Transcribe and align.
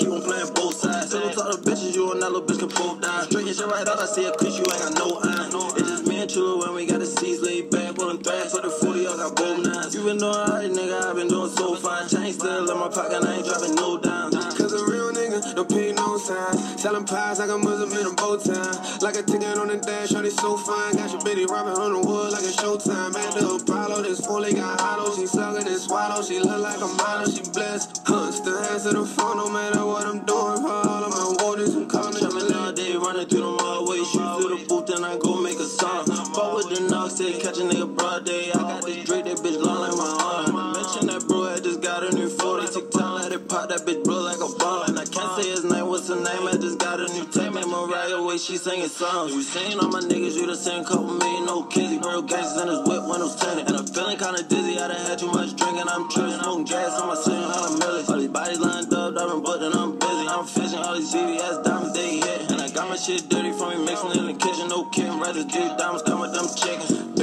Keep 0.00 0.08
on 0.08 0.22
playing 0.22 0.54
both 0.54 0.74
sides. 0.74 1.10
So 1.10 1.20
don't 1.20 1.34
talk 1.34 1.52
to 1.52 1.58
bitches, 1.60 1.94
you 1.94 2.10
and 2.10 2.22
that 2.22 2.32
little 2.32 2.48
bitch 2.48 2.58
can 2.58 2.68
both 2.68 3.02
die. 3.02 3.26
Drinking 3.28 3.52
shit 3.52 3.66
right 3.66 3.86
out, 3.86 4.00
I 4.00 4.06
see 4.06 4.24
a 4.24 4.32
cause 4.32 4.56
you 4.56 4.64
ain't 4.64 4.80
got 4.80 4.94
no 4.96 5.20
eye. 5.22 5.50
It's 5.76 5.90
just 5.90 6.06
me 6.06 6.22
and 6.22 6.30
True 6.30 6.58
when 6.60 6.72
we 6.74 6.86
got 6.86 7.00
the 7.00 7.06
seats 7.06 7.42
laid 7.42 7.68
back. 7.70 7.96
Pulling 7.96 8.22
threads 8.22 8.54
for 8.54 8.62
the 8.62 8.70
40, 8.70 9.06
I 9.06 9.16
got 9.16 9.36
both 9.36 9.62
nines. 9.62 9.94
You 9.94 10.04
been 10.04 10.16
doing 10.16 10.32
alright, 10.34 10.70
nigga, 10.70 11.02
I 11.04 11.12
been 11.12 11.28
doing 11.28 11.50
so 11.50 11.74
fine. 11.74 12.08
Chain 12.08 12.32
still 12.32 12.70
in 12.70 12.78
my 12.78 12.88
pocket, 12.88 13.22
I 13.22 13.34
ain't 13.36 13.44
dropping 13.44 13.74
no 13.74 13.98
dimes. 13.98 14.49
Don't 15.60 15.68
pay 15.68 15.92
no 15.92 16.16
signs. 16.16 16.80
Selling 16.80 17.04
pies 17.04 17.38
like 17.38 17.50
a 17.50 17.58
Muslim 17.58 17.92
in 17.92 18.06
a 18.06 18.14
bow 18.14 18.36
tie. 18.36 18.98
Like 19.00 19.16
a 19.16 19.22
ticket 19.22 19.58
on 19.58 19.68
the 19.68 19.76
dash, 19.76 20.10
shorty 20.10 20.30
so 20.30 20.56
fine. 20.56 20.96
Got 20.96 21.12
your 21.12 21.20
bitty 21.22 21.44
robbing 21.46 21.74
on 21.74 21.92
the 21.92 22.00
wood 22.00 22.32
like 22.32 22.42
a 22.42 22.52
showtime. 22.52 23.14
At 23.14 23.34
the 23.34 23.60
Apollo, 23.60 24.02
this 24.02 24.24
fully 24.24 24.54
got 24.54 24.80
hollow. 24.80 25.14
She 25.14 25.26
sucking 25.26 25.66
and 25.66 25.80
swallow. 25.80 26.22
She 26.22 26.38
look 26.38 26.60
like 26.60 26.80
a 26.80 26.86
model, 26.86 27.30
she 27.30 27.42
blessed. 27.52 28.02
Huh, 28.06 28.32
still 28.32 28.58
answer 28.58 28.92
the 28.92 29.04
phone 29.04 29.36
no 29.36 29.50
matter 29.50 29.84
what 29.84 30.06
I'm 30.06 30.24
doing. 30.24 30.60
For 30.64 30.72
all 30.88 31.04
of 31.04 31.10
my 31.10 31.44
waters, 31.44 31.74
I'm 31.74 31.88
calling. 31.88 32.20
Jumping 32.20 32.54
all 32.54 32.72
day, 32.72 32.96
running 32.96 33.28
through 33.28 33.40
them 33.40 33.58
hallways. 33.58 34.08
Shoot 34.10 34.40
through 34.40 34.56
the 34.56 34.64
booth, 34.66 34.86
then 34.86 35.04
I 35.04 35.18
go 35.18 35.40
make 35.40 35.58
a 35.58 35.64
song. 35.64 36.06
Fuck 36.06 36.56
with 36.56 36.68
the 36.72 36.88
knocks, 36.88 37.14
they 37.14 37.38
catch 37.38 37.58
a 37.58 37.62
nigga 37.62 37.96
tape, 47.90 47.98
make 47.98 48.10
Mariah 48.10 48.22
way 48.22 48.38
she 48.38 48.56
singing 48.56 48.88
songs. 48.88 49.34
We 49.34 49.42
seen 49.42 49.78
all 49.78 49.88
my 49.88 50.00
niggas, 50.00 50.34
you 50.34 50.46
the 50.46 50.56
same 50.56 50.84
couple 50.84 51.14
million, 51.14 51.46
no 51.46 51.62
kids. 51.64 51.90
Real 52.04 52.22
gangsters 52.22 52.62
in 52.62 52.68
his 52.68 52.78
whip, 52.86 53.02
windows 53.06 53.36
tinted. 53.36 53.68
And 53.68 53.76
I'm 53.76 53.86
feeling 53.86 54.18
kinda 54.18 54.42
dizzy, 54.42 54.78
I 54.78 54.88
done 54.88 55.06
had 55.06 55.18
too 55.18 55.26
much 55.26 55.56
drinking. 55.56 55.88
I'm 55.88 56.08
tripping, 56.08 56.40
smoking 56.40 56.64
gas 56.64 57.00
on 57.00 57.08
my 57.08 57.14
ceiling, 57.14 57.50
how 57.50 57.76
million. 57.76 58.06
All 58.08 58.18
these 58.18 58.28
bodies 58.28 58.60
lined 58.60 58.92
up, 58.92 59.18
I've 59.18 59.28
been 59.30 59.42
booked 59.42 59.62
and 59.62 59.74
I'm 59.74 59.98
busy. 59.98 60.28
I'm 60.28 60.46
fishing 60.46 60.78
all 60.78 60.94
these 60.94 61.12
VVS 61.12 61.64
diamonds 61.64 61.94
they 61.94 62.18
hit. 62.18 62.50
And 62.50 62.60
I 62.60 62.68
got 62.70 62.88
my 62.88 62.96
shit 62.96 63.28
dirty 63.28 63.52
from 63.52 63.70
me 63.70 63.84
mixing 63.84 64.12
in 64.12 64.26
the 64.26 64.34
kitchen, 64.34 64.68
no 64.68 64.84
kidding. 64.90 65.18
Residue 65.20 65.76
diamonds 65.76 66.02
come 66.02 66.20
with 66.20 66.32
them 66.32 66.46
chickens. 66.56 67.19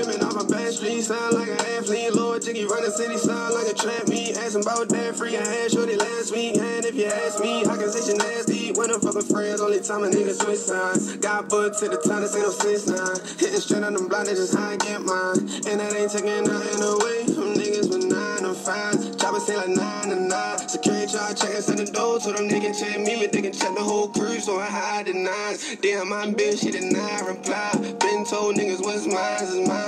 Bad 0.49 0.73
street, 0.73 1.01
sound 1.01 1.35
like 1.35 1.49
an 1.49 1.59
athlete. 1.59 2.13
Lord 2.13 2.41
Jiggy 2.41 2.65
run 2.65 2.83
the 2.83 2.91
city, 2.91 3.17
sound 3.17 3.53
like 3.53 3.67
a 3.67 3.73
trap 3.73 4.07
meet. 4.07 4.37
Asking 4.37 4.61
about 4.61 4.87
that 4.89 5.15
free, 5.15 5.35
I 5.35 5.43
had 5.45 5.71
shorty 5.71 5.95
last 5.95 6.31
week. 6.31 6.55
And 6.57 6.85
if 6.85 6.95
you 6.95 7.05
ask 7.05 7.41
me, 7.41 7.65
I 7.65 7.75
can 7.75 7.91
say 7.91 8.11
she 8.11 8.17
nasty. 8.17 8.71
When 8.71 8.91
I'm 8.91 9.01
fucking 9.01 9.27
friends, 9.27 9.59
only 9.59 9.81
time 9.81 10.03
a 10.03 10.07
nigga 10.07 10.33
switch 10.33 10.59
sides. 10.59 11.17
Got 11.17 11.49
booked 11.49 11.79
to 11.79 11.89
the 11.89 11.97
time, 11.97 12.21
this 12.21 12.35
ain't 12.35 12.45
no 12.45 12.51
six 12.51 12.87
nine. 12.87 13.19
Hitting 13.39 13.59
straight 13.59 13.83
on 13.83 13.93
them 13.93 14.07
blind, 14.07 14.29
just 14.29 14.55
how 14.55 14.69
I 14.69 14.77
get 14.77 15.01
mine. 15.01 15.39
And 15.67 15.79
that 15.79 15.93
ain't 15.95 16.11
taking 16.11 16.43
nothing 16.43 16.83
away 16.83 17.25
from 17.27 17.53
niggas 17.55 17.89
with 17.91 18.05
nine 18.05 18.43
to 18.43 18.53
five. 18.53 18.95
Choppers 19.17 19.45
say 19.47 19.57
like 19.57 19.69
nine 19.69 20.09
to 20.09 20.15
nine. 20.15 20.57
Security 20.69 21.11
charge 21.11 21.41
checking, 21.41 21.61
send 21.61 21.79
the 21.79 21.91
door 21.91 22.19
so 22.19 22.31
them 22.31 22.47
niggas 22.47 22.79
check 22.79 22.99
me, 22.99 23.19
but 23.19 23.31
they 23.31 23.41
can 23.41 23.51
check 23.51 23.75
the 23.75 23.83
whole 23.83 24.07
crew, 24.07 24.39
so 24.39 24.59
I 24.59 24.67
hide 24.67 25.07
the 25.07 25.13
nines. 25.13 25.75
Damn, 25.81 26.09
my 26.09 26.27
bitch, 26.27 26.61
she 26.63 26.71
did 26.71 26.91
not 26.91 27.27
reply. 27.27 27.71
Been 27.99 28.23
told 28.23 28.55
niggas 28.55 28.81
what's 28.81 29.05
mine 29.07 29.43
is 29.43 29.67
mine. 29.67 29.87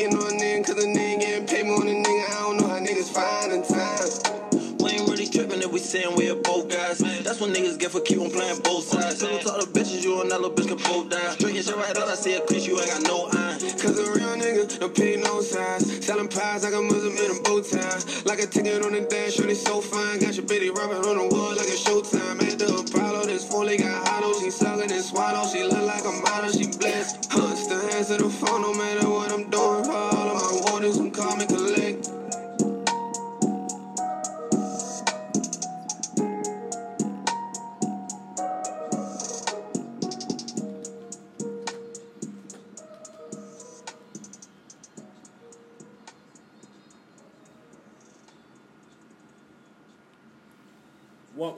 Hating 0.00 0.16
on 0.16 0.40
a 0.40 0.62
cause 0.62 0.82
a 0.82 0.86
nigga 0.88 1.20
getting 1.20 1.46
paid 1.46 1.66
more 1.66 1.84
than 1.84 2.02
nigga. 2.02 2.24
I 2.30 2.40
don't 2.40 2.56
know 2.56 2.68
how 2.68 2.80
niggas 2.80 3.12
finding 3.12 3.60
time. 3.60 4.78
We 4.80 4.92
ain't 4.96 5.10
really 5.10 5.26
tripping 5.26 5.60
if 5.60 5.70
we 5.70 5.78
saying 5.78 6.16
we're 6.16 6.36
both 6.36 6.70
guys. 6.70 7.04
That's 7.20 7.38
what 7.38 7.50
niggas 7.50 7.78
get 7.78 7.90
for 7.90 8.00
keep 8.00 8.18
on 8.18 8.30
playing 8.30 8.62
both 8.62 8.84
sides. 8.84 9.20
Don't 9.20 9.42
talk 9.42 9.60
to 9.60 9.66
bitches, 9.66 10.02
you 10.02 10.18
and 10.22 10.30
that 10.30 10.40
little 10.40 10.56
bitch 10.56 10.68
can 10.68 10.78
both 10.88 11.10
die. 11.10 11.36
Drinking 11.36 11.64
shit 11.64 11.76
right 11.76 11.94
out, 11.94 12.08
I 12.08 12.14
see 12.14 12.32
a 12.32 12.40
cause 12.40 12.66
you 12.66 12.80
ain't 12.80 12.88
got 12.88 13.02
no 13.02 13.28
eye. 13.28 13.58
Cause 13.76 13.98
a 14.00 14.08
real 14.16 14.40
nigga 14.40 14.80
don't 14.80 14.96
pay 14.96 15.16
no 15.16 15.42
size. 15.42 15.84
Selling 16.02 16.28
pies 16.28 16.64
like 16.64 16.72
a 16.72 16.80
Muslim 16.80 17.12
in 17.20 17.36
a 17.36 17.42
bow 17.42 17.60
tie. 17.60 18.00
Like 18.24 18.40
a 18.40 18.46
ticket 18.46 18.82
on 18.82 18.92
the 18.92 19.02
dash, 19.02 19.34
shorty 19.34 19.54
so 19.54 19.82
fine. 19.82 20.18
Got 20.18 20.34
your 20.34 20.46
bitty 20.46 20.70
rubbing 20.70 21.04
on 21.04 21.16
the 21.20 21.28
wood 21.28 21.58
like 21.60 21.68
a 21.68 21.76
showtime. 21.76 22.40
At 22.40 22.58
the 22.58 22.72
Apollo, 22.72 23.26
this 23.26 23.44
fully 23.44 23.76
got 23.76 24.08
hollow. 24.08 24.32
She 24.40 24.50
sucking 24.50 24.90
and 24.90 25.04
swallow. 25.04 25.46
She 25.46 25.62
look 25.62 25.84
like 25.84 26.06
a 26.08 26.12
model, 26.24 26.52
she 26.52 26.72
blessed. 26.72 27.28
Huh, 27.30 27.54
still 27.54 27.84
answer 27.92 28.16
the 28.16 28.30
phone 28.30 28.62
no 28.62 28.72
matter 28.72 29.10
what 29.10 29.30
I'm 29.30 29.49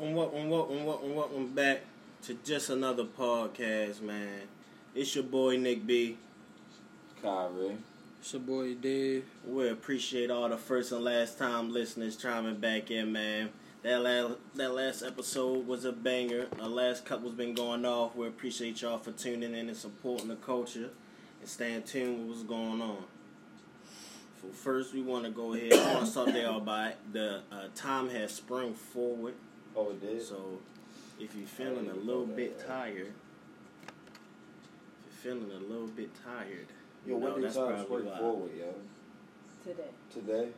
Welcome, 0.03 0.17
welcome, 0.17 0.51
welcome, 0.51 0.85
welcome, 0.85 1.15
welcome 1.15 1.47
back 1.55 1.83
to 2.25 2.35
just 2.43 2.71
another 2.71 3.05
podcast, 3.05 4.01
man. 4.01 4.49
It's 4.97 5.15
your 5.15 5.23
boy 5.23 5.57
Nick 5.59 5.87
B. 5.87 6.19
Kyrie. 7.23 7.77
It's 8.19 8.33
your 8.33 8.43
boy 8.43 8.75
Dave. 8.75 9.25
We 9.47 9.69
appreciate 9.69 10.29
all 10.29 10.49
the 10.49 10.57
first 10.57 10.91
and 10.91 11.05
last 11.05 11.39
time 11.39 11.73
listeners 11.73 12.17
chiming 12.17 12.57
back 12.57 12.91
in, 12.91 13.13
man. 13.13 13.51
That 13.85 14.03
last 14.03 14.39
that 14.57 14.75
last 14.75 15.05
episode 15.05 15.69
was 15.69 15.85
a 15.85 15.93
banger. 15.93 16.49
The 16.59 16.67
last 16.67 17.05
couple's 17.05 17.34
been 17.34 17.55
going 17.55 17.84
off. 17.84 18.17
We 18.17 18.27
appreciate 18.27 18.83
y'all 18.83 18.99
for 18.99 19.13
tuning 19.13 19.55
in 19.55 19.69
and 19.69 19.77
supporting 19.77 20.27
the 20.27 20.37
culture 20.37 20.91
and 21.39 21.49
staying 21.49 21.84
tuned 21.84 22.27
with 22.27 22.39
what's 22.39 22.43
going 22.49 22.83
on. 22.83 23.05
So 24.41 24.49
first, 24.49 24.95
we 24.95 25.03
want 25.03 25.27
to 25.27 25.31
go 25.31 25.55
ahead. 25.55 25.75
I 25.75 25.95
want 25.95 26.07
to 26.07 26.11
start 26.11 26.33
there 26.33 26.59
by 26.59 26.95
the 27.13 27.43
uh, 27.53 27.67
time 27.77 28.11
has 28.11 28.33
sprung 28.33 28.75
forward. 28.75 29.34
Oh, 29.77 29.91
it 29.91 30.00
did? 30.00 30.22
So, 30.22 30.59
if 31.19 31.34
you're 31.34 31.47
feeling 31.47 31.88
a 31.91 31.94
little 31.94 32.27
bit 32.27 32.59
tired, 32.66 33.12
if 35.06 35.25
you're 35.25 35.34
feeling 35.34 35.50
a 35.53 35.60
little 35.72 35.87
bit 35.88 36.10
tired, 36.25 36.66
Yo, 37.06 37.15
you 37.15 37.21
know 37.21 37.27
when 37.27 37.34
do 37.37 37.43
that's 37.43 37.56
times 37.56 37.84
probably 37.87 38.00
spring 38.00 38.12
why. 38.12 38.19
forward, 38.19 38.50
yo? 38.59 38.75
today. 39.65 39.91
Today? 40.12 40.49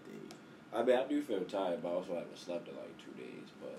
I 0.73 0.83
mean, 0.83 0.97
I 0.99 1.05
do 1.07 1.23
feel 1.23 1.41
tired, 1.45 1.83
but 1.83 1.91
I 1.91 1.93
also 1.93 2.15
haven't 2.15 2.37
slept 2.39 2.69
in 2.69 2.75
like 2.77 2.93
two 2.99 3.13
days. 3.21 3.49
But 3.61 3.79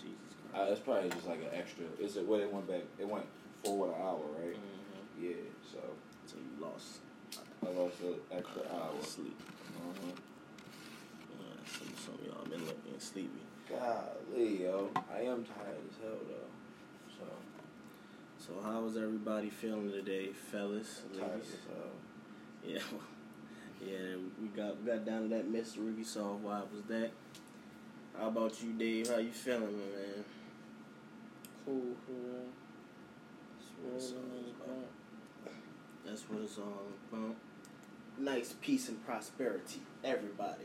Jesus 0.00 0.16
I, 0.54 0.56
Christ. 0.58 0.72
it's 0.72 0.80
probably 0.80 1.10
just 1.10 1.26
like 1.26 1.40
an 1.40 1.52
extra. 1.52 1.84
It's 2.00 2.16
a, 2.16 2.22
what 2.22 2.40
it 2.40 2.50
went 2.52 2.66
back. 2.68 2.82
It 2.98 3.06
went 3.08 3.26
forward 3.62 3.88
an 3.94 4.00
hour, 4.00 4.22
right? 4.40 4.54
Mhm. 4.54 5.22
Yeah. 5.22 5.44
So 5.70 5.78
So 6.26 6.36
you 6.38 6.64
lost 6.64 7.00
I 7.66 7.70
lost 7.78 8.00
an 8.02 8.14
extra 8.32 8.62
hour. 8.72 8.94
hour 8.94 9.02
sleep. 9.02 9.36
Uh-huh. 9.76 10.12
Uh, 11.34 11.60
some, 11.66 11.92
some 11.98 12.14
of 12.14 12.24
y'all 12.26 12.44
been 12.46 12.64
looking 12.64 12.94
sleepy. 12.98 13.42
Golly, 13.68 14.62
yo, 14.62 14.90
I 15.12 15.20
am 15.22 15.44
tired 15.44 15.78
as 15.88 15.96
hell 16.02 16.18
though. 16.28 17.16
So 17.18 17.24
So 18.38 18.60
how 18.62 18.80
was 18.80 18.96
everybody 18.96 19.48
feeling 19.50 19.90
today, 19.90 20.28
fellas, 20.32 21.02
tired 21.16 21.30
ladies? 21.32 21.52
as 21.52 21.58
hell. 21.74 21.92
Yeah, 23.82 23.86
yeah. 23.86 24.16
We 24.40 24.48
got 24.48 24.80
we 24.82 24.90
got 24.90 25.04
down 25.06 25.22
to 25.22 25.28
that 25.36 25.48
mystery. 25.48 25.92
We 25.92 26.04
saw 26.04 26.34
why 26.34 26.60
it 26.60 26.68
was 26.72 26.82
that. 26.88 27.10
How 28.18 28.28
about 28.28 28.62
you, 28.62 28.72
Dave? 28.74 29.08
How 29.08 29.16
you 29.18 29.30
feeling, 29.32 29.76
man? 29.76 30.24
Cool, 31.64 31.96
cool. 32.06 32.44
That's 33.58 33.72
what 33.82 33.94
it's 33.96 34.12
all 34.12 34.66
about. 34.66 35.54
That's 36.04 36.22
what 36.30 36.42
it's 36.42 36.58
all 36.58 36.86
about. 37.12 37.36
Nice 38.18 38.54
peace 38.60 38.88
and 38.88 39.04
prosperity, 39.04 39.80
everybody. 40.04 40.64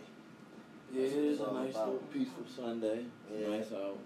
Yeah, 0.93 1.03
it 1.03 1.13
is 1.13 1.39
it's 1.39 1.49
a 1.49 1.53
nice 1.53 1.75
little 1.75 2.03
peaceful 2.11 2.43
Sunday. 2.55 3.05
Yeah. 3.31 3.47
Nice 3.57 3.71
out. 3.71 3.97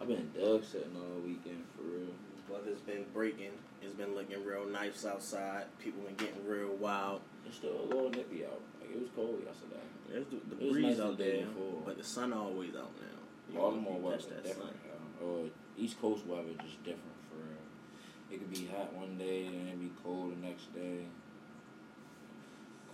I've 0.00 0.06
been 0.08 0.30
dog 0.38 0.64
sitting 0.64 0.94
all 0.96 1.20
weekend 1.24 1.64
for 1.76 1.82
real. 1.82 2.14
Weather's 2.48 2.80
been 2.80 3.04
breaking. 3.12 3.50
It's 3.82 3.94
been 3.94 4.14
looking 4.14 4.44
real 4.44 4.66
nice 4.66 5.04
outside. 5.04 5.64
People 5.78 6.02
been 6.02 6.14
getting 6.14 6.46
real 6.46 6.74
wild. 6.76 7.20
It's 7.46 7.56
still 7.56 7.80
a 7.82 7.86
little 7.86 8.10
nippy 8.10 8.44
out. 8.44 8.60
Like 8.80 8.90
it 8.90 9.00
was 9.00 9.08
cold 9.14 9.42
yesterday. 9.44 9.82
There's 10.08 10.26
the, 10.26 10.54
the 10.54 10.70
breeze 10.72 10.98
nice 10.98 11.00
out 11.00 11.18
there, 11.18 11.44
before. 11.44 11.82
but 11.84 11.98
the 11.98 12.04
sun 12.04 12.32
always 12.32 12.74
out 12.74 12.92
now. 13.00 13.18
You 13.52 13.58
Baltimore 13.58 13.98
weather 13.98 14.22
that 14.30 14.44
different. 14.44 14.70
sun. 14.70 15.22
Um, 15.22 15.28
or 15.28 15.44
East 15.76 16.00
Coast 16.00 16.24
weather 16.26 16.54
just 16.62 16.82
different 16.84 17.18
for 17.28 17.36
real. 17.36 18.30
It 18.30 18.38
could 18.38 18.50
be 18.52 18.66
hot 18.74 18.94
one 18.94 19.18
day 19.18 19.46
and 19.46 19.54
then 19.54 19.68
it 19.68 19.80
be 19.80 19.90
cold 20.02 20.32
the 20.32 20.46
next 20.46 20.72
day. 20.74 21.04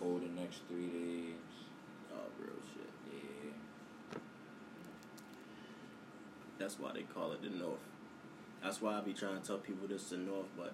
Cold 0.00 0.22
the 0.22 0.40
next 0.40 0.62
three 0.68 0.86
days. 0.86 1.34
Oh, 2.12 2.26
real 2.40 2.50
shit. 2.74 2.90
Yeah. 3.12 4.18
That's 6.64 6.78
why 6.78 6.92
they 6.94 7.02
call 7.02 7.32
it 7.32 7.42
the 7.42 7.50
North. 7.50 7.76
That's 8.62 8.80
why 8.80 8.96
I 8.96 9.02
be 9.02 9.12
trying 9.12 9.38
to 9.38 9.46
tell 9.46 9.58
people 9.58 9.86
this 9.86 10.00
is 10.04 10.08
the 10.08 10.16
North, 10.16 10.46
but 10.56 10.72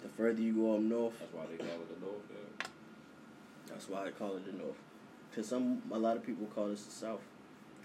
the 0.00 0.08
further 0.08 0.40
you 0.40 0.52
go 0.52 0.76
up 0.76 0.80
north, 0.80 1.18
That's 1.18 1.32
why 1.34 1.42
they 1.50 1.56
call 1.56 1.80
it 1.82 2.00
the 2.00 2.06
North. 2.06 2.22
Yeah. 2.30 2.66
that's 3.66 3.88
why 3.88 4.04
they 4.04 4.12
call 4.12 4.36
it 4.36 4.46
the 4.46 4.52
North. 4.52 4.76
Cause 5.34 5.48
some 5.48 5.82
a 5.90 5.98
lot 5.98 6.16
of 6.16 6.24
people 6.24 6.46
call 6.54 6.68
this 6.68 6.84
the 6.84 6.92
South. 6.92 7.22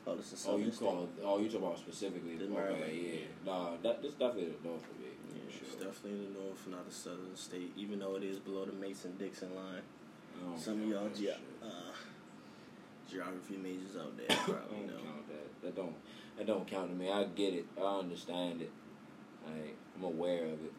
Call 0.06 0.18
this 0.18 0.30
the 0.30 0.38
South. 0.38 0.54
Oh, 0.54 0.58
you 0.58 0.70
call 0.70 1.04
it, 1.06 1.24
oh, 1.24 1.40
you 1.40 1.46
talking 1.50 1.66
about 1.66 1.80
specifically 1.80 2.36
The 2.36 2.46
Maryland. 2.46 2.84
Okay, 2.84 3.26
yeah. 3.26 3.52
Nah, 3.52 3.72
that 3.82 4.04
this 4.04 4.12
definitely 4.12 4.54
the 4.62 4.68
North 4.70 4.84
for 4.86 5.02
me. 5.02 5.10
Yeah, 5.34 5.42
for 5.50 5.64
it's 5.66 5.74
sure. 5.78 5.84
definitely 5.88 6.28
the 6.28 6.40
North, 6.40 6.68
not 6.68 6.88
the 6.88 6.94
Southern 6.94 7.36
state. 7.36 7.74
Even 7.76 7.98
though 7.98 8.18
it 8.18 8.24
is 8.24 8.38
below 8.38 8.66
the 8.66 8.74
Mason 8.74 9.18
Dixon 9.18 9.56
line. 9.56 9.82
Don't 10.40 10.60
Some 10.60 10.84
of 10.84 10.88
y'all 10.88 11.10
ge- 11.10 11.34
uh, 11.66 11.92
geography 13.10 13.58
majors 13.58 13.98
out 13.98 14.16
there 14.16 14.28
probably 14.46 14.86
know. 14.86 15.02
count 15.02 15.28
that. 15.30 15.62
That 15.64 15.76
don't. 15.76 15.96
That 16.38 16.48
don't 16.48 16.68
count 16.68 16.90
to 16.90 16.96
me. 16.96 17.12
I 17.12 17.24
get 17.24 17.54
it. 17.54 17.66
I 17.80 18.00
understand 18.00 18.62
it. 18.62 18.72
Like 19.46 19.76
I'm 19.98 20.04
aware 20.04 20.46
of 20.46 20.54
it. 20.64 20.74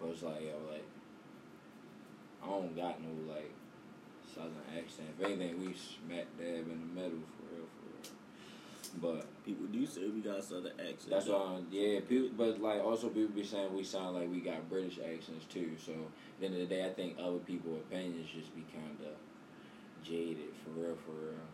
But 0.00 0.10
it's 0.10 0.22
like 0.22 0.42
yo, 0.42 0.56
like 0.70 0.84
I 2.42 2.46
don't 2.46 2.76
got 2.76 3.00
no 3.02 3.32
like 3.32 3.50
southern 4.34 4.52
accent. 4.76 5.08
If 5.18 5.24
anything, 5.24 5.60
we 5.60 5.74
smack 5.74 6.26
dab 6.38 6.68
in 6.68 6.80
the 6.94 7.00
middle 7.00 7.18
for 7.36 7.54
real, 7.54 7.66
for 7.66 7.86
real. 7.88 8.12
But 9.16 9.26
People 9.44 9.66
do 9.66 9.86
say 9.86 10.02
we 10.06 10.20
got 10.20 10.44
southern 10.44 10.72
accents. 10.78 11.06
that's 11.06 11.26
why, 11.26 11.36
I'm- 11.36 11.66
yeah. 11.70 12.00
People, 12.00 12.28
but 12.36 12.60
like 12.60 12.82
also 12.84 13.08
people 13.08 13.34
be 13.34 13.44
saying 13.44 13.74
we 13.74 13.82
sound 13.84 14.16
like 14.16 14.30
we 14.30 14.40
got 14.40 14.68
British 14.68 14.98
accents 14.98 15.46
too. 15.46 15.72
So 15.84 15.92
at 15.92 16.40
the 16.40 16.46
end 16.46 16.54
of 16.56 16.60
the 16.60 16.66
day, 16.74 16.84
I 16.84 16.90
think 16.90 17.16
other 17.18 17.38
people's 17.38 17.78
opinions 17.80 18.28
just 18.34 18.54
be 18.54 18.64
kind 18.72 18.96
of 19.00 20.06
jaded 20.06 20.52
for 20.62 20.70
real, 20.80 20.96
for 21.06 21.12
real. 21.12 21.46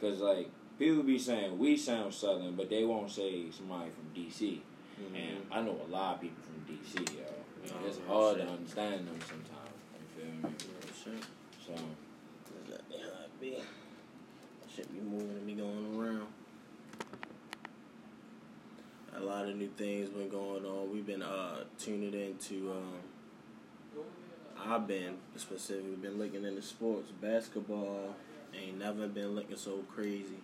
Cause 0.00 0.20
like 0.20 0.50
people 0.78 1.02
be 1.02 1.18
saying 1.18 1.58
we 1.58 1.76
sound 1.76 2.12
southern, 2.12 2.54
but 2.56 2.70
they 2.70 2.84
won't 2.84 3.10
say 3.10 3.44
somebody 3.50 3.90
from 3.90 4.22
DC. 4.22 4.60
Mhm. 5.00 5.16
And 5.16 5.46
I 5.50 5.62
know 5.62 5.80
a 5.86 5.90
lot 5.90 6.16
of 6.16 6.20
people 6.20 6.42
from 6.42 6.64
DC, 6.68 7.16
yo. 7.16 7.24
Oh, 7.72 7.86
it's 7.86 7.98
hard 8.06 8.36
shit. 8.36 8.46
to 8.46 8.52
understand 8.52 9.08
them 9.08 9.18
sometimes. 9.20 9.74
You 10.16 10.22
feel 10.22 10.50
me? 10.50 10.56
Real 10.68 11.14
shit. 11.16 11.26
So 11.66 11.72
That's 12.68 13.02
how 13.02 13.24
it 13.24 13.40
be. 13.40 13.56
Shit 14.74 14.92
be 14.92 15.00
moving 15.00 15.30
and 15.30 15.46
be 15.46 15.54
going 15.54 15.96
around. 15.96 16.26
A 19.16 19.20
lot 19.20 19.46
of 19.48 19.56
new 19.56 19.68
things 19.68 20.10
been 20.10 20.28
going 20.28 20.64
on. 20.66 20.92
We've 20.92 21.06
been 21.06 21.22
uh 21.22 21.64
tuning 21.78 22.12
into 22.14 22.72
um 22.72 22.94
I've 24.66 24.86
been 24.86 25.16
specifically 25.36 25.96
been 25.96 26.18
looking 26.18 26.44
into 26.44 26.62
sports. 26.62 27.10
Basketball 27.20 28.14
ain't 28.54 28.78
never 28.78 29.06
been 29.06 29.34
looking 29.34 29.56
so 29.56 29.84
crazy. 29.94 30.38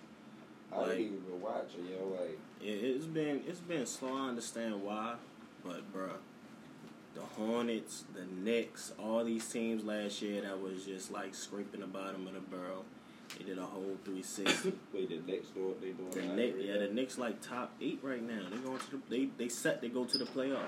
I 0.72 0.78
Like- 0.78 0.88
didn't 0.90 1.02
even 1.24 1.40
watch 1.40 1.70
it, 1.78 1.90
yo. 1.90 2.06
Like 2.08 2.38
It, 2.62 2.66
it's 2.84 3.04
been 3.06 3.42
it's 3.46 3.60
been 3.60 3.86
slow. 3.86 4.16
I 4.16 4.28
understand 4.28 4.82
why, 4.82 5.16
but 5.64 5.92
bruh, 5.92 6.16
the 7.14 7.20
Hornets, 7.22 8.04
the 8.14 8.24
Knicks, 8.24 8.92
all 8.98 9.24
these 9.24 9.46
teams 9.48 9.84
last 9.84 10.22
year 10.22 10.42
that 10.42 10.60
was 10.60 10.84
just 10.84 11.10
like 11.10 11.34
scraping 11.34 11.80
the 11.80 11.86
bottom 11.86 12.26
of 12.26 12.34
the 12.34 12.40
barrel. 12.40 12.84
They 13.38 13.44
did 13.44 13.58
a 13.58 13.62
whole 13.64 13.96
360. 14.04 14.72
wait, 14.92 15.08
the 15.08 15.32
next 15.32 15.54
door 15.54 15.74
they 15.80 15.90
doing 15.90 16.10
the 16.10 16.34
Knicks, 16.34 16.58
yeah, 16.60 16.78
the 16.78 16.88
Knicks 16.88 17.16
like 17.18 17.40
top 17.40 17.72
eight 17.80 17.98
right 18.02 18.22
now. 18.22 18.42
They 18.50 18.56
going 18.58 18.78
to 18.78 18.90
the 18.90 18.98
they 19.08 19.24
they 19.36 19.48
set. 19.48 19.80
They 19.80 19.88
go 19.88 20.04
to 20.04 20.18
the 20.18 20.24
playoffs. 20.26 20.58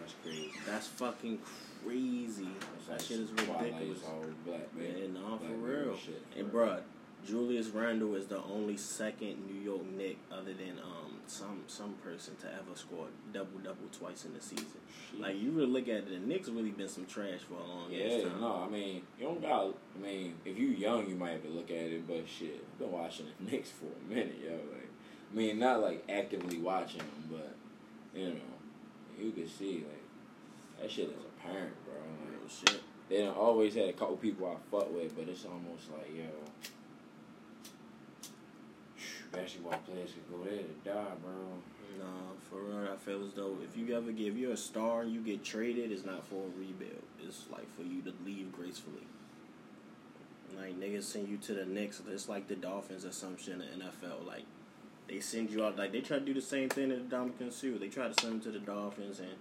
That's 0.00 0.14
crazy. 0.24 0.50
That's 0.66 0.86
fucking 0.88 1.38
crazy. 1.84 2.48
That 2.88 3.00
shit 3.00 3.20
is 3.20 3.30
ridiculous. 3.30 4.00
Black, 4.44 4.74
man. 4.76 4.94
Yeah, 4.98 5.06
nah, 5.20 5.38
for 5.38 5.52
real. 5.54 5.96
Shit, 5.96 6.22
And 6.36 6.50
bro. 6.50 6.66
bruh, 6.68 6.80
Julius 7.26 7.68
Randle 7.68 8.14
is 8.16 8.26
the 8.26 8.42
only 8.42 8.76
second 8.76 9.46
New 9.46 9.60
York 9.60 9.84
Knick 9.96 10.18
other 10.30 10.52
than 10.52 10.78
um 10.82 11.20
some 11.26 11.62
some 11.66 11.94
person 12.04 12.36
to 12.36 12.46
ever 12.48 12.74
score 12.74 13.06
double 13.32 13.58
double 13.62 13.88
twice 13.92 14.24
in 14.24 14.34
the 14.34 14.40
season. 14.40 14.66
Like 15.18 15.40
you 15.40 15.50
really 15.52 15.70
look 15.70 15.88
at 15.88 15.94
it, 15.94 16.10
the 16.10 16.18
Knicks 16.18 16.48
really 16.48 16.70
been 16.70 16.88
some 16.88 17.06
trash 17.06 17.40
for 17.48 17.54
a 17.54 17.66
long 17.66 17.90
time. 17.90 17.98
Yeah, 17.98 18.22
time. 18.24 18.40
no, 18.40 18.64
I 18.66 18.70
mean, 18.70 19.02
you 19.18 19.26
don't 19.26 19.40
got. 19.40 19.74
I 19.96 20.02
mean, 20.02 20.34
if 20.44 20.58
you 20.58 20.68
young, 20.68 21.08
you 21.08 21.14
might 21.14 21.32
have 21.32 21.42
to 21.44 21.48
look 21.48 21.70
at 21.70 21.76
it, 21.76 22.06
but 22.06 22.24
shit, 22.28 22.64
I've 22.72 22.78
been 22.78 22.92
watching 22.92 23.26
the 23.26 23.50
Knicks 23.50 23.70
for 23.70 23.86
a 23.86 24.14
minute, 24.14 24.38
yo. 24.44 24.52
Like, 24.52 24.90
I 25.32 25.36
mean, 25.36 25.58
not 25.58 25.80
like 25.80 26.04
actively 26.08 26.58
watching 26.58 26.98
them, 26.98 27.30
but 27.30 27.54
you 28.14 28.28
know, 28.28 28.40
you 29.18 29.32
can 29.32 29.48
see 29.48 29.76
like 29.76 30.82
that 30.82 30.90
shit 30.90 31.08
is 31.08 31.14
apparent, 31.38 31.74
bro. 31.86 31.94
Like, 31.94 32.50
shit. 32.50 32.80
they 33.08 33.22
done 33.22 33.34
always 33.34 33.74
had 33.74 33.88
a 33.88 33.92
couple 33.94 34.16
people 34.16 34.46
I 34.46 34.56
fuck 34.70 34.92
with, 34.92 35.16
but 35.16 35.28
it's 35.28 35.46
almost 35.46 35.90
like 35.90 36.14
yo, 36.14 36.24
basketball 39.34 39.78
players 39.86 40.10
could 40.12 40.30
go 40.30 40.44
there 40.44 40.62
to 40.62 40.74
die, 40.84 41.14
bro. 41.22 41.32
No, 41.98 42.06
for 42.50 42.60
real, 42.60 42.88
I 42.92 42.96
feel 42.96 43.24
as 43.24 43.34
though 43.34 43.56
if 43.62 43.76
you 43.76 43.96
ever 43.96 44.12
give 44.12 44.36
you're 44.36 44.52
a 44.52 44.56
star 44.56 45.02
and 45.02 45.12
you 45.12 45.20
get 45.20 45.44
traded, 45.44 45.92
it's 45.92 46.04
not 46.04 46.26
for 46.26 46.44
a 46.46 46.58
rebuild. 46.58 47.02
It's 47.22 47.44
like 47.50 47.72
for 47.76 47.82
you 47.82 48.02
to 48.02 48.12
leave 48.24 48.52
gracefully. 48.52 49.06
Like 50.56 50.78
niggas 50.78 51.04
send 51.04 51.28
you 51.28 51.36
to 51.38 51.54
the 51.54 51.64
Knicks, 51.64 52.00
it's 52.08 52.28
like 52.28 52.48
the 52.48 52.54
Dolphins 52.56 53.06
shit 53.38 53.54
in 53.54 53.58
the 53.58 53.64
NFL. 53.64 54.26
Like 54.26 54.44
they 55.08 55.20
send 55.20 55.50
you 55.50 55.64
out, 55.64 55.76
like 55.76 55.92
they 55.92 56.00
try 56.00 56.18
to 56.18 56.24
do 56.24 56.34
the 56.34 56.42
same 56.42 56.68
thing 56.68 56.90
to 56.90 56.96
Ndamukong 56.96 57.52
Suh. 57.52 57.78
They 57.78 57.88
try 57.88 58.08
to 58.08 58.14
send 58.20 58.34
him 58.34 58.40
to 58.42 58.50
the 58.50 58.60
Dolphins, 58.60 59.20
and 59.20 59.34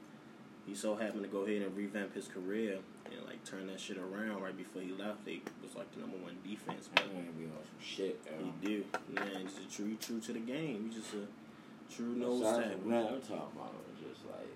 he 0.65 0.75
so 0.75 0.95
happened 0.95 1.23
to 1.23 1.29
go 1.29 1.39
ahead 1.39 1.61
and 1.61 1.75
revamp 1.75 2.15
his 2.15 2.27
career 2.27 2.79
and 3.11 3.25
like 3.25 3.43
turn 3.43 3.67
that 3.67 3.79
shit 3.79 3.97
around 3.97 4.41
right 4.41 4.55
before 4.57 4.81
he 4.81 4.91
left. 4.91 5.25
They 5.25 5.41
was 5.61 5.75
like 5.75 5.91
the 5.93 6.01
number 6.01 6.17
one 6.17 6.37
defense, 6.43 6.89
but 6.93 7.05
man 7.13 7.27
be 7.37 7.45
on 7.45 7.51
some 7.63 7.81
shit, 7.81 8.19
he 8.39 8.67
do. 8.67 8.83
Man, 9.09 9.45
just 9.45 9.59
a 9.59 9.75
true, 9.75 9.95
true 9.99 10.19
to 10.19 10.33
the 10.33 10.39
game. 10.39 10.89
He 10.89 10.99
just 10.99 11.13
a 11.13 11.93
true 11.93 12.15
nose 12.15 12.41
tackle. 12.41 12.79
I'm 12.85 13.21
talking 13.21 13.35
about 13.55 13.73
just 13.99 14.25
like 14.25 14.49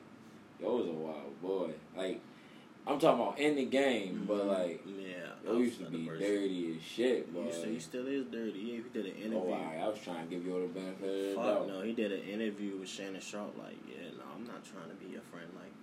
yo 0.62 0.78
was 0.78 0.88
a 0.88 0.92
wild 0.92 1.42
boy. 1.42 1.72
Like 1.96 2.22
I'm 2.88 3.00
talking 3.00 3.22
about 3.22 3.38
in 3.40 3.56
the 3.56 3.66
game, 3.66 4.24
but 4.26 4.46
Mhm. 4.46 4.48
like 4.48 4.82
yeah, 4.88 5.34
yo 5.46 5.58
used 5.58 5.80
to 5.80 5.86
be 5.92 6.06
person. 6.08 6.26
dirty 6.26 6.76
as 6.78 6.82
shit, 6.82 7.34
boy. 7.34 7.44
He, 7.44 7.52
still, 7.52 7.70
he 7.70 7.80
still 7.80 8.08
is 8.08 8.26
dirty. 8.28 8.60
Yeah, 8.60 8.76
he 8.76 8.84
did 8.94 9.06
an 9.08 9.18
interview. 9.22 9.38
Oh, 9.40 9.54
alright, 9.54 9.80
I 9.80 9.88
was 9.90 10.00
trying 10.00 10.24
to 10.28 10.34
give 10.34 10.46
you 10.46 10.54
all 10.56 10.62
the 10.62 10.68
benefit 10.68 11.36
Fuck 11.36 11.68
no, 11.68 11.82
he 11.82 11.92
did 11.92 12.12
an 12.14 12.22
interview 12.22 12.78
with 12.78 12.88
Shannon 12.88 13.20
Sharpe. 13.20 13.58
Like, 13.58 13.76
yeah, 13.88 14.08
no, 14.18 14.24
I'm 14.34 14.48
not 14.48 14.64
trying 14.64 14.88
to 14.90 14.96
be 14.96 15.12
your 15.12 15.22
friend. 15.34 15.48
Like, 15.54 15.74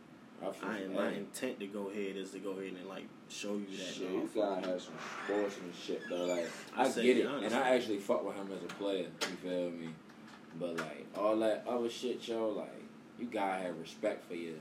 I 0.45 0.67
I 0.67 0.87
my 0.89 1.13
intent 1.13 1.61
to 1.61 1.67
go 1.67 1.89
ahead 1.89 2.17
is 2.17 2.31
to 2.33 2.39
go 2.39 2.53
ahead 2.53 2.75
and 2.79 2.89
like 2.89 3.05
show 3.29 3.55
you 3.55 3.77
that. 3.79 3.95
Shit, 3.95 4.11
you 4.11 4.31
gotta 4.35 4.67
have 4.67 4.83
some 4.83 4.95
sportsman 5.25 5.73
shit 5.73 6.03
though. 6.09 6.27
Like 6.27 6.49
I 6.77 6.85
I, 6.85 6.89
get 6.89 7.05
it 7.05 7.19
it, 7.19 7.27
and. 7.27 7.55
I 7.55 7.71
actually 7.71 7.99
fuck 7.99 8.25
with 8.25 8.37
him 8.37 8.49
as 8.57 8.63
a 8.63 8.75
player. 8.75 9.07
You 9.21 9.37
feel 9.43 9.71
me? 9.71 9.89
But 10.59 10.77
like 10.77 11.07
all 11.17 11.37
that 11.39 11.65
other 11.69 11.89
shit, 11.89 12.27
yo, 12.29 12.49
like 12.51 12.83
you 13.19 13.27
gotta 13.27 13.63
have 13.63 13.79
respect 13.79 14.27
for 14.29 14.35
your, 14.35 14.57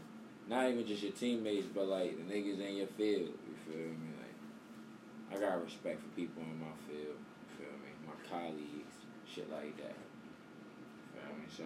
not 0.47 0.69
even 0.69 0.85
just 0.85 1.03
your 1.03 1.11
teammates, 1.11 1.67
but 1.73 1.87
like 1.87 2.15
the 2.17 2.33
niggas 2.33 2.59
in 2.59 2.77
your 2.77 2.87
field. 2.87 3.31
You 3.47 3.55
feel 3.65 3.87
me? 3.89 4.09
Like 4.19 5.37
I 5.37 5.45
got 5.45 5.63
respect 5.63 6.01
for 6.01 6.09
people 6.09 6.43
in 6.43 6.59
my 6.59 6.73
field. 6.87 7.17
You 7.17 7.57
feel 7.57 7.73
me? 7.73 7.91
My 8.07 8.29
colleagues, 8.29 8.95
shit 9.27 9.51
like 9.51 9.75
that. 9.77 9.95
You 11.13 11.21
feel 11.21 11.35
me? 11.35 11.45
So 11.49 11.63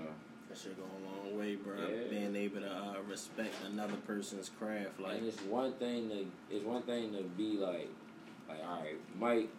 That 0.57 0.69
shit 0.69 0.77
go 0.77 0.83
a 0.83 1.01
long 1.05 1.37
way, 1.37 1.55
bro. 1.55 1.75
Yeah. 1.75 2.09
Being 2.09 2.35
able 2.35 2.61
to 2.61 2.71
uh, 2.71 2.95
respect 3.07 3.53
another 3.71 3.95
person's 4.07 4.49
craft, 4.49 4.99
like, 4.99 5.17
and 5.19 5.27
it's 5.27 5.41
one 5.43 5.73
thing 5.73 6.09
to 6.09 6.25
it's 6.49 6.65
one 6.65 6.81
thing 6.83 7.13
to 7.13 7.23
be 7.23 7.57
like 7.57 7.89
like 8.49 8.59
all 8.67 8.81
right, 8.81 8.95
Mike, 9.19 9.49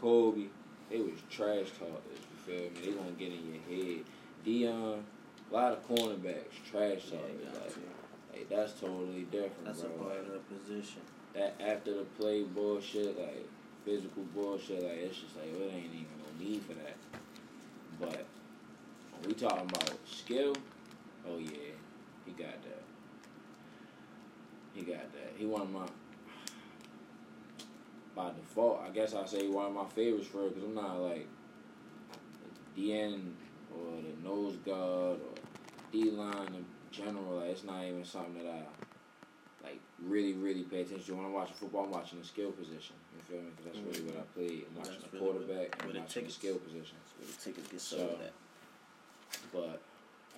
Kobe, 0.00 0.44
they 0.90 0.98
was 0.98 1.18
trash 1.30 1.66
talkers. 1.78 2.20
You 2.30 2.36
feel 2.44 2.70
me? 2.70 2.70
They 2.84 2.92
gonna 2.92 3.10
get 3.12 3.32
in 3.32 3.54
your 3.54 3.94
head. 3.94 4.04
Dion, 4.44 5.04
a 5.50 5.54
lot 5.54 5.72
of 5.72 5.88
cornerbacks 5.88 6.54
trash 6.70 7.02
yeah, 7.10 7.18
talkers. 7.18 7.44
got 7.44 7.62
like, 7.62 7.76
like 8.32 8.48
that's 8.48 8.72
totally 8.74 9.26
different, 9.32 9.64
that's 9.64 9.82
a 9.82 9.88
part 9.88 10.18
of 10.18 10.32
the 10.32 10.54
position. 10.54 11.02
that 11.34 11.56
after 11.60 11.94
the 11.94 12.04
play 12.20 12.44
bullshit, 12.44 13.18
like 13.18 13.48
physical 13.84 14.22
bullshit, 14.34 14.82
like 14.82 14.98
it's 14.98 15.18
just 15.18 15.34
like 15.36 15.46
it 15.46 15.72
ain't 15.74 15.86
even 15.86 16.06
no 16.20 16.44
need 16.44 16.62
for 16.62 16.74
that. 16.74 16.96
But 17.98 18.26
we 19.26 19.34
talking 19.34 19.68
about 19.68 19.90
skill, 20.06 20.54
oh 21.28 21.38
yeah, 21.38 21.74
he 22.24 22.32
got 22.32 22.62
that. 22.62 22.82
He 24.74 24.82
got 24.82 25.12
that. 25.12 25.32
He 25.36 25.46
one 25.46 25.62
of 25.62 25.70
my 25.70 25.86
by 28.14 28.30
default. 28.30 28.82
I 28.86 28.90
guess 28.90 29.14
I 29.14 29.26
say 29.26 29.48
one 29.48 29.66
of 29.66 29.72
my 29.72 29.84
favorites 29.86 30.28
for 30.28 30.48
because 30.48 30.62
I'm 30.62 30.74
not 30.74 30.98
like 30.98 31.26
the 32.74 32.92
end 32.92 33.36
or 33.74 34.02
the 34.02 34.28
nose 34.28 34.56
guard 34.64 35.18
or 35.18 35.34
D 35.92 36.10
line 36.10 36.54
in 36.54 36.64
general. 36.90 37.36
Like 37.36 37.50
it's 37.50 37.64
not 37.64 37.84
even 37.84 38.04
something 38.04 38.34
that 38.34 38.46
I 38.46 39.66
like 39.66 39.80
really, 40.02 40.34
really 40.34 40.62
pay 40.62 40.82
attention 40.82 41.04
to. 41.06 41.14
When 41.14 41.26
I'm 41.26 41.32
watching 41.32 41.54
football, 41.56 41.84
I'm 41.84 41.90
watching 41.90 42.20
the 42.20 42.26
skill 42.26 42.52
position. 42.52 42.96
You 43.16 43.22
feel 43.22 43.42
me? 43.42 43.50
Because 43.56 43.72
that's 43.72 43.84
really 43.86 44.08
mm-hmm. 44.08 44.18
what 44.18 44.28
I 44.28 44.38
play. 44.38 44.64
I'm 44.68 44.76
watching 44.76 44.92
That's 45.00 45.10
the 45.12 45.18
really 45.18 45.32
quarterback 45.32 45.76
what 45.76 45.84
and 45.88 45.96
it 45.96 46.00
watching 46.00 46.24
the 46.24 46.32
skill 46.32 46.56
position. 46.56 46.96
That's 47.00 47.14
where 47.18 47.26
the 47.26 47.44
tickets 47.44 47.68
get 47.68 47.80
So- 47.80 47.96
sold 47.96 48.20
at. 48.22 48.32
But 49.52 49.80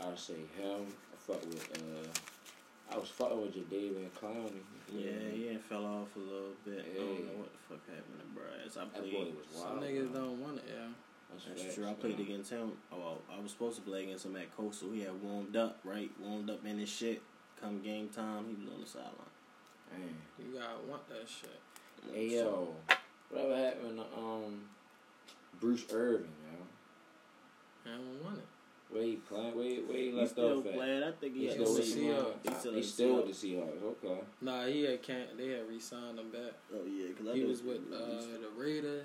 I 0.01 0.15
say 0.17 0.35
him. 0.57 0.87
I 1.13 1.17
fuck 1.17 1.43
with. 1.45 1.69
uh 1.77 2.09
I 2.91 2.97
was 2.97 3.09
fucking 3.11 3.43
with 3.43 3.55
Jadeveon 3.55 4.09
Clowney. 4.19 4.55
you 4.65 4.81
feel 4.87 5.01
Yeah, 5.01 5.29
me? 5.31 5.45
yeah, 5.45 5.51
it 5.57 5.63
fell 5.63 5.85
off 5.85 6.09
a 6.17 6.19
little 6.19 6.55
bit. 6.65 6.87
Yeah. 6.95 7.03
I 7.03 7.05
don't 7.05 7.27
know 7.27 7.39
what 7.45 7.53
the 7.53 7.59
fuck 7.69 7.81
happened 7.87 8.21
to 8.21 8.27
Bryce. 8.33 8.77
I 8.79 8.85
That 8.85 8.95
played. 8.95 9.13
boy 9.13 9.19
was 9.37 9.47
wild, 9.55 9.69
Some 9.69 9.81
niggas 9.85 10.13
bro. 10.13 10.21
don't 10.23 10.41
want 10.41 10.57
it, 10.59 10.65
yeah. 10.73 10.89
That's, 11.31 11.45
That's 11.45 11.63
facts, 11.63 11.75
true. 11.75 11.87
I 11.87 11.93
played 11.93 12.17
man. 12.19 12.27
against 12.27 12.51
him. 12.51 12.73
Oh, 12.91 12.97
well, 12.99 13.19
I 13.31 13.39
was 13.43 13.51
supposed 13.53 13.77
to 13.77 13.83
play 13.83 14.05
against 14.05 14.25
him 14.25 14.37
at 14.37 14.57
Coastal. 14.57 14.91
He 14.93 15.03
had 15.03 15.21
warmed 15.23 15.55
up, 15.55 15.81
right? 15.85 16.11
Warmed 16.19 16.49
up 16.49 16.65
in 16.65 16.79
his 16.79 16.89
shit. 16.89 17.21
Come 17.61 17.83
game 17.83 18.09
time, 18.09 18.47
he 18.49 18.55
was 18.65 18.73
on 18.73 18.81
the 18.81 18.87
sideline. 18.87 19.13
Man. 19.93 20.15
You 20.39 20.59
gotta 20.59 20.79
want 20.89 21.07
that 21.11 21.29
shit. 21.29 21.61
Hey 22.15 22.29
yo, 22.37 22.73
whatever 23.29 23.55
happened 23.57 23.99
to 23.99 24.19
um 24.19 24.63
Bruce 25.61 25.85
Irvin, 25.93 26.29
yo? 27.85 27.91
I 27.93 27.97
don't 27.97 28.25
want 28.25 28.39
it. 28.39 28.47
Where 28.91 29.03
he 29.03 29.17
playing? 29.17 29.55
Where, 29.55 29.81
where 29.83 29.99
he 29.99 30.13
left 30.13 30.31
still 30.31 30.59
off 30.61 30.67
at? 30.67 30.75
playing. 30.75 31.03
I 31.03 31.13
think 31.13 31.35
he 31.35 31.41
He's 31.45 31.53
still 31.53 31.75
with 31.75 31.95
the 31.95 32.01
Seahawks. 32.01 32.35
He's 32.43 32.59
still, 32.59 32.83
still 32.83 33.17
with 33.17 33.27
the 33.41 33.47
Seahawks. 33.47 33.83
Okay. 33.83 34.21
Nah, 34.41 34.65
he 34.65 34.85
had 34.85 35.03
can't. 35.03 35.37
They 35.37 35.49
had 35.49 35.69
re-signed 35.69 36.19
him 36.19 36.31
back. 36.31 36.53
Oh 36.75 36.87
yeah, 36.87 37.09
because 37.09 37.35
He 37.35 37.45
was 37.45 37.63
with 37.63 37.83
uh, 37.93 37.99
the 37.99 38.49
Raiders. 38.57 39.05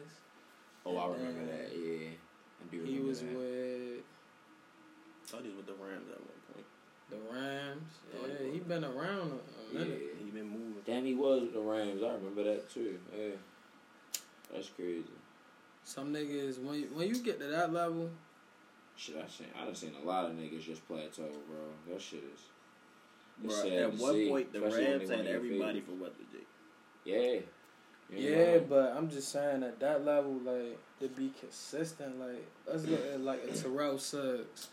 Oh, 0.86 0.98
I 0.98 1.08
remember 1.08 1.46
then 1.46 1.48
that. 1.48 1.72
Yeah, 1.74 2.10
I 2.10 2.72
do 2.72 2.78
remember 2.78 2.92
He 2.92 3.00
was 3.00 3.20
that. 3.20 3.34
with 3.34 4.04
thought 5.26 5.42
he 5.42 5.48
was 5.48 5.58
with 5.58 5.66
the 5.68 5.84
Rams 5.84 6.10
at 6.12 6.20
one 6.20 6.40
point. 6.54 6.66
The 7.10 7.34
Rams. 7.34 7.94
Oh, 8.16 8.28
Yeah, 8.28 8.46
he 8.46 8.54
he 8.54 8.60
been 8.60 8.84
around 8.84 9.32
a, 9.32 9.78
a 9.78 9.86
Yeah. 9.86 9.96
He 10.24 10.32
been 10.32 10.50
moving. 10.50 10.84
Damn, 10.86 11.06
he 11.06 11.16
was 11.16 11.42
with 11.42 11.54
the 11.54 11.60
Rams. 11.60 12.04
I 12.04 12.14
remember 12.14 12.44
that 12.44 12.70
too. 12.70 13.00
Yeah. 13.18 13.36
That's 14.54 14.70
crazy. 14.70 15.04
Some 15.84 16.14
niggas 16.14 16.62
when 16.64 16.76
you, 16.76 16.90
when 16.94 17.08
you 17.08 17.18
get 17.22 17.40
to 17.40 17.48
that 17.48 17.74
level, 17.74 18.10
Shit, 18.96 19.16
I 19.18 19.28
seen. 19.28 19.48
I 19.60 19.66
done 19.66 19.76
seen 19.76 19.92
a 20.02 20.06
lot 20.06 20.26
of 20.26 20.32
niggas 20.32 20.64
just 20.64 20.88
plateau, 20.88 21.30
bro. 21.48 21.58
That 21.90 22.02
shit 22.02 22.24
is. 22.34 22.42
It's 23.44 23.54
Bruh, 23.54 23.62
sad 23.64 23.72
at 23.74 23.98
to 23.98 24.04
one 24.04 24.14
see, 24.14 24.30
point, 24.30 24.54
the 24.54 24.62
Rams 24.62 24.76
they 24.76 24.86
had 24.86 25.02
one 25.02 25.20
of 25.20 25.26
your 25.26 25.36
everybody 25.36 25.82
for 25.82 25.92
what 25.92 26.16
to 26.18 26.38
do. 26.38 26.44
Yeah. 27.06 27.40
You 28.10 28.30
yeah, 28.30 28.46
know? 28.54 28.66
but 28.70 28.94
I'm 28.96 29.10
just 29.10 29.30
saying 29.30 29.64
at 29.64 29.80
that 29.80 30.06
level, 30.06 30.34
like 30.44 30.78
to 31.00 31.08
be 31.08 31.34
consistent, 31.40 32.20
like 32.20 32.46
let's 32.68 32.86
look 32.86 33.00
at 33.14 33.22
like 33.22 33.44
a 33.50 33.54
Terrell 33.54 33.98
Suggs, 33.98 34.68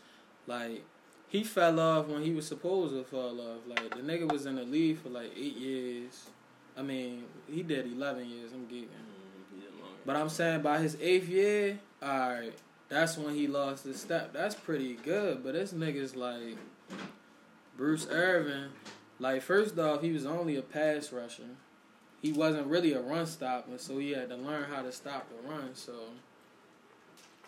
like 0.45 0.83
he 1.27 1.43
fell 1.43 1.79
off 1.79 2.07
when 2.07 2.21
he 2.21 2.31
was 2.31 2.47
supposed 2.47 2.93
to 2.93 3.03
fall 3.03 3.39
off. 3.41 3.61
Like 3.67 3.95
the 3.95 4.01
nigga 4.01 4.31
was 4.31 4.45
in 4.45 4.57
the 4.57 4.63
league 4.63 4.99
for 4.99 5.09
like 5.09 5.31
eight 5.35 5.57
years. 5.57 6.29
I 6.77 6.83
mean, 6.83 7.23
he 7.49 7.63
did 7.63 7.91
eleven 7.91 8.29
years. 8.29 8.51
I'm 8.53 8.65
geeking. 8.65 8.83
Mm, 8.83 9.55
he 9.55 9.61
did 9.61 9.71
longer. 9.81 9.97
But 10.05 10.17
I'm 10.17 10.29
saying 10.29 10.61
by 10.61 10.79
his 10.79 10.97
eighth 11.01 11.27
year, 11.27 11.79
alright, 12.03 12.53
that's 12.91 13.17
when 13.17 13.33
he 13.33 13.47
lost 13.47 13.85
his 13.85 13.99
step. 13.99 14.33
That's 14.33 14.53
pretty 14.53 14.95
good. 14.95 15.43
But 15.43 15.53
this 15.53 15.71
nigga's 15.71 16.13
like 16.13 16.57
Bruce 17.77 18.05
Irvin. 18.11 18.71
Like 19.17 19.41
first 19.41 19.79
off, 19.79 20.01
he 20.01 20.11
was 20.11 20.25
only 20.25 20.57
a 20.57 20.61
pass 20.61 21.13
rusher. 21.13 21.55
He 22.21 22.33
wasn't 22.33 22.67
really 22.67 22.91
a 22.93 23.01
run 23.01 23.25
stopper, 23.25 23.77
so 23.77 23.97
he 23.97 24.11
had 24.11 24.29
to 24.29 24.35
learn 24.35 24.65
how 24.65 24.81
to 24.81 24.91
stop 24.91 25.27
the 25.29 25.49
run. 25.49 25.69
So 25.73 25.93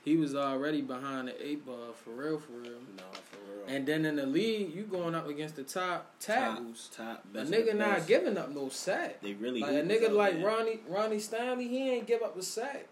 he 0.06 0.16
was 0.16 0.34
already 0.34 0.82
behind 0.82 1.28
the 1.28 1.46
eight 1.46 1.66
ball 1.66 1.92
for 1.94 2.12
real, 2.12 2.40
for 2.40 2.54
real. 2.54 2.80
no, 2.98 3.04
for 3.12 3.66
real. 3.66 3.76
And 3.76 3.86
then 3.86 4.06
in 4.06 4.16
the 4.16 4.26
league, 4.26 4.74
you 4.74 4.84
going 4.84 5.14
up 5.14 5.28
against 5.28 5.58
the 5.58 5.64
top 5.64 6.14
tackles. 6.22 6.90
top, 6.96 7.26
top 7.34 7.44
A 7.44 7.46
nigga 7.46 7.76
not 7.76 8.08
giving 8.08 8.38
up 8.38 8.50
no 8.50 8.70
sack. 8.70 9.22
They 9.22 9.34
really 9.34 9.60
Like 9.60 9.72
a 9.72 9.84
nigga 9.84 10.10
like 10.10 10.36
there. 10.36 10.48
Ronnie 10.48 10.80
Ronnie 10.88 11.20
Stanley, 11.20 11.68
he 11.68 11.92
ain't 11.92 12.08
give 12.08 12.22
up 12.22 12.38
a 12.38 12.42
sack 12.42 12.88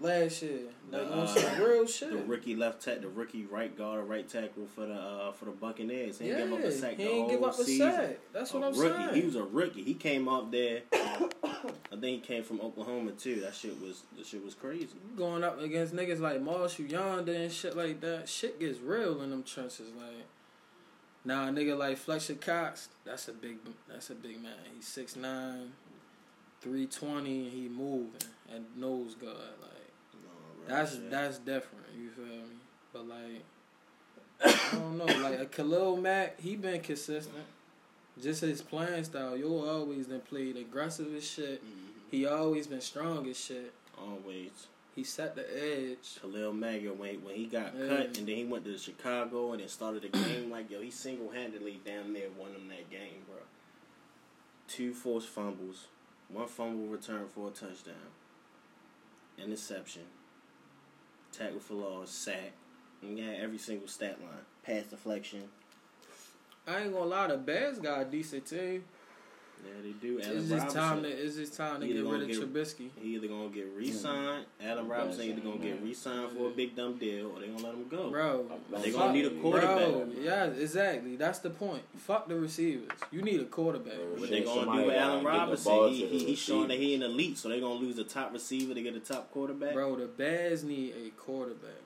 last 0.00 0.42
year. 0.42 0.60
Like 0.90 1.08
The, 1.08 1.14
uh, 1.14 1.64
real 1.64 1.86
shit. 1.86 2.10
The 2.10 2.18
rookie 2.18 2.56
left 2.56 2.82
tackle, 2.82 3.02
the 3.02 3.08
rookie 3.08 3.44
right 3.44 3.76
guard, 3.76 4.00
or 4.00 4.04
right 4.04 4.28
tackle 4.28 4.66
for 4.74 4.86
the 4.86 4.94
uh, 4.94 5.32
for 5.32 5.46
the 5.46 5.50
Buccaneers. 5.52 6.18
He 6.18 6.28
yeah, 6.28 6.38
ain't 6.38 6.50
give 6.50 6.58
up 6.60 6.64
a 6.64 6.72
sack 6.72 6.96
he 6.96 7.04
the 7.04 7.10
whole 7.10 7.30
give 7.30 7.42
up 7.42 7.58
a 7.58 7.64
sack. 7.64 8.18
That's 8.32 8.52
what 8.52 8.62
a 8.62 8.66
I'm 8.66 8.78
rookie. 8.78 9.02
saying. 9.02 9.14
He 9.14 9.26
was 9.26 9.36
a 9.36 9.44
rookie. 9.44 9.82
He 9.82 9.94
came 9.94 10.28
up 10.28 10.50
there. 10.50 10.82
I 10.92 11.96
think 12.00 12.02
he 12.02 12.18
came 12.20 12.42
from 12.42 12.60
Oklahoma 12.60 13.12
too. 13.12 13.40
That 13.40 13.54
shit 13.54 13.80
was 13.80 14.02
the 14.16 14.24
shit 14.24 14.44
was 14.44 14.54
crazy. 14.54 14.88
going 15.16 15.44
up 15.44 15.60
against 15.60 15.94
niggas 15.94 16.20
like 16.20 16.40
Marshal 16.42 16.84
Yanda 16.84 17.34
and 17.34 17.52
shit 17.52 17.76
like 17.76 18.00
that. 18.00 18.28
Shit 18.28 18.58
gets 18.60 18.80
real 18.80 19.22
in 19.22 19.30
them 19.30 19.42
trenches. 19.42 19.90
Like 19.96 20.26
now, 21.24 21.46
a 21.46 21.50
nigga 21.52 21.78
like 21.78 21.98
Fletcher 21.98 22.34
Cox, 22.34 22.88
that's 23.04 23.28
a 23.28 23.32
big, 23.32 23.58
that's 23.88 24.10
a 24.10 24.14
big 24.14 24.42
man. 24.42 24.54
He's 24.74 24.86
6'9", 24.86 25.68
320, 26.60 27.44
and 27.44 27.52
he 27.52 27.68
moving 27.68 28.10
and 28.52 28.64
nose 28.76 29.14
guard. 29.14 29.36
Like 29.60 29.71
That's 30.66 30.92
shit. 30.92 31.10
that's 31.10 31.38
different. 31.38 31.86
You 31.96 32.10
feel 32.10 32.24
me? 32.24 32.56
But 32.92 33.08
like, 33.08 33.44
I 34.44 34.76
don't 34.76 34.98
know. 34.98 35.04
Like 35.06 35.40
a 35.40 35.46
Khalil 35.46 35.96
Mack, 35.96 36.40
he 36.40 36.56
been 36.56 36.80
consistent. 36.80 37.44
Just 38.22 38.42
his 38.42 38.60
playing 38.62 39.04
style. 39.04 39.36
You 39.36 39.46
always 39.64 40.06
been 40.06 40.20
played 40.20 40.56
aggressive 40.56 41.14
as 41.14 41.24
shit. 41.28 41.64
Mhm. 41.64 42.10
He 42.10 42.26
always 42.26 42.66
been 42.66 42.80
strong 42.80 43.28
as 43.28 43.38
shit. 43.38 43.72
always. 43.98 44.50
He 44.96 45.04
set 45.04 45.34
the 45.36 45.46
edge. 45.56 46.18
Khalil 46.20 46.52
Mack 46.52 46.82
when 46.82 47.22
when 47.24 47.34
he 47.34 47.46
got 47.46 47.74
Yeah. 47.74 47.88
cut 47.88 48.06
and 48.18 48.26
then 48.26 48.36
he 48.36 48.44
went 48.44 48.64
to 48.64 48.76
Chicago 48.76 49.52
and 49.52 49.60
then 49.60 49.68
started 49.68 50.02
the 50.02 50.08
game 50.08 50.50
like 50.50 50.70
yo 50.70 50.80
he 50.82 50.90
single 50.90 51.30
handedly 51.30 51.80
damn 51.84 52.12
near 52.12 52.28
won 52.36 52.52
them 52.52 52.68
that 52.68 52.90
game, 52.90 53.22
bro. 53.26 53.38
Two 54.68 54.92
forced 54.92 55.28
fumbles, 55.28 55.86
one 56.28 56.46
fumble 56.48 56.86
return 56.88 57.26
for 57.34 57.48
a 57.48 57.50
touchdown, 57.52 57.94
interception, 59.38 60.02
tackle 61.32 61.60
for 61.60 61.74
loss, 61.74 62.10
sack, 62.10 62.52
and 63.02 63.18
every 63.18 63.58
single 63.58 63.88
stat 63.88 64.20
line, 64.20 64.44
pass 64.62 64.84
deflection. 64.84 65.42
I 66.66 66.82
ain't 66.82 66.92
gonna 66.92 67.06
lie, 67.06 67.26
the 67.26 67.36
Bears 67.36 67.78
got 67.78 68.02
a 68.02 68.04
decent 68.04 68.46
team. 68.46 68.84
Yeah, 69.64 69.70
they 69.82 69.92
do. 69.92 70.20
Adam 70.20 70.36
It's 70.38 70.48
just 70.48 70.74
time 70.74 71.02
to 71.02 71.08
Robinson, 71.08 71.26
it's 71.26 71.36
just 71.36 71.56
time 71.56 71.80
to 71.80 71.86
get 71.86 72.04
rid 72.04 72.22
of 72.22 72.28
get- 72.28 72.36
Trubisky. 72.40 72.90
he 73.00 73.14
either 73.14 73.28
gonna 73.28 73.48
get 73.48 73.66
re-signed. 73.76 74.46
Adam 74.60 74.88
Robinson 74.88 75.24
either 75.24 75.40
gonna 75.40 75.58
get 75.58 75.80
re-signed 75.82 76.32
for 76.32 76.48
a 76.48 76.50
big 76.50 76.74
dumb 76.76 76.98
deal, 76.98 77.28
or 77.30 77.40
they 77.40 77.46
gonna 77.46 77.62
let 77.64 77.74
him 77.74 77.86
go. 77.88 78.10
Bro, 78.10 78.50
They 78.70 78.90
fuck- 78.90 79.00
gonna 79.00 79.12
need 79.12 79.26
a 79.26 79.30
quarterback. 79.30 79.76
Bro, 79.88 80.08
yeah, 80.20 80.44
exactly. 80.46 81.16
That's 81.16 81.38
the 81.40 81.50
point. 81.50 81.82
Fuck 81.96 82.28
the 82.28 82.36
receivers. 82.36 82.88
You 83.10 83.22
need 83.22 83.40
a 83.40 83.44
quarterback. 83.44 83.94
Bro, 83.96 84.04
What 84.12 84.20
Shit, 84.20 84.30
they 84.30 84.40
gonna 84.42 84.62
do 84.64 84.70
with 84.86 84.94
gotta 84.94 84.98
Allen 84.98 85.24
Robinson? 85.24 85.88
He, 85.88 86.06
he, 86.06 86.18
he's 86.26 86.38
showing 86.38 86.68
that 86.68 86.74
receiver. 86.74 86.82
he 86.88 86.94
an 86.96 87.02
elite, 87.02 87.38
so 87.38 87.48
they 87.48 87.60
gonna 87.60 87.74
lose 87.80 87.96
the 87.96 88.04
top 88.04 88.32
receiver 88.32 88.74
to 88.74 88.82
get 88.82 88.94
a 88.96 89.00
top 89.00 89.30
quarterback. 89.30 89.74
Bro, 89.74 89.96
the 89.96 90.06
Bears 90.06 90.64
need 90.64 90.94
a 91.06 91.10
quarterback, 91.10 91.60
bro. 91.60 91.68
Yeah. 91.68 91.68
Like, 91.72 91.81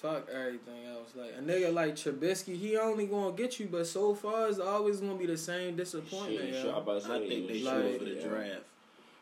fuck 0.00 0.28
everything 0.30 0.84
else. 0.86 1.10
Like 1.16 1.32
a 1.38 1.42
nigga 1.42 1.72
like 1.72 1.94
Trubisky, 1.96 2.56
he 2.56 2.76
only 2.76 3.06
gonna 3.06 3.32
get 3.36 3.58
you, 3.60 3.68
but 3.70 3.86
so 3.86 4.14
far 4.14 4.48
it's 4.48 4.58
always 4.58 5.00
gonna 5.00 5.14
be 5.14 5.26
the 5.26 5.36
same 5.38 5.76
disappointment. 5.76 6.40
Shit, 6.40 6.54
yo. 6.54 6.62
sure, 6.62 6.70
I'm 6.72 6.82
about 6.82 7.02
to 7.02 7.08
say 7.08 7.14
I 7.16 7.18
think 7.28 7.46
they 7.48 7.52
was 7.54 7.62
should 7.62 7.84
Like- 7.84 7.98
for 7.98 8.04
the 8.04 8.10
yeah. 8.12 8.26
draft. 8.28 8.62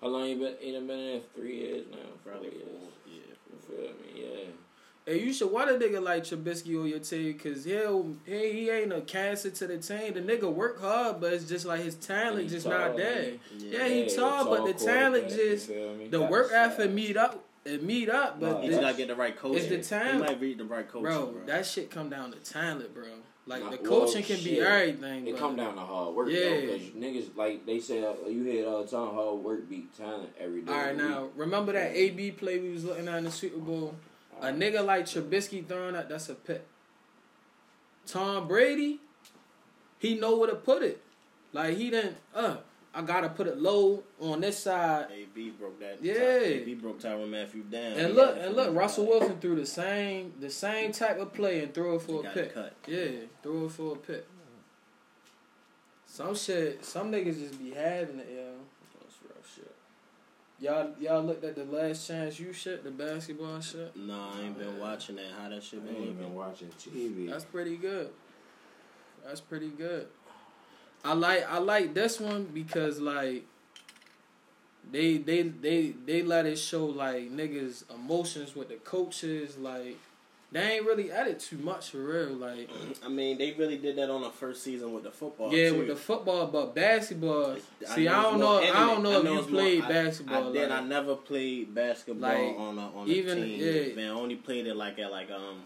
How 0.01 0.09
long 0.09 0.29
you 0.29 0.37
been? 0.37 0.55
You 0.63 0.73
done 0.75 0.87
been 0.87 0.99
in 0.99 1.07
there? 1.13 1.21
Three 1.35 1.57
years 1.57 1.87
now. 1.91 1.97
Probably 2.25 2.51
Four 2.51 2.59
four. 2.61 3.13
years. 3.13 3.25
Yeah. 3.71 3.79
You 3.79 3.87
feel 4.15 4.23
me? 4.23 4.23
Yeah. 4.45 4.45
Hey, 5.07 5.21
you 5.23 5.33
should 5.33 5.53
want 5.53 5.71
a 5.71 5.75
nigga 5.75 6.03
like 6.03 6.25
Trubisky 6.25 6.79
on 6.81 6.89
your 6.89 6.99
team, 6.99 7.39
cause 7.39 7.65
he'll 7.65 8.15
he, 8.27 8.53
he 8.53 8.71
ain't 8.71 8.93
a 8.93 9.01
cancer 9.03 9.51
to 9.51 9.67
the 9.69 9.79
team. 9.79 10.15
The 10.15 10.21
nigga 10.21 10.53
work 10.53 10.81
hard, 10.81 11.21
but 11.21 11.33
it's 11.33 11.49
just 11.49 11.65
like 11.65 11.81
his 11.83 11.95
talent 11.95 12.43
He 12.43 12.49
just 12.49 12.67
tall, 12.67 12.77
not 12.79 12.97
there. 12.97 13.23
man. 13.23 13.41
Yeah, 13.59 13.89
he 13.89 14.03
Yeah, 14.03 14.17
tall, 14.17 14.45
but 14.47 14.65
the 14.67 14.73
talent 14.85 15.29
quarterback, 15.29 15.51
just 15.51 15.69
the 16.11 16.27
work 16.29 16.51
size. 16.51 16.73
effort 16.73 16.91
meet 16.91 17.17
up. 17.17 17.43
It 17.67 17.83
meet 17.83 18.09
up, 18.09 18.39
but 18.39 18.53
Nah, 18.53 18.61
He 18.61 18.69
the- 18.69 18.81
gotta 18.81 18.97
get 18.97 19.09
the 19.09 19.17
right 19.17 19.37
coaching. 19.37 19.59
It's 19.59 19.69
the 19.69 19.77
He 19.97 20.03
talent. 20.03 20.21
might 20.21 20.41
read 20.41 20.59
the 20.59 20.65
right 20.65 20.87
coaching, 20.89 21.03
bro, 21.03 21.27
bro. 21.27 21.47
that 21.47 21.67
shit 21.67 21.91
come 21.91 22.09
down 22.09 22.31
to 22.31 22.39
talent, 22.39 22.95
bro. 22.95 23.05
Like 23.49 23.63
Nah, 23.63 23.71
the 23.71 23.77
well, 23.83 24.07
coaching 24.07 24.23
can 24.23 24.43
be 24.43 24.61
everything. 24.61 25.27
It 25.27 25.33
but- 25.33 25.41
come 25.41 25.57
down 25.57 25.75
to 25.75 25.81
hard 25.81 26.15
work. 26.15 26.29
Yeah. 26.29 26.39
Yeah. 26.39 26.61
Because 26.61 26.83
niggas, 26.91 27.37
like 27.37 27.67
they 27.67 27.81
say, 27.81 28.05
uh, 28.05 28.15
you 28.29 28.45
hear 28.45 28.63
it 28.63 28.69
all 28.69 28.85
the 28.85 28.89
time, 28.91 29.15
hard 29.15 29.39
work 29.39 29.69
beat 29.69 29.93
talent 29.97 30.31
every 30.39 30.63
day. 30.63 30.73
All 30.73 30.79
right, 30.79 30.97
now 30.97 31.23
week. 31.25 31.33
remember 31.37 31.73
that 31.73 31.95
AB 31.97 32.31
play 32.33 32.59
we 32.61 32.71
was 32.71 32.85
looking 32.85 33.09
at 33.09 33.19
in 33.19 33.25
the 33.25 33.31
Super 33.33 33.59
Bowl. 33.59 33.97
A 34.41 34.47
nigga 34.49 34.85
like 34.85 35.07
Trubisky 35.07 35.67
throwing 35.67 35.95
that, 35.95 36.09
that's 36.09 36.29
a 36.29 36.35
pick. 36.35 36.65
Tom 38.07 38.47
Brady, 38.47 39.01
he 39.99 40.15
know 40.15 40.37
where 40.37 40.49
to 40.51 40.55
put 40.57 40.83
it. 40.83 41.03
Like 41.53 41.77
he 41.77 41.91
didn't. 41.91 42.17
Uh, 42.35 42.59
I 42.97 43.03
gotta 43.03 43.29
put 43.29 43.47
it 43.47 43.59
low 43.59 44.03
on 44.19 44.41
this 44.41 44.59
side. 44.59 45.09
AB 45.13 45.51
broke 45.51 45.79
that. 45.81 45.99
Yeah. 46.03 46.15
AB 46.15 46.75
broke 46.77 46.99
Tyrann 46.99 47.29
Mathieu 47.29 47.63
down. 47.65 47.93
And 47.93 48.15
look, 48.15 48.39
and 48.41 48.57
look, 48.57 48.75
Russell 48.75 49.05
the 49.05 49.11
Wilson 49.11 49.39
threw 49.39 49.55
the 49.55 49.67
same, 49.67 50.33
the 50.41 50.49
same 50.49 50.93
type 50.93 51.19
of 51.21 51.35
play 51.35 51.63
and 51.63 51.75
threw 51.75 51.97
it 51.97 52.01
He 52.01 52.07
for 52.07 52.21
a 52.21 52.23
got 52.23 52.35
pick. 52.35 52.55
cut. 52.55 52.73
Yeah, 52.87 53.09
threw 53.43 53.67
it 53.67 53.73
for 53.73 53.93
a 53.93 53.97
pick. 53.97 54.27
Some 56.07 56.35
shit, 56.35 56.83
some 56.85 57.13
niggas 57.13 57.39
just 57.39 57.59
be 57.59 57.73
having 57.73 58.19
it, 58.21 58.29
yo. 58.35 58.53
That's 58.99 59.17
real 59.23 59.45
shit. 59.55 59.75
Y'all, 60.59 60.91
y'all 60.99 61.23
looked 61.23 61.45
at 61.45 61.55
the 61.55 61.65
last 61.67 62.09
chance 62.09 62.41
U 62.41 62.51
shit, 62.55 62.83
the 62.83 62.91
basketball 62.91 63.61
shit. 63.61 63.95
No, 63.95 64.31
I 64.35 64.41
ain't 64.47 64.59
been 64.59 64.79
watching 64.81 65.17
that. 65.17 65.27
How 65.39 65.51
that 65.51 65.63
shit 65.63 65.81
I 65.81 65.83
been 65.83 65.97
ain't 65.97 66.01
looking? 66.07 66.17
been 66.17 66.35
watching 66.35 66.69
TV. 66.81 67.29
That's 67.29 67.45
pretty 67.45 67.77
good. 67.77 68.09
That's 69.27 69.41
pretty 69.43 69.69
good. 69.69 70.07
I 71.07 71.13
like 71.15 71.47
I 71.51 71.59
like 71.59 71.95
this 71.95 72.19
one 72.21 72.45
because 72.53 72.99
like 73.01 73.45
they 74.91 75.17
they 75.19 75.43
they 75.43 75.95
they 76.05 76.23
let 76.23 76.47
it 76.47 76.59
show 76.59 76.87
like 76.87 77.31
niggas 77.31 77.85
emotions 77.95 78.55
with 78.55 78.69
the 78.69 78.77
coaches 78.77 79.57
like 79.59 79.97
they 80.53 80.77
ain't 80.77 80.87
really 80.87 81.11
added 81.11 81.41
too 81.41 81.59
much 81.59 81.91
for 81.91 81.99
real 81.99 82.29
like 82.35 82.71
I 83.05 83.09
mean, 83.09 83.37
they 83.37 83.53
really 83.55 83.79
did 83.79 83.97
that 83.97 84.11
on 84.11 84.23
the 84.23 84.31
first 84.31 84.63
season 84.63 84.93
with 84.93 85.03
the 85.03 85.11
football. 85.11 85.53
yeah 85.53 85.71
too. 85.71 85.79
with 85.79 85.89
the 85.89 85.97
football 85.97 86.47
but 86.47 86.75
basketball 86.75 87.57
I 87.89 87.95
see 87.95 88.07
I, 88.09 88.23
don't 88.23 88.39
more 88.39 88.61
know 88.61 88.73
I 88.73 88.87
don't 88.87 89.03
know 89.03 89.19
if 89.19 89.25
you 89.25 89.31
more- 89.33 89.43
played 89.45 89.83
I- 89.85 89.89
basketball 89.89 90.51
I 90.51 90.53
did. 90.53 90.71
like, 90.71 90.81
I 90.81 90.85
never 90.85 91.17
played 91.17 91.75
basketball 91.75 92.31
Like, 92.31 92.57
on 92.59 92.79
a 92.79 92.91
on 92.97 93.09
even- 93.09 93.39
team. 93.43 93.61
yeah. 93.61 93.95
Man, 93.97 94.07
I 94.11 94.15
only 94.15 94.37
played 94.37 94.67
it 94.69 94.75
like 94.77 94.99
at 95.01 95.11
like 95.11 95.31
um, 95.33 95.63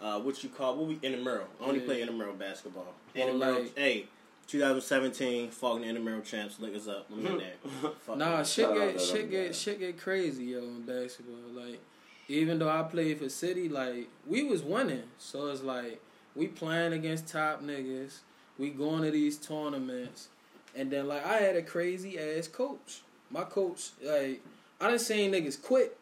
uh, 0.00 0.18
what 0.20 0.42
you 0.42 0.48
call 0.48 0.76
what 0.76 0.86
we 0.86 0.98
intramural. 1.02 1.46
I 1.60 1.64
only 1.64 1.80
Yeah. 1.80 1.86
play 1.86 2.00
intramural 2.00 2.32
basketball. 2.34 2.86
Well, 3.14 3.28
Intramural. 3.28 3.62
like- 3.64 3.76
hey, 3.78 4.06
2017 4.50 5.50
Falcon 5.50 5.84
intramural 5.84 6.22
champs. 6.22 6.58
Look 6.58 6.74
us 6.74 6.88
up. 6.88 7.06
I'm 7.12 7.24
in 7.26 7.38
there. 7.38 7.52
Fuck 8.00 8.16
Nah, 8.16 8.40
it. 8.40 8.46
shit 8.46 8.66
Shout 8.66 8.74
get 8.74 8.98
to 8.98 9.04
shit 9.04 9.30
get 9.30 9.46
guys. 9.48 9.60
shit 9.60 9.78
get 9.78 9.98
crazy 10.00 10.44
yo 10.44 10.58
in 10.58 10.82
basketball. 10.82 11.36
Like 11.54 11.80
even 12.28 12.58
though 12.58 12.68
I 12.68 12.82
played 12.82 13.18
for 13.18 13.28
City, 13.28 13.68
like 13.68 14.08
we 14.26 14.42
was 14.42 14.62
winning. 14.62 15.04
So 15.18 15.46
it's 15.48 15.62
like 15.62 16.00
we 16.34 16.48
playing 16.48 16.92
against 16.92 17.28
top 17.28 17.62
niggas. 17.62 18.18
We 18.58 18.70
going 18.70 19.02
to 19.04 19.10
these 19.10 19.38
tournaments, 19.38 20.28
and 20.76 20.90
then 20.90 21.08
like 21.08 21.24
I 21.24 21.38
had 21.38 21.56
a 21.56 21.62
crazy 21.62 22.18
ass 22.18 22.46
coach. 22.48 23.00
My 23.30 23.44
coach, 23.44 23.90
like 24.02 24.42
I 24.80 24.90
done 24.90 24.98
seen 24.98 25.32
niggas 25.32 25.62
quit. 25.62 25.96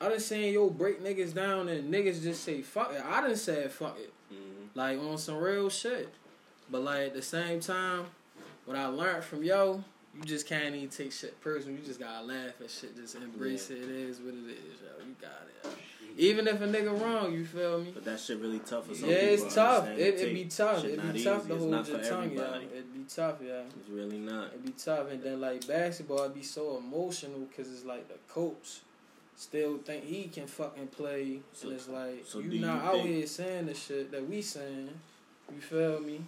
I 0.00 0.08
done 0.08 0.20
seen 0.20 0.52
yo 0.54 0.70
break 0.70 1.02
niggas 1.02 1.34
down 1.34 1.68
and 1.68 1.92
niggas 1.92 2.22
just 2.22 2.42
say 2.44 2.62
fuck 2.62 2.92
it. 2.94 3.02
I 3.04 3.20
done 3.20 3.36
said 3.36 3.70
fuck 3.72 3.98
it. 3.98 4.12
Mhm. 4.32 4.68
Like 4.74 4.98
on 4.98 5.18
some 5.18 5.36
real 5.36 5.68
shit. 5.68 6.08
But 6.72 6.82
like 6.82 7.08
at 7.08 7.14
the 7.14 7.22
same 7.22 7.60
time, 7.60 8.06
what 8.64 8.76
I 8.76 8.86
learned 8.86 9.22
from 9.24 9.44
yo, 9.44 9.84
you 10.16 10.22
just 10.24 10.48
can't 10.48 10.74
even 10.74 10.88
take 10.88 11.12
shit 11.12 11.38
personal. 11.42 11.76
You 11.76 11.84
just 11.84 12.00
gotta 12.00 12.26
laugh 12.26 12.60
at 12.60 12.70
shit. 12.70 12.96
Just 12.96 13.14
embrace 13.14 13.70
Yeah. 13.70 13.76
it. 13.76 13.82
It 13.84 13.90
is 13.90 14.18
what 14.20 14.34
it 14.34 14.38
is, 14.50 14.80
yo. 14.80 15.06
You 15.06 15.14
got 15.20 15.46
it. 15.46 15.64
Yo. 15.64 15.70
Even 16.18 16.46
if 16.48 16.60
a 16.60 16.66
nigga 16.66 16.98
wrong, 17.00 17.32
you 17.32 17.44
feel 17.44 17.80
me? 17.80 17.90
But 17.94 18.04
that 18.04 18.20
shit 18.20 18.38
really 18.38 18.58
tough 18.60 18.86
for 18.88 18.94
some 18.94 19.08
Yeah, 19.08 19.30
people. 19.30 19.46
it's 19.46 19.54
tough. 19.54 19.88
It, 19.88 19.98
it 20.20 20.34
be 20.34 20.44
tough. 20.46 20.84
It 20.84 21.12
be 21.12 21.22
tough 21.24 21.40
easy. 21.44 21.48
to 21.48 21.58
hold 21.58 21.88
your 21.88 21.98
tongue, 22.00 22.24
everybody. 22.24 22.64
It 22.66 22.92
be 22.94 23.04
tough, 23.08 23.36
yeah. 23.46 23.62
It's 23.80 23.88
really 23.90 24.18
not. 24.18 24.46
It 24.54 24.64
be 24.64 24.72
tough, 24.72 25.10
and 25.10 25.22
then 25.22 25.40
like 25.40 25.66
basketball, 25.66 26.24
it 26.24 26.34
be 26.34 26.42
so 26.42 26.76
emotional 26.78 27.40
because 27.40 27.72
it's 27.72 27.84
like 27.84 28.08
the 28.08 28.18
coach 28.32 28.80
still 29.36 29.78
think 29.78 30.04
he 30.04 30.24
can 30.24 30.46
fucking 30.46 30.88
play, 30.88 31.40
So- 31.54 31.68
and 31.68 31.76
it's 31.76 31.88
like 31.88 32.24
so 32.26 32.38
you 32.40 32.60
not 32.60 32.74
you 32.82 32.88
out 32.88 32.92
think- 32.96 33.06
here 33.08 33.26
saying 33.26 33.66
the 33.66 33.74
shit 33.74 34.10
that 34.12 34.26
we 34.28 34.40
saying. 34.42 34.90
You 35.54 35.60
feel 35.60 36.00
me? 36.00 36.20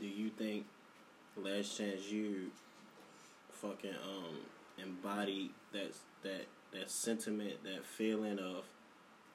Do 0.00 0.06
you 0.06 0.30
think 0.30 0.64
Last 1.36 1.76
Chance 1.76 2.10
U 2.10 2.50
fucking 3.50 3.94
um 4.04 4.36
embody 4.80 5.50
that 5.72 5.92
that 6.22 6.46
that 6.72 6.90
sentiment, 6.90 7.62
that 7.64 7.84
feeling 7.84 8.38
of 8.38 8.64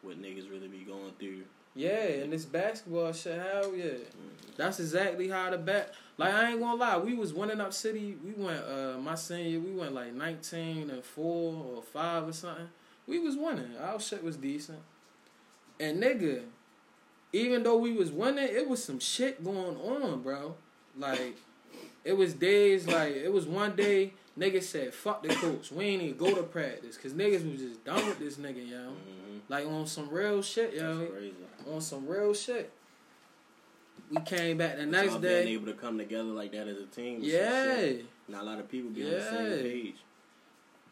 what 0.01 0.21
niggas 0.21 0.49
really 0.49 0.67
be 0.67 0.79
going 0.79 1.11
through? 1.19 1.43
Yeah, 1.75 2.05
and 2.21 2.31
this 2.31 2.45
basketball 2.45 3.11
shit, 3.13 3.41
hell 3.41 3.75
yeah. 3.75 3.85
Mm. 3.85 4.55
That's 4.57 4.79
exactly 4.79 5.27
how 5.27 5.49
the 5.49 5.57
bat. 5.57 5.93
Like 6.17 6.33
I 6.33 6.51
ain't 6.51 6.59
gonna 6.59 6.75
lie, 6.75 6.97
we 6.97 7.15
was 7.15 7.33
winning 7.33 7.59
up 7.59 7.73
city. 7.73 8.15
We 8.23 8.31
went 8.33 8.63
uh 8.63 8.97
my 8.99 9.15
senior, 9.15 9.59
we 9.59 9.71
went 9.71 9.93
like 9.93 10.13
nineteen 10.13 10.89
and 10.89 11.03
four 11.03 11.75
or 11.75 11.81
five 11.81 12.27
or 12.27 12.33
something. 12.33 12.69
We 13.07 13.19
was 13.19 13.35
winning. 13.35 13.71
Our 13.81 13.99
shit 13.99 14.23
was 14.23 14.37
decent. 14.37 14.79
And 15.79 16.01
nigga, 16.01 16.43
even 17.33 17.63
though 17.63 17.77
we 17.77 17.91
was 17.93 18.11
winning, 18.11 18.47
it 18.49 18.69
was 18.69 18.83
some 18.83 18.99
shit 18.99 19.43
going 19.43 19.75
on, 19.77 20.21
bro. 20.21 20.55
Like 20.97 21.35
it 22.03 22.13
was 22.13 22.33
days 22.33 22.87
like 22.87 23.15
it 23.15 23.33
was 23.33 23.45
one 23.45 23.75
day 23.75 24.13
niggas 24.39 24.63
said 24.63 24.93
fuck 24.93 25.23
the 25.23 25.29
coach. 25.29 25.71
We 25.71 25.85
ain't 25.85 26.03
even 26.03 26.17
go 26.17 26.33
to 26.35 26.43
practice 26.43 26.95
because 26.95 27.13
niggas 27.13 27.51
was 27.51 27.61
just 27.61 27.83
done 27.83 28.05
with 28.07 28.19
this 28.19 28.37
nigga, 28.37 28.67
yo. 28.69 28.77
Mhm. 28.77 29.39
Like 29.49 29.65
on 29.65 29.87
some 29.87 30.09
real 30.09 30.41
shit, 30.41 30.75
yo 30.75 31.07
on 31.69 31.81
some 31.81 32.07
real 32.07 32.33
shit. 32.33 32.71
We 34.11 34.21
came 34.21 34.57
back 34.57 34.77
the 34.77 34.85
next 34.85 35.11
y'all 35.11 35.19
being 35.19 35.47
able 35.47 35.65
to 35.67 35.73
come 35.73 35.97
together 35.97 36.25
like 36.25 36.51
that 36.51 36.67
as 36.67 36.77
a 36.77 36.85
team. 36.85 37.19
Yeah. 37.21 37.93
Not 38.27 38.41
a 38.43 38.45
lot 38.45 38.59
of 38.59 38.69
people 38.69 38.91
be 38.91 39.03
on 39.05 39.11
the 39.11 39.21
same 39.21 39.63
page. 39.63 39.95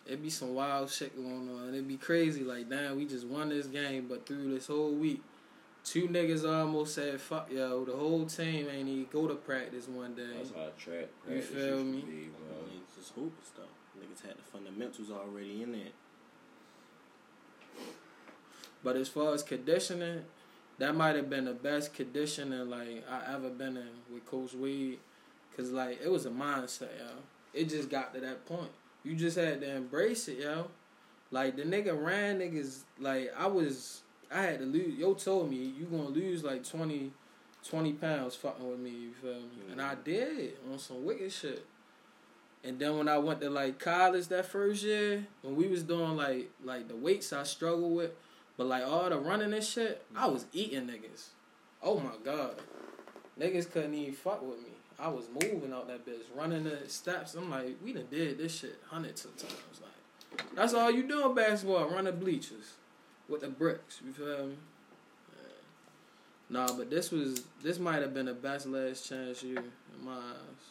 it 0.07 0.21
be 0.21 0.29
some 0.29 0.55
wild 0.55 0.89
shit 0.89 1.15
going 1.15 1.50
on. 1.50 1.74
It 1.75 1.88
be 1.88 1.98
crazy. 1.98 2.43
Like, 2.43 2.69
damn, 2.69 2.98
we 2.98 3.05
just 3.05 3.27
won 3.27 3.50
this 3.50 3.67
game, 3.67 4.07
but 4.10 4.25
through 4.25 4.51
this 4.53 4.67
whole 4.67 4.91
week, 4.93 5.21
two 5.84 6.08
niggas 6.08 6.48
almost 6.50 6.96
said, 6.96 7.20
"Fuck 7.20 7.52
yo." 7.52 7.84
The 7.86 7.96
whole 7.96 8.26
team 8.26 8.68
ain't 8.70 8.88
even 8.90 9.08
go 9.12 9.28
to 9.28 9.36
practice 9.36 9.88
one 9.88 10.14
day. 10.16 10.24
That's 10.38 10.50
how 10.52 10.70
track 10.78 11.08
You 11.28 11.34
practice 11.34 11.50
feel 11.50 11.78
used 11.80 11.86
me? 11.86 12.02
to 12.02 12.08
be, 12.08 12.14
I 12.14 12.54
bro. 12.54 12.68
mean, 12.68 12.82
it's 12.88 12.96
just 12.98 13.14
hoop 13.14 13.34
stuff. 13.46 13.66
Niggas 14.00 14.26
had 14.28 14.38
the 14.38 14.42
fundamentals 14.44 15.12
already 15.12 15.64
in 15.64 15.76
it. 15.76 15.94
But 18.84 18.96
as 18.96 19.08
far 19.08 19.34
as 19.34 19.44
conditioning, 19.44 20.24
that 20.80 20.96
might 20.96 21.16
have 21.16 21.30
been 21.30 21.46
the 21.46 21.54
best 21.54 21.94
conditioning 21.94 22.70
like 22.70 23.04
I 23.10 23.34
ever 23.36 23.50
been 23.50 23.78
in 23.78 23.90
with 24.12 24.26
Coach 24.26 24.54
Wade, 24.54 25.00
cause 25.56 25.70
like 25.72 26.00
it 26.04 26.10
was 26.12 26.26
a 26.26 26.32
mindset, 26.32 26.90
yo. 26.98 27.06
It 27.54 27.70
just 27.70 27.90
got 27.90 28.14
to 28.14 28.20
that 28.22 28.46
point. 28.46 28.72
You 29.04 29.16
just 29.16 29.38
had 29.38 29.62
to 29.62 29.76
embrace 29.76 30.28
it, 30.28 30.40
yo. 30.40 30.68
Like 31.32 31.56
the 31.58 31.64
nigga 31.64 32.02
ran 32.02 32.40
niggas 32.40 32.82
like 33.00 33.32
I 33.38 33.48
was. 33.48 34.02
I 34.34 34.44
had 34.44 34.60
to 34.60 34.66
lose. 34.66 34.98
Yo 34.98 35.14
told 35.14 35.50
me 35.50 35.58
you 35.58 35.86
gonna 35.86 36.04
lose 36.10 36.44
like 36.44 36.68
20, 36.68 37.12
20 37.68 37.94
pounds 37.94 38.36
fucking 38.36 38.70
with 38.70 38.80
me. 38.80 38.90
You 38.90 39.12
feel 39.22 39.34
me? 39.34 39.72
And 39.72 39.82
I 39.82 39.96
mm. 39.96 40.04
did 40.04 40.54
on 40.72 40.80
some 40.80 41.04
wicked 41.04 41.32
shit. 41.32 41.65
And 42.63 42.80
then 42.80 42.98
when 42.98 43.10
I 43.10 43.17
went 43.17 43.41
to 43.41 43.50
like 43.50 43.80
college 43.80 44.28
that 44.28 44.46
first 44.46 44.84
year, 44.84 45.26
when 45.41 45.56
we 45.56 45.67
was 45.67 45.84
doing 45.84 46.15
like 46.15 46.50
like 46.63 46.88
the 46.88 46.96
weights 46.96 47.34
I 47.34 47.44
struggled 47.44 47.96
with, 47.96 48.12
but 48.56 48.67
like 48.67 48.84
all 48.84 49.10
the 49.10 49.17
running 49.17 49.54
and 49.54 49.63
shit, 49.63 50.04
I 50.15 50.28
mm. 50.28 50.34
was 50.34 50.46
eating 50.54 50.88
niggas. 50.88 51.28
Oh 51.84 52.00
my 52.00 52.12
god, 52.24 52.56
niggas 53.39 53.70
couldn't 53.70 53.96
even 53.96 54.13
fuck 54.13 54.41
with 54.41 54.60
me. 54.60 54.70
I 54.98 55.10
was 55.10 55.26
moving 55.34 55.74
out 55.74 55.88
that 55.88 56.06
bitch, 56.06 56.22
running 56.36 56.63
the 56.63 56.88
steps. 56.88 57.34
I'm 57.34 57.50
like, 57.50 57.76
we 57.84 57.91
done 57.91 58.06
did 58.10 58.38
this 58.38 58.60
shit 58.60 58.80
hundreds 58.88 59.26
of 59.26 59.36
times. 59.36 59.82
Like 59.82 60.56
that's 60.56 60.74
all 60.74 60.89
you 60.89 61.04
doing 61.04 61.36
basketball, 61.36 61.89
running 61.89 62.17
bleachers 62.17 62.76
with 63.32 63.41
the 63.41 63.50
bricks. 63.50 64.02
You 64.06 64.12
feel 64.12 64.48
me? 64.48 64.56
Nah, 66.52 66.67
but 66.76 66.89
this 66.89 67.12
was 67.12 67.44
this 67.63 67.80
might 67.80 68.02
have 68.02 68.13
been 68.13 68.26
the 68.26 68.34
best 68.34 68.67
last 68.67 69.08
chance 69.08 69.41
year 69.41 69.58
in 69.58 70.06
my 70.06 70.12
eyes. 70.12 70.65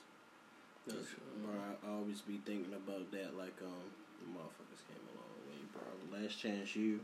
Cause, 0.86 1.06
bro, 1.42 1.54
I 1.54 1.96
always 1.96 2.20
be 2.20 2.38
thinking 2.44 2.74
about 2.74 3.10
that. 3.12 3.36
Like, 3.38 3.56
um, 3.62 3.88
the 4.20 4.38
motherfuckers 4.38 4.84
came 4.86 5.00
a 5.08 5.16
long 5.16 5.40
way, 5.48 5.56
bro. 5.72 6.20
Last 6.20 6.38
chance 6.38 6.76
U, 6.76 7.00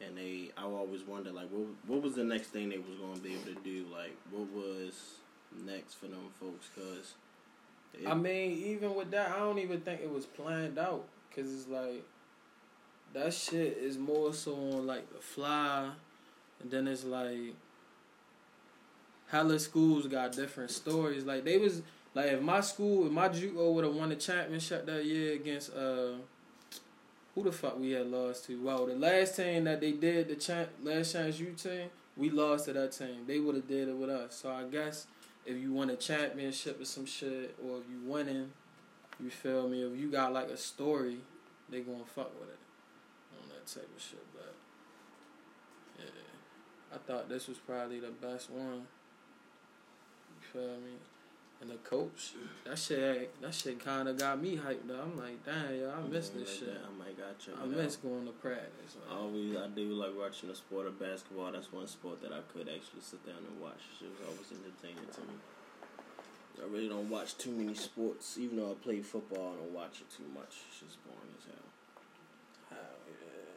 and 0.00 0.16
they. 0.16 0.52
I 0.56 0.62
always 0.62 1.02
wonder, 1.02 1.32
like, 1.32 1.48
what 1.50 1.66
what 1.88 2.00
was 2.00 2.14
the 2.14 2.22
next 2.22 2.48
thing 2.48 2.68
they 2.68 2.78
was 2.78 2.96
gonna 3.00 3.18
be 3.18 3.34
able 3.34 3.60
to 3.60 3.60
do? 3.64 3.86
Like, 3.92 4.16
what 4.30 4.48
was 4.52 5.16
next 5.66 5.94
for 5.94 6.06
them 6.06 6.28
folks? 6.38 6.68
Cause 6.76 7.14
it, 7.92 8.06
I 8.06 8.14
mean, 8.14 8.52
even 8.52 8.94
with 8.94 9.10
that, 9.10 9.32
I 9.32 9.40
don't 9.40 9.58
even 9.58 9.80
think 9.80 10.00
it 10.00 10.12
was 10.12 10.26
planned 10.26 10.78
out. 10.78 11.06
Cause 11.34 11.52
it's 11.52 11.66
like 11.66 12.04
that 13.16 13.32
shit 13.32 13.78
is 13.78 13.96
more 13.96 14.34
so 14.34 14.54
on 14.54 14.86
like 14.86 15.10
the 15.10 15.18
fly, 15.18 15.88
and 16.60 16.70
then 16.70 16.86
it's 16.86 17.04
like 17.04 17.54
hella 19.28 19.58
schools 19.58 20.06
got 20.06 20.32
different 20.32 20.70
stories. 20.70 21.24
Like 21.24 21.44
they 21.44 21.56
was 21.56 21.82
like 22.14 22.26
if 22.26 22.42
my 22.42 22.60
school, 22.60 23.06
if 23.06 23.12
my 23.12 23.28
JUCO 23.28 23.72
would 23.72 23.84
have 23.84 23.94
won 23.94 24.10
the 24.10 24.16
championship 24.16 24.86
that 24.86 25.04
year 25.04 25.34
against 25.34 25.74
uh. 25.74 26.12
Who 27.34 27.42
the 27.42 27.52
fuck 27.52 27.78
we 27.78 27.90
had 27.90 28.06
lost 28.06 28.46
to? 28.46 28.58
Well, 28.62 28.86
the 28.86 28.94
last 28.94 29.36
team 29.36 29.64
that 29.64 29.82
they 29.82 29.92
did 29.92 30.28
the 30.28 30.36
champ, 30.36 30.70
last 30.82 31.12
chance 31.12 31.38
U 31.38 31.52
team, 31.52 31.90
we 32.16 32.30
lost 32.30 32.64
to 32.64 32.72
that 32.72 32.92
team. 32.92 33.24
They 33.26 33.38
would 33.40 33.56
have 33.56 33.68
did 33.68 33.90
it 33.90 33.94
with 33.94 34.08
us. 34.08 34.36
So 34.36 34.50
I 34.50 34.64
guess 34.64 35.06
if 35.44 35.54
you 35.58 35.74
win 35.74 35.90
a 35.90 35.96
championship 35.96 36.80
or 36.80 36.86
some 36.86 37.04
shit, 37.04 37.54
or 37.62 37.76
if 37.76 37.84
you 37.92 38.10
winning, 38.10 38.52
you 39.22 39.28
feel 39.28 39.68
me? 39.68 39.82
If 39.82 40.00
you 40.00 40.10
got 40.10 40.32
like 40.32 40.48
a 40.48 40.56
story, 40.56 41.18
they 41.68 41.80
gonna 41.80 42.06
fuck 42.06 42.32
with 42.40 42.48
it 42.48 42.65
that 43.66 43.80
type 43.80 43.90
of 43.96 44.02
shit. 44.02 44.24
But 44.34 44.54
yeah, 45.98 46.94
I 46.94 46.98
thought 46.98 47.28
this 47.28 47.48
was 47.48 47.58
probably 47.58 48.00
the 48.00 48.10
best 48.10 48.50
one. 48.50 48.86
You 50.30 50.46
feel 50.52 50.76
me? 50.80 50.96
And 51.58 51.70
the 51.70 51.80
coach, 51.88 52.36
that 52.66 52.78
shit, 52.78 53.32
that 53.40 53.54
shit 53.54 53.82
kind 53.82 54.08
of 54.08 54.18
got 54.18 54.42
me 54.42 54.60
hyped 54.60 54.92
up. 54.92 55.08
I'm 55.08 55.16
like, 55.16 55.40
damn, 55.42 55.72
yo, 55.74 55.88
I 55.88 56.06
miss 56.06 56.28
this 56.28 56.48
like 56.48 56.58
shit. 56.58 56.68
that, 56.68 56.84
I 56.84 56.92
might 56.92 57.16
got 57.16 57.38
check 57.40 57.54
I 57.56 57.64
it 57.64 57.72
miss 57.72 57.96
going 57.96 58.26
to 58.26 58.32
practice. 58.32 59.00
Like, 59.00 59.18
Always, 59.18 59.56
I 59.56 59.66
do 59.68 59.88
like 59.96 60.12
watching 60.12 60.50
the 60.50 60.54
sport 60.54 60.86
of 60.86 61.00
basketball. 61.00 61.50
That's 61.52 61.72
one 61.72 61.86
sport 61.86 62.20
that 62.20 62.32
I 62.32 62.44
could 62.52 62.68
actually 62.68 63.00
sit 63.00 63.24
down 63.24 63.40
and 63.40 63.56
watch. 63.56 63.80
It 64.04 64.04
was 64.04 64.20
always 64.28 64.52
entertaining 64.52 65.08
to 65.16 65.20
me. 65.24 65.40
I 66.60 66.68
really 66.68 66.90
don't 66.90 67.08
watch 67.08 67.38
too 67.38 67.52
many 67.52 67.72
sports. 67.72 68.36
Even 68.36 68.58
though 68.58 68.72
I 68.72 68.74
play 68.74 69.00
football, 69.00 69.56
I 69.56 69.64
don't 69.64 69.72
watch 69.72 70.04
it 70.04 70.12
too 70.12 70.28
much. 70.34 70.60
It's 70.68 70.80
just 70.80 71.00
boring 71.08 71.32
as. 71.40 71.48
Hell 72.68 72.78
yeah. 73.08 73.56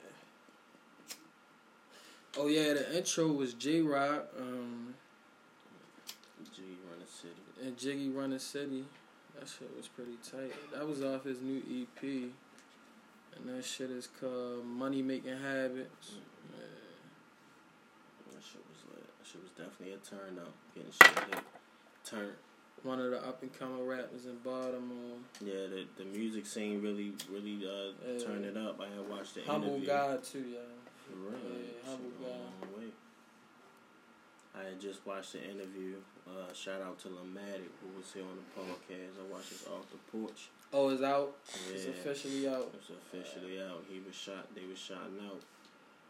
Oh 2.37 2.47
yeah, 2.47 2.73
the 2.73 2.97
intro 2.97 3.27
was 3.27 3.53
J 3.53 3.81
Rock 3.81 4.27
um, 4.39 4.93
G 6.55 6.61
run 6.89 6.99
the 6.99 7.07
city. 7.07 7.67
and 7.67 7.77
Jiggy 7.77 8.09
Running 8.09 8.39
City. 8.39 8.85
That 9.37 9.47
shit 9.47 9.69
was 9.75 9.87
pretty 9.87 10.17
tight. 10.29 10.53
That 10.73 10.87
was 10.87 11.03
off 11.03 11.23
his 11.23 11.41
new 11.41 11.57
EP, 11.59 12.03
and 12.03 13.47
that 13.57 13.63
shit 13.65 13.89
is 13.89 14.07
called 14.19 14.65
Money 14.65 15.01
Making 15.01 15.37
Habits. 15.37 16.11
Yeah. 16.55 16.65
That 18.33 18.43
shit 18.43 18.61
was 18.69 18.83
lit. 18.93 19.03
That 19.17 19.27
shit 19.27 19.41
was 19.41 19.51
definitely 19.51 19.93
a 19.93 19.97
turn 19.97 20.37
up. 20.39 20.53
Getting 20.75 20.91
shit 20.91 21.33
hit. 21.35 21.43
Turn. 22.05 22.29
One 22.83 22.99
of 23.01 23.11
the 23.11 23.17
up 23.27 23.41
and 23.41 23.51
coming 23.57 23.85
rappers 23.85 24.25
in 24.25 24.37
Baltimore. 24.43 25.17
Yeah, 25.43 25.67
the 25.67 25.85
the 25.97 26.05
music 26.05 26.45
scene 26.45 26.81
really 26.81 27.11
really 27.29 27.65
uh 27.67 27.91
Yeah. 28.07 28.23
turned 28.25 28.45
it 28.45 28.55
up. 28.55 28.79
I 28.79 28.85
had 28.95 29.09
watched 29.09 29.35
the 29.35 29.41
Humble 29.41 29.69
interview. 29.75 29.87
guy 29.87 30.17
too, 30.17 30.45
yeah. 30.53 30.59
For 31.09 31.15
real. 31.17 31.39
Yeah, 31.57 31.89
humble 31.89 32.11
guy. 32.21 32.59
I 34.59 34.63
had 34.63 34.79
just 34.81 35.05
watched 35.05 35.33
the 35.33 35.43
interview. 35.43 35.95
Uh, 36.27 36.51
shout 36.53 36.81
out 36.81 36.99
to 36.99 37.07
Lamatic 37.07 37.69
who 37.81 37.97
was 37.97 38.11
here 38.13 38.23
on 38.23 38.35
the 38.37 38.61
podcast. 38.61 39.17
I 39.17 39.33
watched 39.33 39.49
this 39.51 39.65
off 39.67 39.85
the 39.91 39.97
porch. 40.11 40.49
Oh, 40.73 40.89
it's 40.89 41.01
out. 41.01 41.35
Yeah, 41.69 41.75
It's 41.75 41.85
officially 41.85 42.47
out. 42.47 42.71
It's 42.75 42.89
officially 42.89 43.61
out. 43.61 43.83
He 43.89 43.99
was 44.05 44.15
shot. 44.15 44.53
They 44.53 44.65
was 44.65 44.77
shouting 44.77 45.19
out 45.25 45.41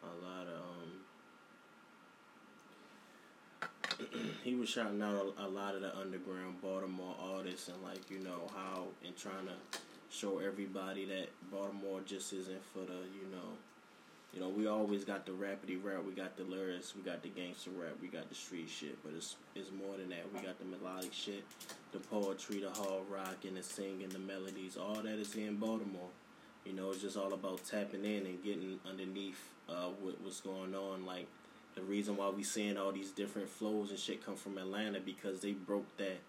a 0.03 0.13
lot 0.25 0.47
of. 0.47 0.59
um 4.01 4.29
He 4.43 4.55
was 4.55 4.69
shouting 4.69 5.01
out 5.01 5.33
a, 5.37 5.45
a 5.45 5.47
lot 5.47 5.75
of 5.75 5.81
the 5.81 5.95
underground 5.97 6.61
Baltimore 6.61 7.15
artists 7.21 7.67
and 7.67 7.81
like 7.83 8.09
you 8.09 8.19
know 8.19 8.49
how 8.55 8.85
and 9.05 9.15
trying 9.17 9.45
to 9.47 9.53
show 10.09 10.39
everybody 10.39 11.05
that 11.05 11.27
Baltimore 11.51 12.01
just 12.05 12.33
isn't 12.33 12.63
for 12.73 12.79
the 12.79 12.99
you 13.13 13.27
know 13.31 13.57
You 14.33 14.39
know, 14.39 14.49
we 14.49 14.67
always 14.67 15.03
got 15.03 15.25
the 15.25 15.31
rapidy 15.31 15.83
rap, 15.83 16.03
we 16.05 16.13
got 16.13 16.37
the 16.37 16.43
lyrics, 16.43 16.93
we 16.95 17.01
got 17.01 17.23
the 17.23 17.29
gangster 17.29 17.71
rap, 17.71 17.95
we 17.99 18.07
got 18.07 18.29
the 18.29 18.35
street 18.35 18.69
shit, 18.69 19.01
but 19.03 19.13
it's 19.15 19.37
it's 19.55 19.71
more 19.71 19.97
than 19.97 20.09
that. 20.09 20.25
We 20.31 20.39
got 20.45 20.59
the 20.59 20.65
melodic 20.65 21.13
shit, 21.13 21.43
the 21.91 21.99
poetry, 21.99 22.59
the 22.59 22.69
hard 22.69 23.09
rock, 23.09 23.37
and 23.47 23.57
the 23.57 23.63
singing, 23.63 24.09
the 24.09 24.19
melodies. 24.19 24.77
All 24.77 25.01
that 25.01 25.19
is 25.19 25.33
in 25.35 25.55
Baltimore. 25.55 26.09
You 26.63 26.73
know, 26.73 26.91
it's 26.91 27.01
just 27.01 27.17
all 27.17 27.33
about 27.33 27.65
tapping 27.65 28.05
in 28.05 28.27
and 28.27 28.43
getting 28.43 28.79
underneath 28.87 29.41
uh, 29.67 29.89
what, 29.99 30.21
what's 30.21 30.41
going 30.41 30.75
on. 30.75 31.07
Like 31.07 31.25
the 31.73 31.81
reason 31.81 32.15
why 32.15 32.29
we 32.29 32.43
seeing 32.43 32.77
all 32.77 32.91
these 32.91 33.09
different 33.09 33.49
flows 33.49 33.89
and 33.89 33.97
shit 33.97 34.23
come 34.23 34.35
from 34.35 34.59
Atlanta 34.59 34.99
because 34.99 35.39
they 35.39 35.53
broke 35.53 35.97
that 35.97 36.19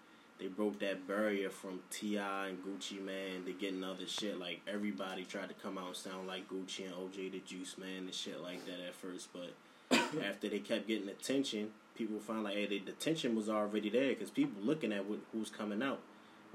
they 0.41 0.47
broke 0.47 0.79
that 0.79 1.07
barrier 1.07 1.51
from 1.51 1.81
T.I. 1.91 2.47
and 2.47 2.57
Gucci 2.63 2.99
Mane 2.99 3.45
to 3.45 3.53
getting 3.53 3.83
other 3.83 4.07
shit. 4.07 4.39
Like 4.39 4.61
everybody 4.67 5.23
tried 5.23 5.49
to 5.49 5.53
come 5.53 5.77
out 5.77 5.87
and 5.87 5.95
sound 5.95 6.27
like 6.27 6.49
Gucci 6.49 6.85
and 6.85 6.95
OJ 6.95 7.31
da 7.31 7.41
Juiceman 7.41 7.99
and 7.99 8.13
shit 8.13 8.41
like 8.41 8.65
that 8.65 8.79
at 8.87 8.95
first, 8.95 9.29
but 9.31 9.53
after 10.25 10.49
they 10.49 10.57
kept 10.57 10.87
getting 10.87 11.09
attention, 11.09 11.69
people 11.95 12.19
found 12.19 12.43
like 12.43 12.55
hey, 12.55 12.65
the 12.65 12.77
attention 12.91 13.35
was 13.35 13.49
already 13.49 13.91
there 13.91 14.09
because 14.09 14.31
people 14.31 14.63
looking 14.63 14.91
at 14.91 15.05
what, 15.05 15.19
who's 15.31 15.51
coming 15.51 15.83
out. 15.83 15.99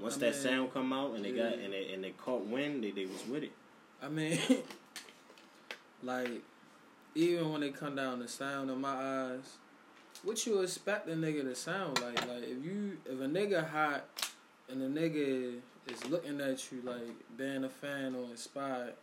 Once 0.01 0.17
I 0.17 0.19
that 0.19 0.33
mean, 0.33 0.43
sound 0.43 0.73
come 0.73 0.91
out 0.91 1.15
and 1.15 1.23
they 1.23 1.31
got 1.31 1.53
and 1.53 1.71
they 1.71 1.93
and 1.93 2.03
they 2.03 2.11
caught 2.11 2.45
wind, 2.45 2.83
they 2.83 2.91
they 2.91 3.05
was 3.05 3.25
with 3.25 3.43
it. 3.43 3.53
I 4.03 4.09
mean, 4.09 4.37
like, 6.03 6.41
even 7.15 7.51
when 7.53 7.61
they 7.61 7.69
come 7.69 7.95
down 7.95 8.19
the 8.19 8.27
sound 8.27 8.69
in 8.69 8.81
my 8.81 8.93
eyes, 8.93 9.57
what 10.23 10.45
you 10.45 10.61
expect 10.61 11.07
a 11.09 11.13
nigga 11.13 11.43
to 11.43 11.55
sound 11.55 11.99
like? 12.01 12.19
Like, 12.27 12.43
if 12.43 12.63
you, 12.63 12.97
if 13.05 13.19
a 13.19 13.27
nigga 13.27 13.67
hot 13.69 14.05
and 14.69 14.81
a 14.81 14.87
nigga 14.99 15.55
is 15.87 16.05
looking 16.09 16.41
at 16.41 16.71
you 16.71 16.81
like 16.83 17.37
being 17.37 17.63
a 17.63 17.69
fan 17.69 18.15
or 18.15 18.25
inspired, 18.31 18.93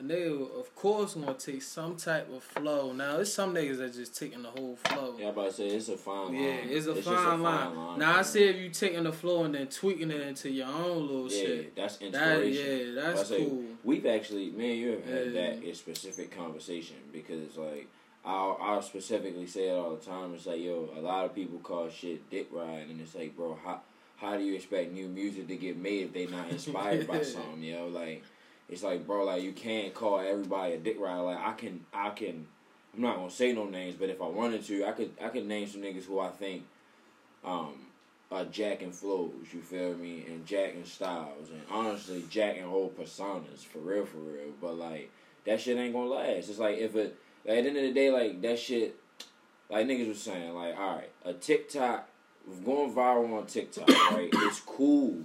a 0.00 0.02
nigga, 0.02 0.58
of 0.58 0.74
course, 0.74 1.14
gonna 1.14 1.34
take 1.34 1.62
some 1.62 1.94
type 1.96 2.28
of 2.34 2.42
flow. 2.42 2.92
Now, 2.92 3.18
it's 3.18 3.32
some 3.32 3.54
niggas 3.54 3.78
that 3.78 3.94
just 3.94 4.18
taking 4.18 4.42
the 4.42 4.50
whole 4.50 4.76
flow. 4.86 5.14
Yeah, 5.16 5.26
I'm 5.28 5.32
about 5.34 5.50
to 5.50 5.52
say 5.52 5.68
it's 5.68 5.88
a 5.88 5.96
fine 5.96 6.32
line. 6.32 6.34
Yeah, 6.34 6.48
it's 6.64 6.86
a 6.86 6.94
just 6.94 7.06
fine 7.06 7.42
line. 7.42 7.98
Now 8.00 8.12
I 8.12 8.14
man. 8.16 8.24
say 8.24 8.48
if 8.48 8.56
you 8.56 8.70
taking 8.70 9.04
the 9.04 9.12
flow 9.12 9.44
and 9.44 9.54
then 9.54 9.68
tweaking 9.68 10.10
it 10.10 10.20
into 10.20 10.50
your 10.50 10.66
own 10.66 11.06
little 11.06 11.30
Yeah, 11.30 11.46
shit. 11.46 11.76
that's 11.76 11.98
That 11.98 12.06
inspiration. 12.06 12.94
yeah, 12.96 13.00
I 13.02 13.04
that's 13.14 13.28
say, 13.28 13.44
cool. 13.44 13.64
We've 13.84 14.06
actually, 14.06 14.50
me 14.50 14.70
and 14.72 14.80
you 14.80 14.90
have 14.92 15.04
had 15.04 15.26
Yeah. 15.32 15.50
that 15.62 15.76
specific 15.76 16.36
conversation 16.36 16.96
because, 17.12 17.56
like, 17.56 17.86
I'll, 18.24 18.58
I'll 18.60 18.82
specifically 18.82 19.46
say 19.46 19.68
it 19.68 19.72
all 19.72 19.94
the 19.94 20.04
time. 20.04 20.34
It's 20.34 20.46
like, 20.46 20.60
yo, 20.60 20.88
a 20.96 21.00
lot 21.00 21.26
of 21.26 21.34
people 21.34 21.58
call 21.58 21.90
shit 21.90 22.30
dick 22.30 22.48
riding, 22.50 22.90
and 22.90 23.00
it's 23.00 23.14
like, 23.14 23.36
bro, 23.36 23.58
how 23.62 23.80
how 24.16 24.36
do 24.36 24.44
you 24.44 24.54
expect 24.54 24.92
new 24.92 25.08
music 25.08 25.48
to 25.48 25.56
get 25.56 25.76
made 25.76 26.04
if 26.04 26.12
they 26.12 26.26
not 26.26 26.48
inspired 26.48 27.06
by 27.06 27.22
something, 27.22 27.62
yo? 27.62 27.88
Like, 27.88 28.22
it's 28.68 28.82
like, 28.82 29.06
bro, 29.06 29.24
like 29.24 29.42
you 29.42 29.52
can't 29.52 29.92
call 29.92 30.20
everybody 30.20 30.74
a 30.74 30.78
dick 30.78 30.96
rider. 30.98 31.22
Like, 31.22 31.38
I 31.38 31.52
can, 31.52 31.84
I 31.92 32.10
can, 32.10 32.46
I'm 32.94 33.02
not 33.02 33.16
gonna 33.16 33.30
say 33.30 33.52
no 33.52 33.66
names, 33.66 33.96
but 33.96 34.08
if 34.08 34.22
I 34.22 34.26
wanted 34.26 34.64
to, 34.64 34.86
I 34.86 34.92
could, 34.92 35.10
I 35.22 35.28
could 35.28 35.46
name 35.46 35.68
some 35.68 35.82
niggas 35.82 36.04
who 36.04 36.20
I 36.20 36.28
think, 36.30 36.64
um, 37.44 37.74
uh, 38.32 38.44
Jack 38.46 38.82
and 38.82 38.94
flows, 38.94 39.32
you 39.52 39.60
feel 39.60 39.94
me, 39.94 40.24
and 40.26 40.46
Jack 40.46 40.74
and 40.74 40.86
styles, 40.86 41.50
and 41.50 41.60
honestly, 41.70 42.24
Jack 42.30 42.56
and 42.56 42.66
whole 42.66 42.88
personas, 42.90 43.58
for 43.58 43.80
real, 43.80 44.06
for 44.06 44.16
real. 44.16 44.52
But 44.60 44.76
like 44.76 45.10
that 45.44 45.60
shit 45.60 45.76
ain't 45.76 45.92
gonna 45.92 46.06
last. 46.06 46.48
It's 46.48 46.58
like 46.58 46.78
if 46.78 46.96
it 46.96 47.16
like, 47.46 47.58
at 47.58 47.64
the 47.64 47.68
end 47.68 47.76
of 47.76 47.82
the 47.82 47.92
day, 47.92 48.10
like 48.10 48.40
that 48.42 48.58
shit, 48.58 48.96
like 49.70 49.86
niggas 49.86 50.08
was 50.08 50.22
saying, 50.22 50.54
like 50.54 50.76
all 50.76 50.96
right, 50.96 51.10
a 51.24 51.32
TikTok 51.32 52.08
going 52.64 52.92
viral 52.92 53.38
on 53.38 53.46
TikTok, 53.46 53.88
right? 54.12 54.30
It's 54.32 54.60
cool, 54.60 55.18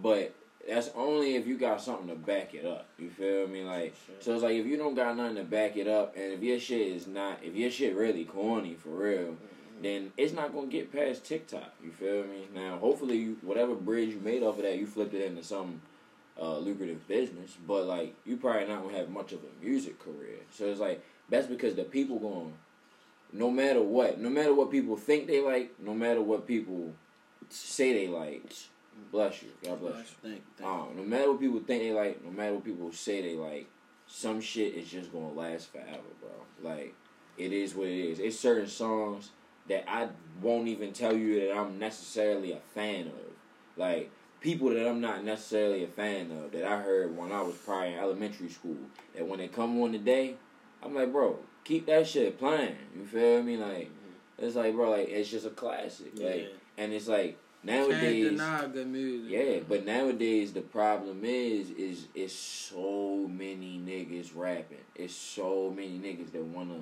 but 0.00 0.34
that's 0.68 0.90
only 0.94 1.34
if 1.34 1.46
you 1.46 1.58
got 1.58 1.80
something 1.80 2.08
to 2.08 2.14
back 2.14 2.54
it 2.54 2.64
up. 2.64 2.86
You 2.98 3.10
feel 3.10 3.46
me? 3.48 3.64
Like 3.64 3.94
so, 4.20 4.34
it's 4.34 4.42
like 4.42 4.54
if 4.54 4.66
you 4.66 4.76
don't 4.76 4.94
got 4.94 5.16
nothing 5.16 5.36
to 5.36 5.44
back 5.44 5.76
it 5.76 5.88
up, 5.88 6.16
and 6.16 6.32
if 6.32 6.42
your 6.42 6.58
shit 6.58 6.88
is 6.88 7.06
not, 7.06 7.40
if 7.42 7.54
your 7.54 7.70
shit 7.70 7.94
really 7.94 8.24
corny 8.24 8.74
for 8.74 8.90
real 8.90 9.36
then 9.82 10.12
it's 10.16 10.32
not 10.32 10.54
gonna 10.54 10.68
get 10.68 10.92
past 10.92 11.24
TikTok. 11.24 11.74
You 11.84 11.90
feel 11.90 12.24
me? 12.24 12.46
Now, 12.54 12.78
hopefully, 12.78 13.16
you, 13.18 13.36
whatever 13.42 13.74
bridge 13.74 14.10
you 14.10 14.20
made 14.20 14.42
off 14.42 14.56
of 14.56 14.62
that, 14.62 14.78
you 14.78 14.86
flipped 14.86 15.14
it 15.14 15.24
into 15.24 15.42
some 15.42 15.82
uh, 16.40 16.58
lucrative 16.58 17.06
business. 17.08 17.56
But 17.66 17.86
like, 17.86 18.14
you 18.24 18.36
probably 18.36 18.68
not 18.68 18.82
gonna 18.82 18.96
have 18.96 19.10
much 19.10 19.32
of 19.32 19.40
a 19.40 19.64
music 19.64 19.98
career. 19.98 20.38
So 20.52 20.66
it's 20.66 20.80
like 20.80 21.04
that's 21.32 21.46
because 21.46 21.74
the 21.74 21.84
people 21.84 22.18
going, 22.18 22.52
no 23.32 23.50
matter 23.50 23.82
what, 23.82 24.20
no 24.20 24.28
matter 24.28 24.54
what 24.54 24.70
people 24.70 24.96
think 24.96 25.26
they 25.26 25.40
like, 25.40 25.72
no 25.80 25.94
matter 25.94 26.20
what 26.20 26.46
people 26.46 26.92
say 27.48 27.94
they 27.94 28.06
like. 28.06 28.52
Bless 29.10 29.42
you. 29.42 29.48
God 29.64 29.80
bless 29.80 29.96
you. 29.96 30.04
Thank, 30.22 30.42
thank 30.58 30.68
Um, 30.68 30.88
no 30.94 31.02
matter 31.02 31.30
what 31.30 31.40
people 31.40 31.60
think 31.60 31.82
they 31.82 31.92
like, 31.92 32.22
no 32.22 32.30
matter 32.30 32.52
what 32.52 32.64
people 32.64 32.92
say 32.92 33.22
they 33.22 33.34
like, 33.34 33.66
some 34.06 34.42
shit 34.42 34.74
is 34.74 34.90
just 34.90 35.10
gonna 35.10 35.32
last 35.32 35.72
forever, 35.72 36.02
bro. 36.20 36.70
Like, 36.70 36.94
it 37.38 37.54
is 37.54 37.74
what 37.74 37.88
it 37.88 37.98
is. 37.98 38.18
It's 38.18 38.38
certain 38.38 38.68
songs 38.68 39.30
that 39.68 39.90
I 39.90 40.08
won't 40.42 40.68
even 40.68 40.92
tell 40.92 41.16
you 41.16 41.40
that 41.40 41.56
I'm 41.56 41.78
necessarily 41.78 42.52
a 42.52 42.60
fan 42.74 43.06
of. 43.06 43.14
Like, 43.78 44.10
people 44.42 44.68
that 44.68 44.86
I'm 44.86 45.00
not 45.00 45.24
necessarily 45.24 45.84
a 45.84 45.88
fan 45.88 46.30
of 46.30 46.52
that 46.52 46.64
I 46.64 46.82
heard 46.82 47.16
when 47.16 47.32
I 47.32 47.40
was 47.40 47.54
probably 47.54 47.94
in 47.94 47.98
elementary 47.98 48.50
school. 48.50 48.76
That 49.14 49.26
when 49.26 49.38
they 49.38 49.48
come 49.48 49.80
on 49.80 49.92
today, 49.92 50.36
I'm 50.82 50.94
like, 50.94 51.12
bro, 51.12 51.36
keep 51.64 51.86
that 51.86 52.06
shit 52.06 52.38
playing. 52.38 52.76
You 52.96 53.04
feel 53.04 53.42
me? 53.42 53.56
Like, 53.56 53.90
it's 54.38 54.56
like, 54.56 54.74
bro, 54.74 54.90
like 54.90 55.08
it's 55.08 55.30
just 55.30 55.46
a 55.46 55.50
classic. 55.50 56.12
Like, 56.16 56.36
Yeah. 56.42 56.46
and 56.78 56.92
it's 56.92 57.08
like 57.08 57.36
Can't 57.64 57.88
nowadays. 57.90 58.30
deny 58.30 58.66
good 58.66 58.86
music. 58.88 59.30
Yeah, 59.30 59.60
but 59.68 59.84
nowadays 59.86 60.52
the 60.52 60.62
problem 60.62 61.24
is 61.24 61.70
is 61.70 62.06
it's 62.14 62.32
so 62.34 63.28
many 63.30 63.78
niggas 63.84 64.30
rapping. 64.34 64.78
It's 64.96 65.14
so 65.14 65.70
many 65.74 65.98
niggas 65.98 66.32
that 66.32 66.42
wanna 66.44 66.80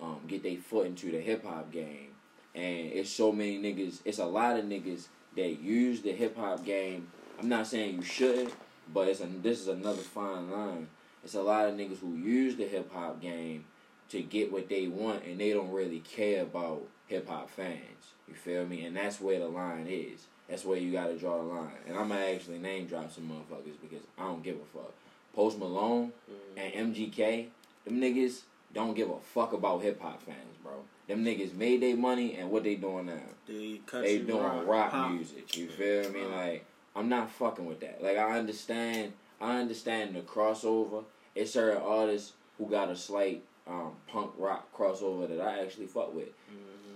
um, 0.00 0.20
get 0.28 0.42
their 0.42 0.56
foot 0.58 0.86
into 0.86 1.10
the 1.10 1.20
hip 1.20 1.44
hop 1.44 1.72
game, 1.72 2.10
and 2.54 2.92
it's 2.92 3.10
so 3.10 3.32
many 3.32 3.58
niggas. 3.60 4.00
It's 4.04 4.18
a 4.18 4.26
lot 4.26 4.58
of 4.58 4.64
niggas 4.66 5.06
that 5.36 5.60
use 5.60 6.02
the 6.02 6.12
hip 6.12 6.36
hop 6.36 6.64
game. 6.64 7.08
I'm 7.40 7.48
not 7.48 7.66
saying 7.66 7.96
you 7.96 8.02
shouldn't, 8.02 8.52
but 8.92 9.08
it's 9.08 9.20
a, 9.20 9.26
this 9.26 9.60
is 9.60 9.68
another 9.68 10.00
fine 10.02 10.50
line. 10.50 10.88
It's 11.26 11.34
a 11.34 11.42
lot 11.42 11.66
of 11.66 11.74
niggas 11.74 11.98
who 11.98 12.14
use 12.14 12.54
the 12.54 12.68
hip 12.68 12.92
hop 12.92 13.20
game 13.20 13.64
to 14.10 14.22
get 14.22 14.52
what 14.52 14.68
they 14.68 14.86
want, 14.86 15.24
and 15.24 15.40
they 15.40 15.52
don't 15.52 15.72
really 15.72 15.98
care 15.98 16.42
about 16.42 16.84
hip 17.08 17.28
hop 17.28 17.50
fans. 17.50 18.12
You 18.28 18.34
feel 18.34 18.64
me? 18.64 18.84
And 18.84 18.96
that's 18.96 19.20
where 19.20 19.40
the 19.40 19.48
line 19.48 19.88
is. 19.90 20.28
That's 20.48 20.64
where 20.64 20.78
you 20.78 20.92
gotta 20.92 21.16
draw 21.18 21.38
the 21.38 21.42
line. 21.42 21.72
And 21.88 21.98
I'm 21.98 22.10
gonna 22.10 22.20
actually 22.20 22.58
name 22.58 22.86
drop 22.86 23.10
some 23.10 23.24
motherfuckers 23.24 23.74
because 23.82 24.06
I 24.16 24.22
don't 24.22 24.44
give 24.44 24.54
a 24.54 24.78
fuck. 24.78 24.92
Post 25.34 25.58
Malone 25.58 26.12
mm-hmm. 26.30 26.76
and 26.76 26.94
MGK, 26.94 27.48
them 27.84 28.00
niggas 28.00 28.42
don't 28.72 28.94
give 28.94 29.10
a 29.10 29.18
fuck 29.18 29.52
about 29.52 29.82
hip 29.82 30.00
hop 30.00 30.22
fans, 30.22 30.56
bro. 30.62 30.74
Them 31.08 31.24
niggas 31.24 31.54
made 31.54 31.82
their 31.82 31.96
money 31.96 32.36
and 32.36 32.52
what 32.52 32.62
they 32.62 32.76
doing 32.76 33.06
now? 33.06 33.18
They, 33.48 33.80
They 33.92 34.18
doing 34.18 34.44
rock, 34.44 34.64
rock, 34.68 34.90
pop. 34.92 35.10
music. 35.10 35.56
You 35.56 35.66
feel 35.66 36.08
me? 36.12 36.24
Like 36.24 36.64
I'm 36.94 37.08
not 37.08 37.32
fucking 37.32 37.66
with 37.66 37.80
that. 37.80 38.00
Like 38.00 38.16
I 38.16 38.38
understand, 38.38 39.14
I 39.40 39.58
understand 39.58 40.14
the 40.14 40.20
crossover. 40.20 41.02
It's 41.36 41.52
certain 41.52 41.82
artists 41.82 42.32
who 42.58 42.68
got 42.68 42.90
a 42.90 42.96
slight 42.96 43.44
um, 43.66 43.92
punk 44.08 44.32
rock 44.38 44.74
crossover 44.76 45.28
that 45.28 45.40
I 45.40 45.60
actually 45.60 45.86
fuck 45.86 46.14
with. 46.14 46.30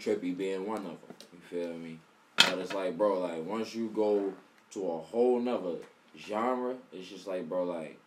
Trippie 0.01 0.37
being 0.37 0.67
one 0.67 0.79
of 0.79 0.85
them. 0.85 1.15
You 1.33 1.39
feel 1.51 1.75
me? 1.75 1.99
But 2.37 2.59
it's 2.59 2.73
like, 2.73 2.97
bro, 2.97 3.21
like 3.21 3.45
once 3.45 3.75
you 3.75 3.91
go 3.95 4.33
to 4.73 4.91
a 4.91 4.99
whole 4.99 5.39
nother 5.39 5.77
genre, 6.19 6.75
it's 6.93 7.09
just 7.09 7.27
like, 7.27 7.49
bro, 7.49 7.65
like 7.65 7.99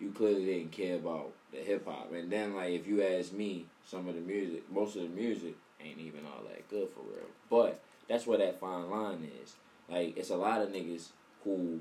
you 0.00 0.10
clearly 0.10 0.44
didn't 0.44 0.72
care 0.72 0.96
about 0.96 1.32
the 1.52 1.58
hip 1.58 1.86
hop. 1.86 2.12
And 2.12 2.30
then, 2.30 2.54
like, 2.54 2.72
if 2.72 2.86
you 2.86 3.02
ask 3.02 3.32
me, 3.32 3.66
some 3.84 4.08
of 4.08 4.14
the 4.14 4.20
music, 4.20 4.70
most 4.70 4.96
of 4.96 5.02
the 5.02 5.08
music 5.08 5.54
ain't 5.80 6.00
even 6.00 6.20
all 6.26 6.42
that 6.48 6.68
good 6.68 6.88
for 6.88 7.00
real. 7.00 7.26
But 7.48 7.80
that's 8.08 8.26
where 8.26 8.38
that 8.38 8.60
fine 8.60 8.90
line 8.90 9.30
is. 9.42 9.54
Like, 9.88 10.16
it's 10.16 10.30
a 10.30 10.36
lot 10.36 10.60
of 10.60 10.70
niggas 10.70 11.08
who 11.44 11.80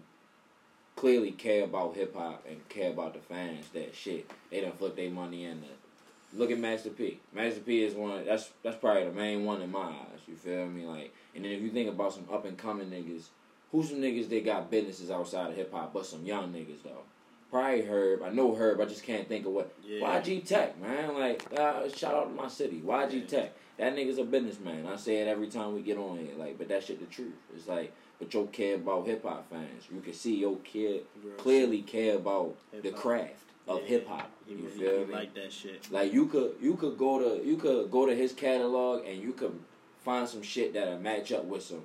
clearly 1.06 1.30
care 1.30 1.66
about 1.66 1.96
hip 1.96 2.16
hop 2.16 2.44
and 2.50 2.68
care 2.68 2.90
about 2.90 3.14
the 3.14 3.20
fans. 3.20 3.68
That 3.76 3.94
shit, 3.94 4.28
they 4.50 4.62
done 4.62 4.72
flip 4.72 4.96
their 4.96 5.12
money 5.12 5.46
in. 5.46 5.62
The, 5.62 6.40
look 6.40 6.50
at 6.50 6.58
Master 6.58 6.90
P. 6.90 7.20
Master 7.32 7.60
P 7.60 7.84
is 7.84 7.94
one. 7.94 8.26
That's 8.26 8.50
that's 8.64 8.78
probably 8.78 9.04
the 9.04 9.12
main 9.12 9.46
one 9.46 9.62
in 9.62 9.72
my 9.72 9.84
eyes. 9.84 10.22
You 10.28 10.36
feel 10.36 10.66
me? 10.66 10.84
Like, 10.84 11.14
and 11.36 11.46
then 11.46 11.52
if 11.52 11.62
you 11.62 11.70
think 11.70 11.90
about 11.90 12.14
some 12.14 12.26
up 12.34 12.46
and 12.46 12.58
coming 12.58 12.90
niggas, 12.90 13.26
who's 13.72 13.90
some 13.90 14.00
niggas 14.00 14.30
that 14.30 14.46
got 14.46 14.72
businesses 14.72 15.12
outside 15.12 15.52
of 15.52 15.56
hip 15.56 15.72
hop, 15.72 15.94
but 15.94 16.08
some 16.08 16.26
young 16.26 16.52
niggas 16.52 16.82
though. 16.84 17.04
Probably 17.52 17.84
Herb. 17.86 18.24
I 18.24 18.30
know 18.30 18.56
Herb. 18.56 18.82
I 18.82 18.86
just 18.86 19.04
can't 19.04 19.28
think 19.28 19.46
of 19.46 19.52
what. 19.52 19.72
Yeah. 19.88 20.00
YG 20.20 20.44
Tech, 20.44 20.82
man. 20.82 21.14
Like, 21.14 21.46
uh, 21.56 21.88
shout 21.88 22.16
out 22.16 22.30
to 22.30 22.34
my 22.34 22.48
city. 22.48 22.82
YG 22.84 23.14
Yeah. 23.14 23.28
Tech. 23.28 23.54
That 23.78 23.96
nigga's 23.96 24.18
a 24.18 24.24
businessman. 24.24 24.88
I 24.88 24.96
say 24.96 25.18
it 25.18 25.28
every 25.28 25.50
time 25.50 25.76
we 25.76 25.82
get 25.82 26.00
on 26.00 26.18
here. 26.18 26.34
Like, 26.36 26.58
but 26.58 26.68
that 26.70 26.84
shit 26.84 27.00
the 27.00 27.06
truth. 27.06 27.36
It's 27.56 27.68
like, 27.68 27.94
but 28.20 28.34
yo 28.34 28.46
care 28.46 28.76
about 28.76 29.06
hip 29.08 29.24
hop 29.24 29.50
fans. 29.50 29.84
You 29.94 30.02
can 30.02 30.14
see 30.14 30.38
yo 30.38 30.56
kid 30.58 31.04
Real 31.24 31.36
clearly 31.38 31.82
care 31.82 32.16
about 32.16 32.56
the 32.72 32.78
Hip-hop. 32.82 33.02
craft 33.02 33.34
of 33.68 33.82
Yeah, 33.82 33.88
hip 33.88 34.08
hop. 34.08 34.30
You 34.48 34.58
he, 34.58 34.64
feel 34.80 35.00
he 35.00 35.06
me? 35.06 35.14
like 35.14 35.34
that 35.34 35.52
shit. 35.52 35.92
Like 35.92 36.14
you 36.14 36.28
could 36.28 36.54
you 36.62 36.76
could 36.76 36.98
go 36.98 37.20
to 37.20 37.46
you 37.46 37.58
could 37.58 37.92
go 37.92 38.06
to 38.06 38.16
his 38.16 38.34
catalog 38.34 39.06
and 39.06 39.22
you 39.22 39.34
could 39.34 39.58
find 40.04 40.28
some 40.28 40.42
shit 40.44 40.74
that'll 40.74 41.00
match 41.00 41.32
up 41.32 41.46
with 41.46 41.64
some 41.64 41.82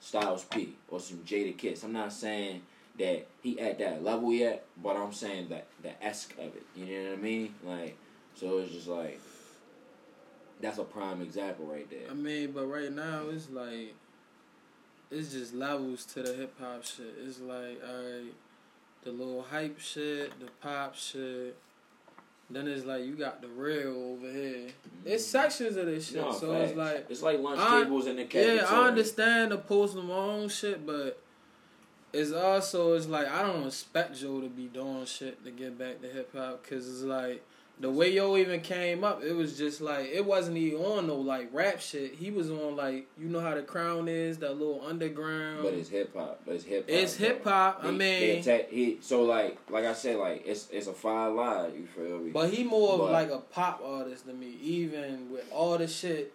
Styles 0.00 0.44
P 0.44 0.74
or 0.88 1.00
some 1.00 1.18
Jadakiss. 1.18 1.84
I'm 1.84 1.92
not 1.92 2.12
saying 2.12 2.62
that 2.98 3.26
he 3.42 3.58
at 3.58 3.78
that 3.78 4.02
level 4.04 4.32
yet, 4.32 4.64
but 4.82 4.96
I'm 4.96 5.12
saying 5.12 5.48
that 5.48 5.66
the 5.82 6.04
esque 6.04 6.32
of 6.38 6.54
it. 6.56 6.62
You 6.76 6.84
know 6.86 7.10
what 7.10 7.18
I 7.18 7.22
mean? 7.22 7.54
Like 7.64 7.96
So 8.34 8.58
it's 8.58 8.72
just 8.72 8.88
like 8.88 9.18
that's 10.60 10.78
a 10.78 10.84
prime 10.84 11.22
example 11.22 11.66
right 11.66 11.88
there. 11.90 12.10
I 12.10 12.14
mean, 12.14 12.52
but 12.52 12.66
right 12.66 12.92
now 12.92 13.22
it's 13.30 13.50
like 13.50 13.94
it's 15.12 15.32
just 15.32 15.54
levels 15.54 16.04
to 16.06 16.22
the 16.22 16.34
hip 16.34 16.54
hop 16.58 16.84
shit. 16.84 17.14
It's 17.26 17.40
like 17.40 17.80
alright, 17.88 18.34
the 19.04 19.12
little 19.12 19.42
hype 19.42 19.78
shit, 19.78 20.38
the 20.40 20.46
pop 20.60 20.96
shit. 20.96 21.56
Then 22.50 22.66
it's 22.68 22.84
like 22.84 23.04
you 23.04 23.14
got 23.14 23.40
the 23.40 23.48
real 23.48 24.14
over 24.14 24.30
here. 24.30 24.68
It's 25.04 25.24
mm-hmm. 25.24 25.30
sections 25.30 25.76
of 25.76 25.86
this 25.86 26.08
shit, 26.08 26.16
No, 26.16 26.32
so 26.32 26.52
facts. 26.52 26.70
it's 26.70 26.78
like 26.78 27.06
it's 27.08 27.22
like 27.22 27.38
lunch 27.40 27.60
I- 27.60 27.82
tables 27.82 28.06
in 28.06 28.16
the 28.16 28.24
cafeteria. 28.24 28.62
yeah, 28.62 28.68
I 28.68 28.88
understand 28.88 29.52
the 29.52 29.58
post 29.58 29.94
Malone 29.94 30.48
shit, 30.48 30.86
but 30.86 31.22
it's 32.12 32.32
also 32.32 32.94
it's 32.94 33.06
like 33.06 33.28
I 33.28 33.42
don't 33.42 33.66
expect 33.66 34.18
Joe 34.18 34.40
to 34.40 34.48
be 34.48 34.66
doing 34.66 35.04
shit 35.06 35.44
to 35.44 35.50
get 35.50 35.78
back 35.78 36.02
to 36.02 36.08
hip 36.08 36.34
hop 36.34 36.62
because 36.62 36.88
it's 36.88 37.02
like 37.02 37.42
the 37.80 37.90
way 37.90 38.12
Yo 38.12 38.36
even 38.36 38.60
came 38.60 39.02
up, 39.02 39.24
it 39.24 39.32
was 39.32 39.56
just 39.58 39.80
like 39.80 40.06
it 40.06 40.24
wasn't 40.24 40.56
even 40.56 40.78
on 40.80 41.06
no 41.08 41.16
like 41.16 41.48
rap 41.52 41.80
shit. 41.80 42.14
He 42.14 42.30
was 42.30 42.50
on 42.50 42.76
like 42.76 43.08
you 43.18 43.28
know 43.28 43.40
how 43.40 43.54
the 43.54 43.62
crown 43.62 44.08
is 44.08 44.38
that 44.38 44.52
little 44.58 44.82
underground. 44.86 45.62
But 45.62 45.74
it's 45.74 45.88
hip 45.88 46.14
hop. 46.14 46.40
But 46.46 46.56
it's 46.56 46.64
hip 46.64 46.88
hop. 46.88 46.96
It's 46.96 47.16
hip-hop, 47.16 47.80
I 47.82 47.90
mean- 47.90 48.20
he 48.22 48.30
attack, 48.38 48.70
he 48.70 48.98
so 49.00 49.22
like 49.24 49.58
like 49.70 49.84
I 49.84 49.94
said 49.94 50.16
like 50.16 50.44
it's 50.46 50.68
it's 50.70 50.86
a 50.86 50.92
fine 50.92 51.34
line. 51.34 51.72
You 51.74 51.86
feel 51.86 52.18
me? 52.18 52.30
but 52.30 52.50
he 52.50 52.62
more 52.62 52.92
of 53.04 53.10
like 53.10 53.30
a 53.30 53.38
pop 53.38 53.82
artist 53.84 54.26
to 54.26 54.32
me, 54.32 54.56
even 54.62 55.30
with 55.32 55.44
all 55.50 55.76
the 55.78 55.88
shit 55.88 56.32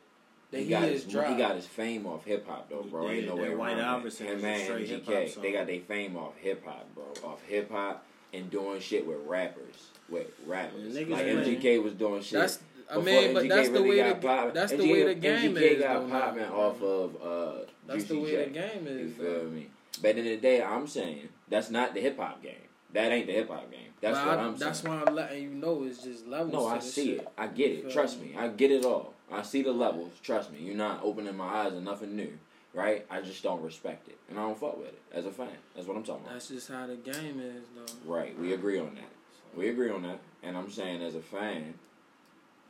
that 0.52 0.58
he 0.60 0.64
he, 0.66 0.70
got 0.70 0.84
is 0.86 1.04
his 1.04 1.12
dropped. 1.14 1.30
he 1.30 1.36
got 1.36 1.56
his 1.56 1.66
fame 1.68 2.06
off 2.06 2.26
hip 2.26 2.48
hop 2.48 2.70
though, 2.70 2.82
He 2.84 2.90
bro. 2.90 3.10
Ain't 3.10 3.22
did. 3.22 3.30
no 3.30 3.36
way 3.36 3.54
White 3.56 3.78
around 3.78 4.00
Iverson 4.02 4.28
it. 4.28 4.34
Him 4.40 4.46
and 4.46 4.64
straight 4.64 4.88
MGK, 4.90 5.06
hip-hop 5.06 5.44
they 5.44 5.52
got 5.54 5.68
their 5.68 5.80
fame 5.82 6.16
off 6.18 6.36
hip 6.38 6.66
hop, 6.66 6.88
bro. 6.96 7.06
Off 7.24 7.42
hip 7.44 7.72
hop 7.72 8.04
and 8.34 8.50
doing 8.50 8.80
shit 8.80 9.06
with 9.08 9.18
rappers, 9.26 9.88
with 10.10 10.28
rappers. 10.46 10.94
Niggas 10.96 11.10
like 11.10 11.26
really- 11.26 11.56
MGK 11.58 11.84
was 11.84 11.94
doing 11.94 12.22
shit. 12.22 12.40
That's 12.40 12.60
I 12.90 13.00
mean, 13.00 13.34
but 13.34 13.44
MGK 13.44 13.50
that's 13.50 13.70
the 13.70 13.84
way 13.84 14.02
the 14.10 14.16
poppin'. 14.16 14.54
that's 14.54 14.72
the 14.72 14.92
way 14.92 15.04
the 15.04 15.16
game 15.16 15.56
MGK 15.56 15.62
is. 15.62 15.84
got 15.84 16.10
popping 16.10 16.46
off 16.46 16.82
of 16.82 17.16
uh, 17.22 17.66
That's 17.86 18.06
the 18.06 18.18
way 18.20 18.32
J. 18.32 18.46
the 18.46 18.50
game 18.52 18.88
is. 18.88 19.00
You 19.02 19.10
feel 19.12 19.34
though. 19.44 19.50
me? 19.50 19.68
But 20.02 20.18
in 20.18 20.26
the 20.26 20.38
day, 20.38 20.62
I'm 20.62 20.88
saying 20.88 21.28
that's 21.50 21.70
not 21.70 21.94
the 21.94 22.00
hip 22.02 22.18
hop 22.18 22.42
game. 22.42 22.54
That 22.94 23.12
ain't 23.12 23.28
the 23.28 23.34
hip 23.34 23.50
hop 23.50 23.70
game. 23.70 23.82
That's 24.00 24.18
But 24.18 24.28
what 24.28 24.40
I- 24.40 24.44
I'm 24.44 24.58
That's 24.58 24.84
why 24.84 25.04
I'm 25.06 25.16
letting 25.16 25.44
you 25.44 25.50
know 25.50 25.84
it's 25.84 26.02
just 26.04 26.28
levels. 26.28 26.54
No, 26.54 26.68
I 26.68 26.80
see 26.80 27.06
shit. 27.16 27.20
it. 27.22 27.28
I 27.38 27.48
get 27.48 27.72
it. 27.72 27.92
Trust 27.92 28.22
me? 28.22 28.28
me. 28.30 28.36
I 28.38 28.48
get 28.48 28.72
it 28.72 28.86
all. 28.86 29.14
I 29.30 29.42
see 29.42 29.64
the 29.64 29.74
levels. 29.74 30.12
Trust 30.24 30.54
me. 30.54 30.60
You're 30.62 30.76
not 30.76 31.02
opening 31.04 31.36
my 31.36 31.46
eyes 31.46 31.74
to 31.74 31.82
nothing 31.82 32.16
new, 32.16 32.32
right? 32.78 33.06
I 33.10 33.22
just 33.22 33.42
don't 33.42 33.62
respect 33.64 34.08
it, 34.08 34.18
and 34.30 34.38
I 34.40 34.44
don't 34.44 34.58
fuck 34.58 34.78
with 34.78 34.90
it 34.90 35.02
as 35.12 35.26
a 35.26 35.32
fan. 35.32 35.50
That's 35.76 35.88
what 35.88 35.98
I'm 35.98 36.04
talking 36.04 36.24
about. 36.24 36.34
That's 36.34 36.48
just 36.50 36.70
how 36.70 36.86
the 36.86 36.96
game 36.96 37.42
is, 37.42 37.64
though. 37.76 38.12
Right. 38.14 38.38
We 38.40 38.54
agree 38.54 38.80
on 38.80 38.94
that. 38.96 39.10
We 39.56 39.70
agree 39.70 39.90
on 39.90 40.04
that. 40.04 40.20
And 40.44 40.56
I'm 40.56 40.70
saying 40.70 41.02
as 41.02 41.16
a 41.16 41.20
fan, 41.22 41.74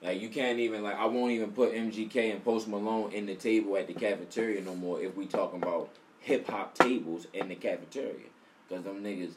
like 0.02 0.22
you 0.22 0.30
can't 0.30 0.60
even 0.60 0.82
like 0.84 0.96
I 0.96 1.06
won't 1.06 1.32
even 1.32 1.52
put 1.52 1.74
MGK 1.74 2.32
and 2.32 2.43
Post 2.43 2.67
Malone 2.67 3.12
in 3.12 3.26
the 3.26 3.36
table 3.36 3.76
at 3.78 3.88
the 3.88 3.93
cafeteria 3.93 4.62
no 4.62 4.76
more 4.76 5.02
if 5.02 5.15
we 5.17 5.26
talking 5.26 5.62
about 5.62 5.89
hip 6.22 6.48
hop 6.50 6.76
tables 6.76 7.28
in 7.34 7.50
the 7.50 7.56
cafeteria 7.56 8.28
because 8.67 8.84
them 8.86 9.04
niggas 9.04 9.32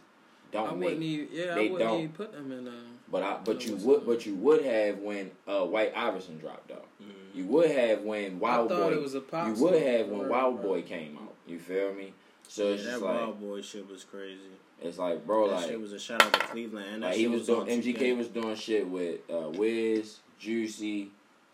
I 0.52 0.56
don't 0.56 0.78
wouldn't 0.78 1.00
make. 1.00 1.08
even. 1.08 1.28
Yeah, 1.32 1.54
I 1.54 1.56
wouldn't 1.56 1.78
don't. 1.78 1.98
even 1.98 2.12
put 2.12 2.32
them 2.32 2.52
in. 2.52 2.68
Uh, 2.68 2.72
But 3.10 3.22
I 3.24 3.38
but 3.44 3.66
you 3.66 3.76
would 3.76 4.06
but 4.06 4.24
you 4.24 4.34
would 4.36 4.64
have 4.64 4.98
when 4.98 5.30
uh, 5.48 5.64
White 5.64 5.92
Iverson 5.96 6.38
dropped 6.38 6.70
out. 6.70 6.86
Mhm. 7.02 7.34
You 7.34 7.44
would 7.46 7.70
have 7.70 8.02
when 8.02 8.38
Wild 8.38 8.70
I 8.70 8.76
thought 8.76 8.90
Boy. 8.90 8.96
it 8.96 9.02
was 9.02 9.14
a 9.14 9.20
pop. 9.20 9.48
you 9.48 9.62
would 9.64 9.80
have 9.82 10.06
when 10.08 10.20
Right, 10.22 10.30
Wild 10.30 10.54
right. 10.56 10.62
Boy 10.64 10.82
came 10.82 11.18
out. 11.18 11.34
You 11.46 11.58
feel 11.58 11.92
me? 11.92 12.12
So 12.46 12.68
Yeah, 12.68 12.74
it's 12.74 12.84
that 12.84 12.90
just 12.90 13.02
like 13.02 13.14
Wild 13.20 13.40
Boy 13.40 13.62
shit 13.62 13.88
was 13.90 14.04
crazy. 14.04 14.40
it's 14.80 14.98
like 14.98 15.26
bro 15.26 15.48
that 15.48 15.56
like 15.56 15.68
shit 15.70 15.80
was 15.80 15.92
a 15.92 15.98
shout 15.98 16.22
out 16.22 16.32
to 16.34 16.40
Cleveland. 16.40 16.86
And 16.92 17.02
Like 17.02 17.16
he 17.16 17.26
was 17.26 17.46
doing 17.46 17.62
on 17.62 17.66
MGK 17.68 17.96
2K. 17.98 18.16
was 18.16 18.28
doing 18.28 18.54
shit 18.56 18.88
with 18.88 19.20
uh, 19.30 19.50
Wiz, 19.50 20.18
Juicy, 20.38 21.10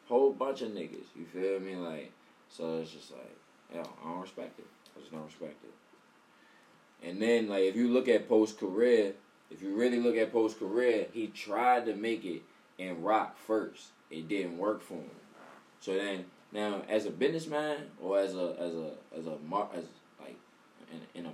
whole 0.09 0.33
bunch 0.33 0.61
of 0.63 0.69
niggas. 0.73 1.07
You 1.17 1.25
feel 1.33 1.59
me? 1.61 1.75
Like 1.77 2.13
so 2.51 2.79
it's 2.81 2.91
just 2.91 3.13
like, 3.13 3.37
yo, 3.75 3.81
I 3.81 4.11
don't 4.11 4.21
respect 4.21 4.59
it. 4.59 4.67
I 4.97 5.01
just 5.01 5.11
don't 5.13 5.25
respect 5.25 5.57
it. 5.65 7.07
And 7.09 7.21
then 7.21 7.49
like 7.49 7.65
if 7.65 7.77
you 7.77 7.89
look 7.89 8.09
at 8.09 8.29
post 8.29 8.59
career, 8.59 9.15
if 9.51 9.63
you 9.63 9.75
really 9.75 10.01
look 10.01 10.17
at 10.17 10.33
post 10.33 10.59
career, 10.59 11.07
he 11.13 11.29
tried 11.29 11.87
to 11.87 11.95
make 11.95 12.25
it 12.25 12.43
in 12.79 13.03
rock 13.03 13.37
first. 13.47 13.89
It 14.11 14.29
didn't 14.29 14.59
work 14.59 14.83
for 14.83 14.95
him. 14.95 15.11
So 15.81 15.95
then 15.95 16.25
now 16.53 16.83
as 16.89 17.07
a 17.07 17.11
businessman 17.11 17.79
or 18.01 18.19
as 18.19 18.35
a 18.35 18.57
as 18.59 18.75
a 18.75 18.91
as 19.19 19.27
a 19.27 19.37
mar- 19.47 19.69
as 19.75 19.85
like 20.21 20.37
in, 20.93 21.21
in 21.21 21.27
a 21.27 21.33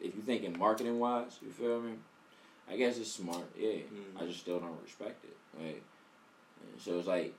if 0.00 0.14
you 0.14 0.22
thinking 0.22 0.56
marketing 0.58 0.98
wise, 0.98 1.38
you 1.42 1.50
feel 1.50 1.80
me? 1.80 1.92
I 2.70 2.76
guess 2.76 2.98
it's 2.98 3.10
smart, 3.10 3.46
yeah. 3.58 3.68
Mhm. 3.68 4.20
I 4.22 4.26
just 4.26 4.40
still 4.40 4.60
don't 4.60 4.78
respect 4.82 5.24
it. 5.24 5.36
Like, 5.58 5.82
so 6.78 6.98
it's 6.98 7.08
like 7.08 7.34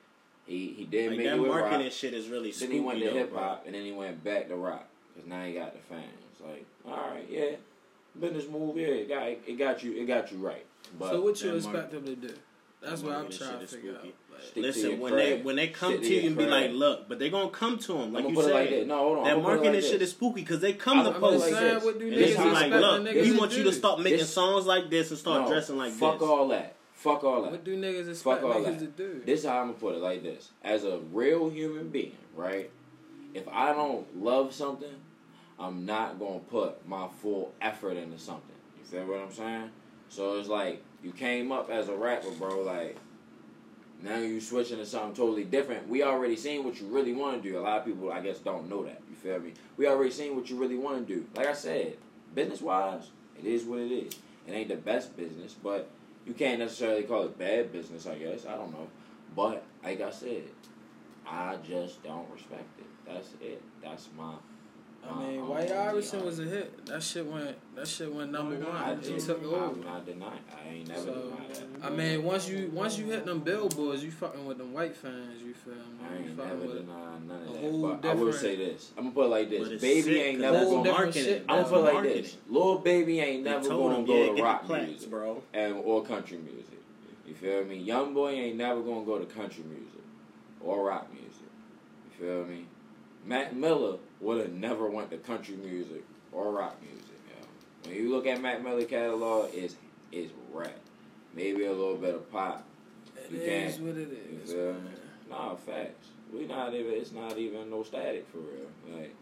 he 0.47 0.73
he 0.73 0.85
did 0.85 1.09
Like 1.09 1.17
make 1.17 1.27
that 1.27 1.35
it 1.35 1.39
with 1.41 1.51
marketing 1.51 1.83
rock. 1.85 1.91
shit 1.93 2.13
is 2.13 2.27
really 2.29 2.51
Then 2.51 2.71
he 2.71 2.79
went 2.79 2.99
to 2.99 3.09
hip 3.11 3.33
hop, 3.33 3.63
and 3.65 3.75
then 3.75 3.83
he 3.85 3.91
went 3.91 4.23
back 4.23 4.47
to 4.49 4.55
rock 4.55 4.87
because 5.13 5.29
now 5.29 5.43
he 5.45 5.53
got 5.53 5.73
the 5.73 5.79
fans. 5.79 6.03
Like, 6.43 6.65
all 6.85 7.11
right, 7.11 7.27
yeah, 7.29 7.51
business 8.19 8.47
move, 8.49 8.77
yeah, 8.77 8.87
it 8.87 9.09
got 9.09 9.23
it 9.27 9.57
got 9.57 9.83
you, 9.83 9.93
it 9.93 10.05
got 10.05 10.31
you 10.31 10.37
right. 10.39 10.65
But 10.97 11.11
so 11.11 11.21
what 11.21 11.41
you 11.41 11.51
that 11.51 11.57
expect 11.57 11.91
them 11.91 12.05
to 12.05 12.15
do? 12.15 12.33
That's 12.81 13.01
what 13.01 13.13
I'm 13.13 13.29
trying 13.29 13.31
to 13.31 13.55
shit 13.55 13.61
is 13.63 13.71
figure 13.73 13.91
out. 13.91 13.97
spooky. 13.99 14.15
Like, 14.31 14.41
Stick 14.43 14.63
Listen, 14.63 14.99
when 15.01 15.11
craft. 15.13 15.25
they 15.29 15.41
when 15.41 15.55
they 15.57 15.67
come 15.67 15.91
Stick 15.91 16.01
to 16.03 16.07
to 16.07 16.13
you 16.15 16.19
your 16.21 16.27
and 16.29 16.37
be 16.37 16.45
like, 16.45 16.71
look, 16.71 17.09
but 17.09 17.19
they 17.19 17.29
gonna 17.29 17.49
come 17.49 17.77
to 17.79 17.93
them 17.93 18.13
like 18.13 18.23
I'm 18.23 18.29
you 18.29 18.35
gonna 18.37 18.47
put 18.47 18.51
it 18.51 18.53
like 18.53 18.69
said. 18.69 18.81
that. 18.83 18.87
No, 18.87 18.97
hold 18.99 19.17
on. 19.19 19.23
that 19.25 19.29
I'm 19.35 19.41
gonna 19.41 19.43
put 19.43 19.51
it 19.51 19.55
marketing 19.65 19.73
like 19.81 19.91
shit 19.91 20.01
is 20.01 20.11
spooky 20.11 20.41
because 20.41 20.59
they 20.61 20.73
come 20.73 20.99
I'm 20.99 21.05
to 21.05 21.11
gonna 21.11 21.19
post 21.19 21.43
like 21.45 21.53
saying, 21.53 21.73
this. 21.75 21.85
and 21.85 22.01
This 22.01 22.35
they 22.35 22.35
niggas 22.35 22.43
be 22.43 22.49
like, 22.51 22.71
look, 22.71 23.03
we 23.03 23.09
niggas 23.11 23.39
want 23.39 23.57
you 23.57 23.63
to 23.63 23.71
stop 23.73 23.99
making 23.99 24.19
This- 24.19 24.33
songs 24.33 24.65
like 24.65 24.89
this 24.89 25.09
and 25.09 25.19
start 25.19 25.41
No, 25.43 25.47
dressing 25.49 25.77
like 25.77 25.91
fuck 25.91 26.19
this. 26.19 26.27
all 26.29 26.47
that. 26.49 26.75
Fuck 26.93 27.23
all 27.25 27.41
that. 27.43 27.51
What 27.51 27.63
do 27.65 27.75
niggas 27.77 28.03
Fuck 28.05 28.37
expect 28.39 28.43
all 28.43 28.53
niggas 28.53 28.79
that. 28.79 28.97
to 28.97 29.03
do? 29.15 29.21
This 29.25 29.39
is 29.41 29.45
how 29.45 29.59
I'm 29.59 29.67
gonna 29.67 29.73
put 29.79 29.95
it 29.95 30.01
like 30.01 30.23
this. 30.23 30.51
As 30.63 30.85
a 30.85 30.99
real 31.11 31.49
human 31.49 31.89
being, 31.89 32.15
right? 32.35 32.69
If 33.33 33.47
I 33.49 33.73
don't 33.73 34.21
love 34.23 34.53
something, 34.53 34.95
I'm 35.59 35.85
not 35.85 36.19
gonna 36.19 36.39
put 36.39 36.87
my 36.87 37.07
full 37.21 37.53
effort 37.61 37.97
into 37.97 38.17
something. 38.17 38.55
You 38.77 38.85
feel 38.85 39.05
what 39.05 39.19
I'm 39.19 39.33
saying? 39.33 39.69
So 40.07 40.39
it's 40.39 40.47
like 40.47 40.83
you 41.03 41.11
came 41.11 41.51
up 41.51 41.69
as 41.69 41.89
a 41.89 41.95
rapper, 41.95 42.31
bro. 42.31 42.61
Like 42.61 42.97
now 44.01 44.17
you 44.17 44.39
switching 44.39 44.77
to 44.77 44.85
something 44.85 45.13
totally 45.13 45.43
different. 45.43 45.89
We 45.89 46.03
already 46.03 46.37
seen 46.37 46.63
what 46.63 46.79
you 46.79 46.87
really 46.87 47.13
want 47.13 47.43
to 47.43 47.49
do. 47.49 47.59
A 47.59 47.61
lot 47.61 47.79
of 47.79 47.85
people, 47.85 48.11
I 48.11 48.21
guess, 48.21 48.39
don't 48.39 48.69
know 48.69 48.83
that. 48.85 49.01
You 49.09 49.15
feel 49.15 49.39
me? 49.39 49.53
We 49.75 49.87
already 49.87 50.11
seen 50.11 50.35
what 50.35 50.49
you 50.49 50.57
really 50.57 50.77
want 50.77 51.05
to 51.05 51.15
do. 51.15 51.25
Like 51.35 51.47
I 51.47 51.53
said, 51.53 51.97
business 52.33 52.61
wise, 52.61 53.09
it 53.37 53.45
is 53.45 53.63
what 53.65 53.79
it 53.79 53.91
is. 53.91 54.13
It 54.47 54.53
ain't 54.53 54.69
the 54.69 54.77
best 54.77 55.17
business, 55.17 55.53
but 55.53 55.89
you 56.25 56.33
can't 56.33 56.59
necessarily 56.59 57.03
call 57.03 57.23
it 57.23 57.37
bad 57.37 57.71
business. 57.71 58.07
I 58.07 58.15
guess 58.15 58.45
I 58.45 58.55
don't 58.55 58.71
know, 58.71 58.87
but 59.35 59.63
like 59.83 60.01
I 60.01 60.11
said, 60.11 60.43
I 61.27 61.57
just 61.67 62.01
don't 62.03 62.29
respect 62.31 62.79
it. 62.79 62.85
That's 63.05 63.29
it. 63.41 63.61
That's 63.83 64.07
my. 64.17 64.33
I 65.09 65.15
my 65.15 65.27
mean, 65.27 65.39
own 65.41 65.47
White 65.49 65.71
Iverson 65.71 66.19
idea. 66.19 66.25
was 66.29 66.39
a 66.39 66.43
hit. 66.43 66.85
That 66.85 67.01
shit 67.03 67.25
went. 67.25 67.75
That 67.75 67.87
shit 67.87 68.13
went 68.13 68.31
number 68.31 68.55
Oh, 68.63 68.67
one. 68.69 68.77
I 68.77 68.91
It 68.93 69.03
did. 69.03 69.19
took 69.19 69.43
over. 69.43 69.65
I'm 69.65 69.81
not. 70.19 70.33
I 70.63 70.69
ain't 70.73 70.87
never 70.87 71.01
So, 71.01 71.13
denied 71.13 71.55
that. 71.81 71.85
I 71.85 71.89
mean, 71.89 72.23
once 72.23 72.47
you 72.49 72.69
once 72.73 72.97
you 72.97 73.05
hit 73.05 73.25
them 73.25 73.39
billboards, 73.39 74.03
you 74.03 74.11
fucking 74.11 74.45
with 74.45 74.57
them 74.57 74.73
white 74.73 74.95
fans. 74.95 75.41
You 75.43 75.53
feel 75.53 75.73
me? 75.73 75.79
I 76.01 76.15
ain't 76.17 76.37
fucking 76.37 76.49
never 76.51 76.65
with 76.67 76.77
denied 76.85 77.27
none 77.27 77.41
of 77.41 77.91
that. 77.93 78.01
But 78.01 78.09
I 78.09 78.13
will 78.13 78.33
say 78.33 78.55
this. 78.55 78.91
I'm 78.97 79.03
gonna 79.05 79.15
put 79.15 79.25
it 79.25 79.29
like 79.29 79.49
this. 79.49 79.81
Baby 79.81 80.01
sick, 80.01 80.11
ain't 80.17 80.41
'cause 80.41 80.51
never 80.53 80.65
gonna. 80.65 80.83
different 80.83 80.85
marketing. 81.05 81.23
shit. 81.23 81.45
I'm 81.49 81.55
gonna 81.63 81.69
put 81.69 81.77
it 81.79 81.93
like 81.95 82.03
this. 82.03 82.37
Lil 82.49 82.77
Baby 82.79 83.19
ain't 83.19 83.43
They 83.43 83.49
never 83.51 83.69
gonna 83.69 83.95
him, 83.95 84.05
go 84.05 84.15
yeah, 84.15 84.35
to 84.35 84.43
rock 84.43 84.61
the 84.61 84.67
plaques, 84.67 84.87
music 84.89 85.09
bro. 85.09 85.43
and 85.53 85.75
or 85.83 86.03
country 86.03 86.37
music. 86.37 86.65
You 87.27 87.33
feel 87.35 87.63
me? 87.65 87.75
Young 87.77 88.13
boy 88.13 88.31
ain't 88.31 88.57
never 88.57 88.81
gonna 88.81 89.05
go 89.05 89.19
to 89.19 89.25
country 89.25 89.63
music 89.63 90.01
or 90.61 90.83
rock 90.85 91.07
music. 91.13 91.29
You 92.19 92.25
feel 92.25 92.45
me? 92.45 92.65
Mac 93.25 93.53
Miller 93.53 93.97
would 94.21 94.39
have 94.41 94.53
never 94.53 94.89
went 94.89 95.11
to 95.11 95.17
country 95.17 95.55
music 95.55 96.03
or 96.31 96.51
rock 96.51 96.75
music. 96.81 97.05
Yo. 97.29 97.89
When 97.89 97.95
you 97.97 98.09
look 98.11 98.27
at 98.27 98.41
Mac 98.41 98.63
Miller 98.63 98.83
catalog, 98.85 99.49
it's 99.53 99.75
it's 100.11 100.31
rap. 100.53 100.75
Maybe 101.35 101.65
a 101.65 101.71
little 101.71 101.95
bit 101.97 102.15
of 102.15 102.31
pop. 102.31 102.65
It 103.15 103.31
You 103.31 103.39
is 103.41 103.75
can't. 103.75 103.85
what 103.87 103.97
it 103.97 104.09
is. 104.43 104.51
You? 104.51 104.75
Nah, 105.29 105.55
facts. 105.55 106.07
We 106.33 106.45
not 106.45 106.73
even. 106.73 106.93
It's 106.93 107.11
not 107.11 107.37
even 107.37 107.69
no 107.69 107.83
static 107.83 108.27
for 108.31 108.39
real. 108.39 108.97
Like, 108.97 109.13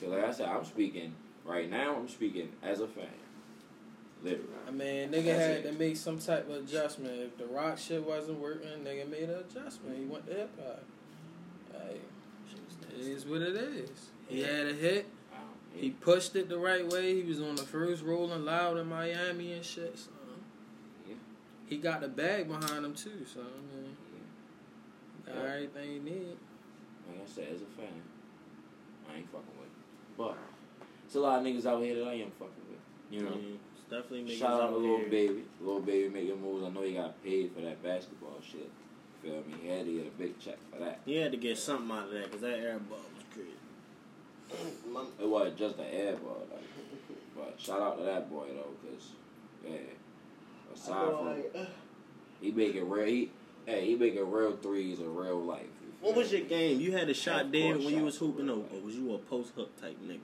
cause 0.00 0.10
like 0.10 0.24
I 0.24 0.30
said, 0.32 0.48
I'm 0.48 0.64
speaking 0.64 1.14
right 1.44 1.68
now. 1.70 1.96
I'm 1.96 2.08
speaking 2.08 2.48
as 2.62 2.80
a 2.80 2.86
fan. 2.86 3.06
Literally. 4.22 4.48
I 4.66 4.70
mean, 4.70 5.10
nigga 5.10 5.24
That's 5.26 5.38
had 5.38 5.50
it. 5.58 5.62
to 5.64 5.72
make 5.72 5.96
some 5.96 6.18
type 6.18 6.48
of 6.48 6.56
adjustment. 6.64 7.20
If 7.20 7.36
the 7.38 7.46
rock 7.46 7.78
shit 7.78 8.04
wasn't 8.04 8.38
working, 8.40 8.68
nigga 8.82 9.08
made 9.08 9.24
an 9.28 9.44
adjustment. 9.48 9.98
He 9.98 10.04
went 10.06 10.26
to 10.26 10.32
hip 10.34 10.50
hop. 10.64 10.82
Like, 11.74 12.00
it 12.98 13.06
is 13.06 13.26
what 13.26 13.42
it 13.42 13.54
is. 13.56 13.90
He 14.28 14.40
had 14.40 14.66
a 14.66 14.72
hit. 14.72 15.06
He 15.74 15.90
pushed 15.90 16.34
it 16.36 16.48
the 16.48 16.58
right 16.58 16.90
way. 16.90 17.14
He 17.14 17.22
was 17.22 17.40
on 17.40 17.54
the 17.56 17.62
first 17.62 18.02
Rolling 18.02 18.44
Loud 18.44 18.78
in 18.78 18.88
Miami 18.88 19.52
and 19.52 19.64
shit. 19.64 19.98
So 19.98 20.10
he 21.66 21.76
got 21.76 22.00
the 22.00 22.08
bag 22.08 22.48
behind 22.48 22.84
him 22.84 22.94
too. 22.94 23.26
So 23.32 23.40
I 23.40 23.76
mean, 23.76 23.96
he 25.26 25.32
got 25.32 25.44
everything 25.44 25.90
he 25.90 25.98
need. 25.98 26.36
Like 27.08 27.22
I 27.22 27.28
said, 27.28 27.48
as 27.54 27.60
a 27.60 27.66
fan, 27.80 27.88
I 29.10 29.18
ain't 29.18 29.26
fucking 29.30 29.46
with. 29.58 29.66
it. 29.66 30.16
But 30.16 30.38
it's 31.04 31.14
a 31.14 31.20
lot 31.20 31.40
of 31.40 31.44
niggas 31.44 31.66
out 31.66 31.82
here 31.82 31.96
that 31.96 32.08
I 32.08 32.14
am 32.14 32.30
fucking 32.32 32.64
with. 32.70 32.80
You 33.10 33.22
know. 33.22 33.36
Yeah, 33.36 33.56
it's 33.74 33.84
definitely 33.90 34.24
niggas 34.24 34.38
Shout 34.38 34.60
out 34.60 34.68
to 34.70 34.74
out 34.74 34.80
Lil 34.80 34.96
here. 34.98 35.08
Baby. 35.08 35.44
Lil 35.60 35.80
Baby 35.80 36.08
making 36.08 36.40
moves. 36.40 36.64
I 36.64 36.70
know 36.70 36.82
he 36.82 36.94
got 36.94 37.22
paid 37.22 37.52
for 37.54 37.60
that 37.60 37.82
basketball 37.82 38.40
shit. 38.40 38.70
feel 39.22 39.34
me? 39.34 39.54
He 39.62 39.68
had 39.68 39.84
to 39.84 39.92
get 39.92 40.06
a 40.06 40.18
big 40.18 40.38
check 40.40 40.58
for 40.72 40.78
that. 40.80 41.00
He 41.04 41.16
had 41.16 41.32
to 41.32 41.38
get 41.38 41.58
something 41.58 41.90
out 41.94 42.06
of 42.06 42.12
that 42.12 42.24
because 42.24 42.40
that 42.40 42.58
air 42.58 42.78
ball 42.78 42.98
was 42.98 43.04
crazy. 43.08 43.15
It 45.20 45.28
wasn't 45.28 45.58
just 45.58 45.78
an 45.78 45.86
air 45.92 46.16
ball, 46.16 46.46
like, 46.52 46.62
but 47.36 47.54
shout 47.58 47.80
out 47.80 47.98
to 47.98 48.04
that 48.04 48.30
boy 48.30 48.46
though, 48.54 48.88
cause 48.88 49.08
yeah, 49.64 49.76
aside 50.74 51.10
from 51.52 51.66
he 52.40 52.50
making 52.52 52.88
real, 52.88 53.06
he, 53.06 53.30
hey, 53.66 53.86
he 53.86 53.94
making 53.96 54.30
real 54.30 54.56
threes 54.56 55.00
in 55.00 55.14
real 55.14 55.40
life. 55.42 55.62
you 55.82 55.92
What 56.00 56.14
feel 56.14 56.22
was 56.22 56.32
your 56.32 56.42
game? 56.42 56.80
You 56.80 56.92
had 56.92 57.08
a 57.08 57.14
shot 57.14 57.46
Of 57.46 57.52
dead 57.52 57.76
when 57.78 57.94
you 57.94 58.04
was 58.04 58.16
hooping, 58.16 58.48
or 58.48 58.64
or 58.72 58.80
was 58.84 58.94
you 58.94 59.14
a 59.14 59.18
post 59.18 59.52
hook 59.56 59.78
type 59.80 59.96
nigga? 60.06 60.20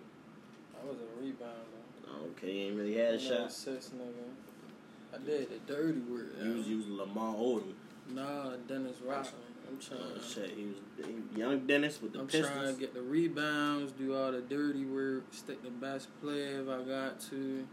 I 0.80 0.86
was 0.86 0.96
a 0.98 1.22
rebounder. 1.22 2.30
Okay, 2.36 2.52
you 2.52 2.66
ain't 2.68 2.76
really 2.76 2.94
had 2.94 3.14
a 3.14 3.18
I'm 3.18 3.20
shot. 3.20 3.46
assist, 3.48 3.96
nigga. 3.96 5.14
I 5.14 5.18
did 5.24 5.48
the 5.50 5.72
dirty 5.72 6.00
work. 6.00 6.32
You 6.42 6.54
was 6.54 6.66
using 6.68 6.96
Lamar 6.96 7.34
Odom. 7.34 7.72
Nah, 8.10 8.56
Dennis 8.68 8.96
Rodman. 9.04 9.32
I'm 9.72 9.78
trying. 9.78 10.00
Oh 10.02 10.20
shit, 10.20 10.50
he 10.56 10.66
was 10.66 11.06
he, 11.06 11.38
young 11.40 11.66
Dennis 11.66 12.00
with 12.02 12.12
the 12.12 12.20
I'm 12.20 12.26
Pistons. 12.26 12.48
trying 12.48 12.74
to 12.74 12.80
get 12.80 12.94
the 12.94 13.02
rebounds, 13.02 13.92
do 13.92 14.14
all 14.14 14.32
the 14.32 14.40
dirty 14.40 14.84
work, 14.84 15.24
stick 15.30 15.62
the 15.62 15.70
best 15.70 16.08
play 16.20 16.40
if 16.42 16.68
I 16.68 16.82
got 16.82 17.20
to. 17.30 17.66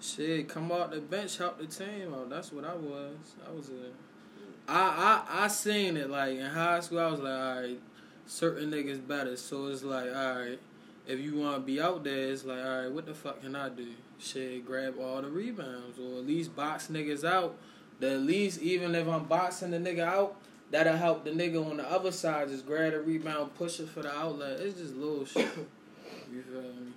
Shit, 0.00 0.48
come 0.48 0.70
out 0.72 0.92
the 0.92 1.00
bench, 1.00 1.36
help 1.38 1.58
the 1.58 1.66
team 1.66 2.14
out. 2.14 2.30
That's 2.30 2.52
what 2.52 2.64
I 2.64 2.74
was. 2.74 3.16
I 3.46 3.52
was 3.52 3.70
a. 3.70 3.90
I 4.70 5.24
I 5.28 5.44
I 5.44 5.48
seen 5.48 5.96
it 5.96 6.08
like 6.08 6.38
in 6.38 6.46
high 6.46 6.80
school. 6.80 7.00
I 7.00 7.10
was 7.10 7.20
like, 7.20 7.32
all 7.32 7.60
right, 7.60 7.80
certain 8.26 8.70
niggas 8.70 9.06
better. 9.06 9.36
So 9.36 9.66
it's 9.66 9.82
like, 9.82 10.14
all 10.14 10.38
right, 10.38 10.60
if 11.06 11.18
you 11.18 11.36
want 11.36 11.56
to 11.56 11.60
be 11.60 11.80
out 11.80 12.04
there, 12.04 12.30
it's 12.30 12.44
like, 12.44 12.64
all 12.64 12.82
right, 12.82 12.92
what 12.92 13.06
the 13.06 13.14
fuck 13.14 13.42
can 13.42 13.56
I 13.56 13.68
do? 13.68 13.88
Shit, 14.18 14.64
grab 14.64 14.94
all 15.00 15.20
the 15.20 15.28
rebounds 15.28 15.98
or 15.98 16.18
at 16.18 16.26
least 16.26 16.54
box 16.54 16.88
niggas 16.88 17.24
out. 17.24 17.56
That 17.98 18.12
at 18.12 18.20
least 18.20 18.62
even 18.62 18.94
if 18.94 19.06
I'm 19.06 19.24
boxing 19.24 19.72
the 19.72 19.78
nigga 19.78 20.06
out, 20.06 20.36
that'll 20.70 20.96
help 20.96 21.24
the 21.24 21.30
nigga 21.30 21.64
on 21.68 21.76
the 21.76 21.90
other 21.90 22.12
side 22.12 22.48
just 22.48 22.66
grab 22.66 22.92
the 22.92 23.00
rebound, 23.00 23.54
push 23.54 23.80
it 23.80 23.88
for 23.88 24.02
the 24.02 24.12
outlet. 24.14 24.60
It's 24.60 24.78
just 24.78 24.94
little 24.94 25.24
shit. 25.24 25.48
You 26.32 26.42
feel 26.42 26.62
me? 26.62 26.92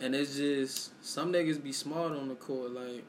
And 0.00 0.12
it's 0.14 0.36
just 0.36 0.90
some 1.04 1.32
niggas 1.32 1.62
be 1.62 1.72
smart 1.72 2.12
on 2.12 2.28
the 2.28 2.34
court. 2.34 2.72
Like 2.72 3.04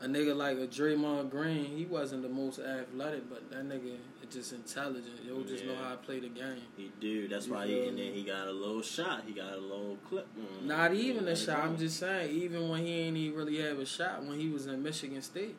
a 0.00 0.06
nigga 0.06 0.34
like 0.34 0.58
a 0.58 0.66
Draymond 0.66 1.30
Green, 1.30 1.76
he 1.76 1.84
wasn't 1.84 2.22
the 2.22 2.28
most 2.28 2.58
athletic, 2.58 3.28
but 3.28 3.50
that 3.50 3.68
nigga 3.68 3.94
is 4.22 4.34
just 4.34 4.52
intelligent. 4.52 5.20
Yo, 5.26 5.42
just 5.42 5.64
know 5.64 5.76
how 5.76 5.90
to 5.90 5.96
play 5.96 6.20
the 6.20 6.28
game. 6.28 6.62
He 6.76 6.90
do. 7.00 7.28
That's 7.28 7.46
You 7.46 7.54
why. 7.54 7.66
He, 7.66 7.88
and 7.88 7.98
then 7.98 8.12
he 8.12 8.22
got 8.22 8.46
a 8.46 8.52
little 8.52 8.82
shot. 8.82 9.24
He 9.26 9.32
got 9.32 9.52
a 9.52 9.58
little 9.60 9.98
clip. 10.08 10.26
Mm. 10.38 10.66
Not 10.66 10.94
even 10.94 11.28
a 11.28 11.36
shot. 11.36 11.60
I'm 11.60 11.76
just 11.76 11.98
saying, 11.98 12.34
even 12.34 12.68
when 12.68 12.84
he 12.84 13.00
ain't 13.00 13.16
even 13.16 13.38
really 13.38 13.58
have 13.58 13.78
a 13.78 13.86
shot, 13.86 14.24
when 14.24 14.38
he 14.40 14.48
was 14.48 14.66
in 14.66 14.82
Michigan 14.82 15.22
State, 15.22 15.56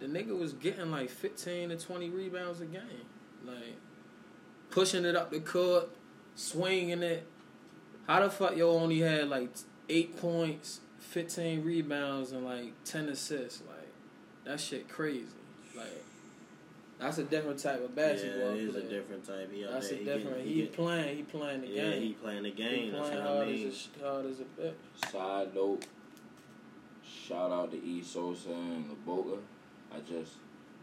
the 0.00 0.06
nigga 0.06 0.38
was 0.38 0.52
getting 0.52 0.90
like 0.90 1.10
15 1.10 1.70
to 1.70 1.76
20 1.76 2.10
rebounds 2.10 2.60
a 2.60 2.66
game. 2.66 2.82
Like, 3.44 3.76
pushing 4.70 5.04
it 5.04 5.16
up 5.16 5.30
the 5.30 5.40
court, 5.40 5.88
swinging 6.34 7.02
it. 7.02 7.26
How 8.06 8.20
the 8.20 8.30
fuck 8.30 8.56
yo 8.56 8.70
only 8.70 9.00
had 9.00 9.28
like 9.28 9.50
eight 9.88 10.16
points, 10.16 10.80
15 11.00 11.64
rebounds, 11.64 12.32
and 12.32 12.44
like 12.44 12.72
10 12.84 13.08
assists? 13.08 13.62
Like, 13.68 13.88
that 14.44 14.60
shit 14.60 14.88
crazy. 14.88 15.26
Like, 15.76 16.04
that's 16.98 17.18
a 17.18 17.24
different 17.24 17.58
type 17.60 17.82
of 17.84 17.94
basketball. 17.94 18.56
Yeah, 18.56 18.62
it 18.62 18.68
is 18.68 18.74
a 18.76 18.82
different 18.82 19.24
type. 19.26 19.52
He 19.52 19.64
out 19.64 19.72
That's 19.74 19.86
a 19.86 19.90
there, 19.90 19.98
he 19.98 20.04
different. 20.04 20.28
getting- 20.38 20.46
He, 20.46 20.54
he 20.54 20.60
get- 20.62 20.72
playing. 20.72 21.16
He 21.16 21.22
playing 21.22 21.60
the 21.60 21.66
Yeah, 21.68 21.90
game. 21.90 22.02
he 22.02 22.12
playing 22.14 22.42
the 22.42 22.48
He 22.50 22.54
game. 22.56 22.92
That's 22.92 23.08
playing 23.08 23.24
what 23.24 23.30
I 23.32 23.34
hard, 23.36 23.48
mean. 23.48 23.68
as 23.68 23.88
a, 24.00 24.04
hard 24.04 24.26
as 24.26 24.40
a 24.40 24.44
bitch. 24.44 25.10
Side 25.12 25.54
note, 25.54 25.86
shout 27.04 27.50
out 27.52 27.70
to 27.72 27.76
E 27.84 28.02
Sosa 28.02 28.50
and 28.50 28.86
LaBoca. 28.90 29.38
I 29.94 30.00
just 30.00 30.32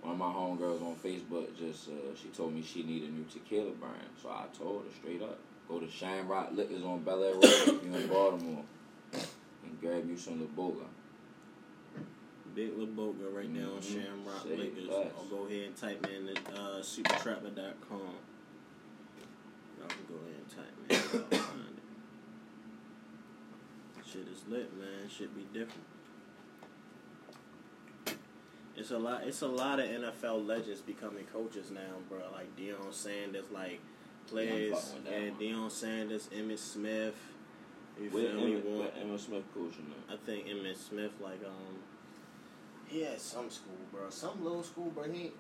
one 0.02 0.14
of 0.14 0.18
my 0.20 0.26
homegirls 0.26 0.82
on 0.82 0.96
Facebook 1.04 1.48
just 1.58 1.90
uh, 1.90 2.16
she 2.22 2.28
told 2.30 2.54
me 2.54 2.62
she 2.62 2.84
needed 2.84 3.10
a 3.10 3.12
new 3.14 3.26
tequila 3.32 3.72
brand, 3.72 3.96
so 4.22 4.30
I 4.30 4.46
told 4.58 4.84
her 4.84 4.92
straight 5.00 5.22
up, 5.22 5.40
go 5.68 5.80
to 5.80 5.90
Shamrock 5.90 6.52
Liquors 6.54 6.84
on 6.84 7.02
Bel 7.04 7.24
Air 7.24 7.34
Road 7.34 7.44
if 7.44 7.68
you 7.84 7.94
in 7.96 8.08
Baltimore, 8.12 8.64
and 9.14 9.82
grab 9.82 10.08
you 10.08 10.18
some 10.18 10.40
LaBoca. 10.48 10.86
Big 12.54 12.72
LaBoca 12.78 13.34
right 13.36 13.50
now 13.50 13.72
on 13.74 13.80
Mhm. 13.82 13.94
Shamrock 14.06 14.44
Say 14.44 14.56
less. 14.88 15.12
Or 15.18 15.26
go 15.30 15.46
ahead 15.48 15.64
and 15.68 15.76
type 15.76 16.08
in 16.08 16.26
the 16.28 16.34
uh, 16.54 16.80
supertrapper.com. 16.82 18.00
Y'all 19.78 19.88
can 19.90 20.06
go 20.08 20.16
ahead 20.22 20.40
and 20.40 20.50
type 20.56 20.76
in. 20.90 20.96
Y'all 21.20 21.40
find 21.42 21.62
it. 21.68 21.84
Shit 24.08 24.28
is 24.32 24.44
lit, 24.48 24.72
man. 24.78 25.10
Shit 25.10 25.36
be 25.36 25.44
different. 25.52 25.84
It's 28.78 28.92
a 28.92 28.98
lot. 28.98 29.24
It's 29.26 29.42
a 29.42 29.48
lot 29.48 29.80
of 29.80 29.86
NFL 29.86 30.46
legends 30.46 30.82
becoming 30.82 31.26
coaches 31.32 31.72
now, 31.72 32.00
bro. 32.10 32.20
Like 32.32 32.56
Deion 32.58 32.94
Sanders, 32.94 33.46
like 33.52 33.80
players, 34.28 34.96
yeah, 35.06 35.30
one. 35.30 35.36
Deion 35.40 35.72
Sanders, 35.72 36.30
Emmitt 36.36 36.60
Smith. 36.60 37.16
You 38.02 38.10
With 38.10 38.32
feel 38.32 38.42
me? 38.42 38.56
One- 38.58 39.12
with 39.12 39.22
Smith 39.22 39.44
coaching. 39.54 39.86
I 40.12 40.18
think 40.18 40.48
Emmitt 40.48 40.76
Smith, 40.78 41.14
like 41.22 41.40
um, 41.46 41.80
he 42.88 43.04
had 43.04 43.20
some 43.20 43.50
school, 43.50 43.78
bro. 43.92 44.10
Some 44.10 44.44
little 44.44 44.64
school, 44.64 44.92
bro. 44.92 45.06
He 45.10 45.32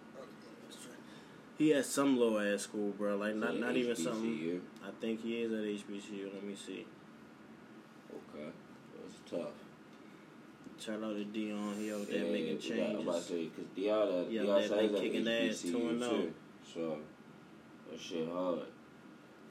he 1.57 1.69
had 1.69 1.85
some 1.85 2.17
low 2.17 2.39
ass 2.39 2.63
school, 2.63 2.91
bro. 2.91 3.17
Like 3.17 3.35
not 3.35 3.57
not 3.57 3.75
even 3.75 3.95
something. 3.95 4.61
I 4.85 4.91
think 5.01 5.21
he 5.21 5.41
is 5.41 5.51
at 5.51 5.59
HBCU. 5.59 6.33
Let 6.33 6.43
me 6.43 6.55
see. 6.55 6.85
Okay, 8.11 8.49
that's 8.95 9.29
tough. 9.29 9.64
Shout 10.79 11.03
out 11.03 11.15
to 11.15 11.25
Deion. 11.25 11.77
He 11.77 11.91
out 11.91 12.07
there 12.07 12.25
Yeah, 12.25 12.31
making 12.31 12.59
yeah, 12.77 12.85
I'm 12.85 12.95
about 13.07 13.23
to 13.23 13.27
changes. 13.27 13.27
say 13.27 13.43
because 13.45 13.65
Deion, 13.75 14.31
Yeah, 14.31 14.41
Deion 14.41 14.55
they- 14.55 14.61
says 14.61 14.69
they 14.71 14.85
at 14.95 15.01
kicking 15.01 15.27
ass, 15.27 15.63
HBCU 15.63 15.71
2 15.71 15.89
and 15.89 16.03
oh. 16.03 16.09
too. 16.09 16.33
So 16.73 16.97
that 17.91 17.99
shit 17.99 18.29
hard. 18.29 18.59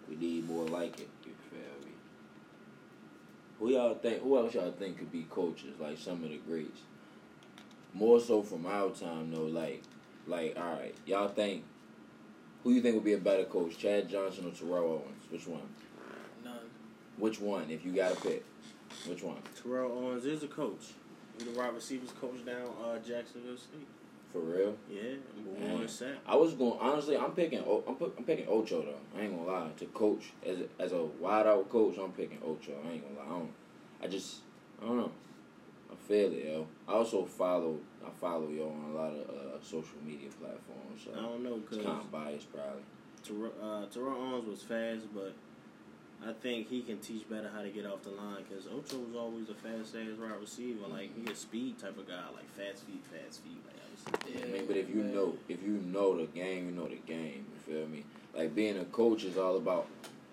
We 0.09 0.17
need 0.17 0.47
more 0.49 0.67
like 0.67 1.01
it. 1.01 1.09
You 1.25 1.33
feel 1.51 1.87
me? 1.87 1.93
Who 3.59 3.71
y'all 3.71 3.95
think? 3.95 4.23
Who 4.23 4.37
else 4.39 4.55
y'all 4.55 4.71
think 4.73 4.99
could 4.99 5.11
be 5.11 5.23
coaches? 5.31 5.75
Like 5.81 5.97
some 5.99 6.23
of 6.23 6.29
the 6.31 6.37
greats. 6.47 6.81
More 7.95 8.21
so 8.21 8.43
from 8.43 8.67
our 8.67 8.91
time 8.91 9.31
though. 9.33 9.45
Like, 9.47 9.83
like 10.27 10.55
all 10.59 10.75
right, 10.75 10.95
y'all 11.07 11.29
think. 11.29 11.65
Who 12.65 12.73
you 12.73 12.81
think 12.81 12.95
would 12.95 13.05
be 13.05 13.13
a 13.13 13.19
better 13.19 13.45
coach, 13.45 13.77
Chad 13.77 14.09
Johnson 14.09 14.47
or 14.47 14.51
Terrell 14.51 15.03
Owens? 15.05 15.31
Which 15.31 15.47
one? 15.47 15.61
None. 16.43 16.55
Which 17.19 17.39
one? 17.39 17.71
If 17.71 17.85
you 17.85 17.93
got 17.93 18.15
to 18.15 18.21
pick, 18.23 18.43
which 19.07 19.23
one? 19.23 19.37
Terrell 19.63 19.93
Owens 19.93 20.25
is 20.25 20.43
a 20.43 20.47
coach. 20.49 20.93
He 21.39 21.45
the 21.45 21.59
wide 21.59 21.75
receivers 21.75 22.13
coach 22.21 22.45
down 22.45 22.69
uh, 22.83 22.99
Jacksonville 22.99 23.57
State. 23.57 23.87
For 24.33 24.41
real? 24.41 24.75
Yeah, 24.91 25.15
number 25.37 25.75
one 25.75 25.89
sack. 25.89 26.17
I 26.27 26.35
was 26.35 26.55
going 26.55 26.79
honestly. 26.81 27.17
I'm 27.17 27.33
picking. 27.33 27.61
I'm, 27.61 27.97
I'm 28.19 28.25
picking 28.25 28.47
Ocho 28.49 28.83
though. 28.83 29.19
I 29.19 29.23
ain't 29.23 29.37
gonna 29.37 29.51
lie. 29.51 29.71
To 29.79 29.87
coach 29.87 30.33
as 30.45 30.59
a, 30.59 30.83
as 30.83 30.93
a 30.93 31.05
wide 31.21 31.47
out 31.47 31.71
coach, 31.71 31.97
I'm 32.03 32.11
picking 32.13 32.39
Ocho. 32.45 32.73
I 32.85 32.93
ain't 32.95 33.17
gonna 33.17 33.29
lie. 33.29 33.37
I 33.37 33.39
don't. 33.39 33.53
I 34.03 34.07
just. 34.09 34.41
I 34.83 34.87
don't 34.87 34.97
know. 34.97 35.13
I 35.93 35.95
feel 36.09 36.33
it, 36.33 36.47
yo. 36.47 36.67
I 36.89 36.93
also 36.95 37.25
follow. 37.25 37.79
I 38.05 38.11
follow 38.21 38.49
yo 38.49 38.71
on 38.71 38.91
a 38.91 38.97
lot 38.97 39.13
of 39.13 39.31
uh, 39.31 39.63
social 39.63 39.99
media 40.05 40.29
platforms. 40.31 41.05
So 41.05 41.13
I 41.13 41.23
don't 41.23 41.45
know 41.45 41.55
it's 41.55 41.71
because 41.71 41.85
kind 41.85 42.01
of 42.01 42.11
biased, 42.11 42.53
probably. 42.53 42.83
Terrell, 43.23 43.53
uh, 43.63 43.87
Terrell 43.87 44.17
Owens 44.21 44.49
was 44.49 44.63
fast, 44.63 45.07
but 45.15 45.33
I 46.27 46.33
think 46.33 46.69
he 46.69 46.81
can 46.83 46.99
teach 46.99 47.29
better 47.29 47.51
how 47.55 47.63
to 47.63 47.69
get 47.69 47.85
off 47.87 48.03
the 48.03 48.11
line 48.11 48.45
because 48.49 48.67
Ocho 48.67 48.99
was 48.99 49.15
always 49.17 49.49
a 49.51 49.55
fast 49.55 49.95
ass 49.95 50.19
wide 50.19 50.41
receiver. 50.41 50.87
Like 50.89 51.11
he 51.17 51.31
a 51.31 51.35
speed 51.35 51.79
type 51.79 51.99
of 51.99 52.09
guy, 52.09 52.23
like 52.35 52.49
fast 52.55 52.85
feet, 52.85 53.03
fast 53.13 53.41
feet. 53.43 53.59
Like 53.67 53.75
I 53.77 54.49
I 54.49 54.53
mean, 54.53 54.67
but 54.67 54.77
if 54.77 54.89
you 54.89 54.97
man. 55.03 55.15
know, 55.15 55.35
if 55.49 55.63
you 55.63 55.83
know 55.87 56.17
the 56.17 56.27
game, 56.27 56.67
you 56.67 56.73
know 56.73 56.89
the 56.89 56.97
game. 57.07 57.47
You 57.67 57.75
feel 57.75 57.87
me? 57.87 58.05
Like 58.35 58.55
being 58.55 58.79
a 58.79 58.85
coach 58.87 59.25
is 59.25 59.37
all 59.37 59.57
about. 59.57 59.87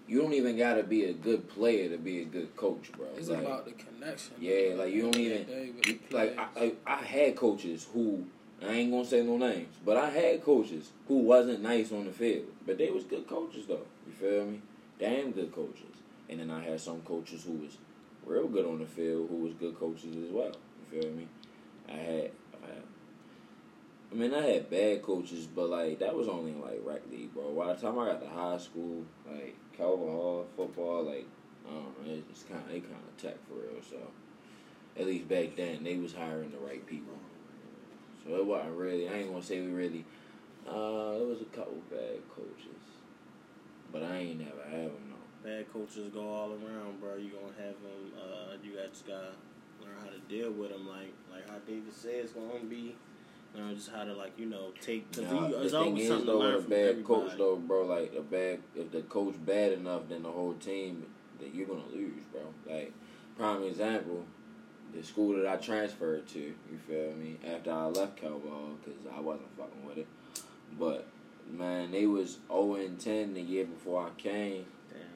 You 0.08 0.22
don't 0.22 0.34
even 0.34 0.58
gotta 0.58 0.84
be 0.84 1.06
a 1.06 1.14
good 1.14 1.48
player 1.50 1.88
to 1.90 1.98
be 1.98 2.22
a 2.22 2.26
good 2.26 2.54
coach, 2.58 2.92
bro. 2.98 3.08
It's 3.18 3.30
Like, 3.30 3.44
about 3.44 3.66
the 3.66 3.72
connection. 3.72 4.34
Yeah, 4.40 4.74
like 4.76 4.94
you 4.94 5.04
don't 5.04 5.16
even 5.18 5.46
you- 5.86 6.00
like 6.12 6.38
I, 6.38 6.48
I, 6.58 6.74
I 6.86 6.96
had 7.04 7.36
coaches 7.38 7.88
who 7.94 8.26
I 8.62 8.68
ain't 8.74 8.92
gonna 8.92 9.06
say 9.06 9.24
no 9.24 9.38
names, 9.38 9.74
but 9.86 9.98
I 9.98 10.10
had 10.10 10.44
coaches 10.44 10.92
who 11.08 11.20
wasn't 11.20 11.62
nice 11.62 11.92
on 11.92 12.06
the 12.06 12.12
field, 12.12 12.46
but 12.66 12.78
they 12.78 12.90
was 12.92 13.04
good 13.06 13.28
coaches 13.28 13.66
though. 13.68 13.86
You 14.08 14.14
feel 14.14 14.46
me? 14.46 14.62
Damn 15.02 15.32
good 15.32 15.52
coaches. 15.52 15.84
And 16.30 16.40
then 16.40 16.50
I 16.52 16.64
had 16.64 16.80
some 16.80 17.02
coaches 17.02 17.44
who 17.44 17.54
was 17.54 17.78
real 18.26 18.48
good 18.48 18.66
on 18.66 18.80
the 18.80 18.86
field, 18.86 19.28
who 19.30 19.38
was 19.38 19.54
good 19.56 19.78
coaches 19.78 20.16
as 20.16 20.32
well. 20.32 20.56
You 20.94 21.02
feel 21.02 21.12
me? 21.12 21.28
I 21.90 21.94
had, 21.94 22.32
I 22.64 22.68
had 22.68 22.84
I 24.12 24.16
mean, 24.16 24.34
I 24.34 24.42
had 24.46 24.70
bad 24.70 25.02
coaches, 25.02 25.48
but 25.48 25.70
like 25.70 26.00
that 26.00 26.14
was 26.16 26.28
only 26.28 26.54
like 26.54 26.82
rec 26.84 27.02
league, 27.10 27.34
bro. 27.34 27.54
By 27.54 27.74
the 27.74 27.82
time 27.82 27.98
I 27.98 28.08
got 28.08 28.22
to 28.22 28.28
high 28.30 28.58
school, 28.58 29.06
like 29.26 29.56
Calvert 29.78 30.10
Hall 30.10 30.46
football, 30.56 31.04
like 31.04 31.26
I 31.66 31.74
don't 31.74 32.06
know, 32.08 32.14
it- 32.14 32.26
it's 32.30 32.44
kind 32.44 32.60
of 32.60 32.68
they 32.68 32.82
kind 32.82 32.96
of 32.96 33.18
tech 33.18 33.38
for 33.48 33.54
real. 33.54 33.82
So 33.90 33.96
at 35.00 35.06
least 35.06 35.30
back 35.30 35.56
then, 35.56 35.84
they 35.84 35.96
was 35.96 36.14
hiring 36.14 36.52
the 36.52 36.58
right 36.58 36.86
people. 36.86 37.14
So 38.26 38.36
it 38.36 38.46
wasn't 38.46 38.76
really. 38.76 39.08
I 39.08 39.14
ain't 39.14 39.32
gonna 39.32 39.42
say 39.42 39.62
we 39.62 39.72
really. 39.72 40.06
Uh, 40.68 41.18
there 41.18 41.28
was 41.28 41.42
a 41.42 41.56
couple 41.56 41.82
bad 41.90 42.20
coaches, 42.36 42.81
but 43.92 44.04
I 44.04 44.18
ain't 44.18 44.40
never 44.40 44.64
have 44.64 44.92
them 44.92 45.12
though. 45.12 45.50
bad 45.50 45.72
coaches 45.72 46.10
go 46.14 46.28
all 46.28 46.52
around, 46.52 47.00
bro. 47.02 47.16
You 47.16 47.30
gonna 47.32 47.54
have 47.58 47.76
them. 47.82 48.12
Uh, 48.18 48.54
you 48.64 48.74
just 48.90 49.08
gotta 49.08 49.32
learn 49.82 49.96
how 50.00 50.10
to 50.10 50.20
deal 50.30 50.52
with 50.52 50.72
them. 50.72 50.88
Like 50.88 51.14
like 51.32 51.50
how 51.50 51.58
David 51.68 51.94
said, 51.94 52.16
it's 52.16 52.34
gonna 52.34 52.64
be 52.70 52.96
You 53.56 53.62
know, 53.62 53.74
just 53.74 53.92
how 53.92 54.04
to 54.04 54.14
like 54.14 54.38
you 54.38 54.46
know 54.48 54.72
take 54.82 55.10
because 55.12 55.32
Nah, 55.32 55.48
there's 55.50 55.72
the 55.72 55.84
thing 55.84 55.98
is 55.98 56.10
though, 56.26 56.40
with 56.40 56.66
a 56.66 56.70
bad 56.70 56.80
everybody. 56.90 57.04
coach 57.04 57.38
though, 57.38 57.56
bro. 57.58 57.86
Like 57.86 58.14
a 58.18 58.22
bad, 58.22 58.60
if 58.76 58.92
the 58.92 59.02
coach 59.02 59.36
bad 59.46 59.74
enough, 59.74 60.04
then 60.10 60.24
the 60.24 60.32
whole 60.32 60.54
team, 60.54 61.06
that 61.40 61.54
you're 61.54 61.68
gonna 61.68 61.88
lose, 61.94 62.24
bro. 62.32 62.42
Like 62.66 62.94
prime 63.38 63.64
example, 63.64 64.26
the 64.94 65.04
school 65.04 65.36
that 65.38 65.48
I 65.48 65.56
transferred 65.58 66.28
to. 66.30 66.40
You 66.40 66.78
feel 66.88 67.14
me? 67.16 67.38
After 67.46 67.72
I 67.72 67.86
left 67.88 68.16
Cal 68.18 68.40
Hall, 68.40 68.78
because 68.84 69.00
I 69.14 69.20
wasn't 69.20 69.50
fucking 69.58 69.86
with 69.86 69.98
it. 69.98 70.08
But 70.80 71.08
man, 71.50 71.92
they 71.92 72.06
was 72.06 72.38
0 72.48 72.76
and 72.76 73.00
10 73.00 73.34
the 73.34 73.42
year 73.42 73.66
before 73.66 74.08
I 74.08 74.10
came, 74.22 74.66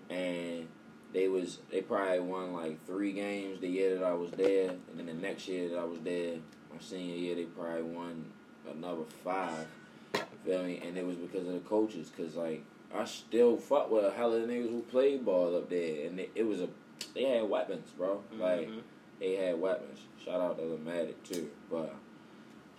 Damn. 0.10 0.18
and 0.18 0.68
they 1.14 1.28
was 1.28 1.60
they 1.72 1.82
probably 1.82 2.20
won 2.20 2.54
like 2.54 2.86
three 2.86 3.14
games 3.14 3.62
the 3.62 3.68
year 3.70 3.96
that 3.96 4.04
I 4.04 4.14
was 4.14 4.32
there, 4.32 4.70
and 4.72 4.98
then 5.00 5.06
the 5.06 5.14
next 5.14 5.48
year 5.48 5.70
that 5.70 5.78
I 5.80 5.86
was 5.86 6.00
there, 6.00 6.36
my 6.74 6.80
senior 6.82 7.16
year, 7.16 7.36
they 7.36 7.44
probably 7.46 7.84
won 7.84 8.26
another 8.70 9.04
five. 9.24 9.66
You 10.14 10.22
feel 10.44 10.64
me? 10.64 10.82
And 10.86 10.98
it 10.98 11.06
was 11.06 11.16
because 11.18 11.48
of 11.48 11.54
the 11.54 11.60
coaches, 11.60 12.12
cause 12.16 12.36
like 12.36 12.64
I 12.94 13.06
still 13.06 13.58
fuck 13.58 13.90
with 13.92 14.06
a 14.06 14.12
hell 14.12 14.34
of 14.34 14.42
the 14.42 14.48
niggas 14.54 14.70
who 14.70 14.82
played 14.84 15.26
ball 15.26 15.56
up 15.56 15.70
there, 15.70 16.08
and 16.08 16.20
it, 16.20 16.32
it 16.36 16.44
was 16.44 16.62
a 16.62 16.70
they 17.14 17.24
had 17.24 17.50
weapons, 17.50 17.90
bro. 17.98 18.22
Like 18.38 18.68
Mhm. 18.70 18.82
they 19.20 19.36
had 19.36 19.60
weapons. 19.60 20.00
Shout 20.24 20.42
out 20.42 20.58
to 20.58 20.64
the 20.66 20.76
Lamatic 20.78 21.16
too, 21.24 21.50
but. 21.72 21.94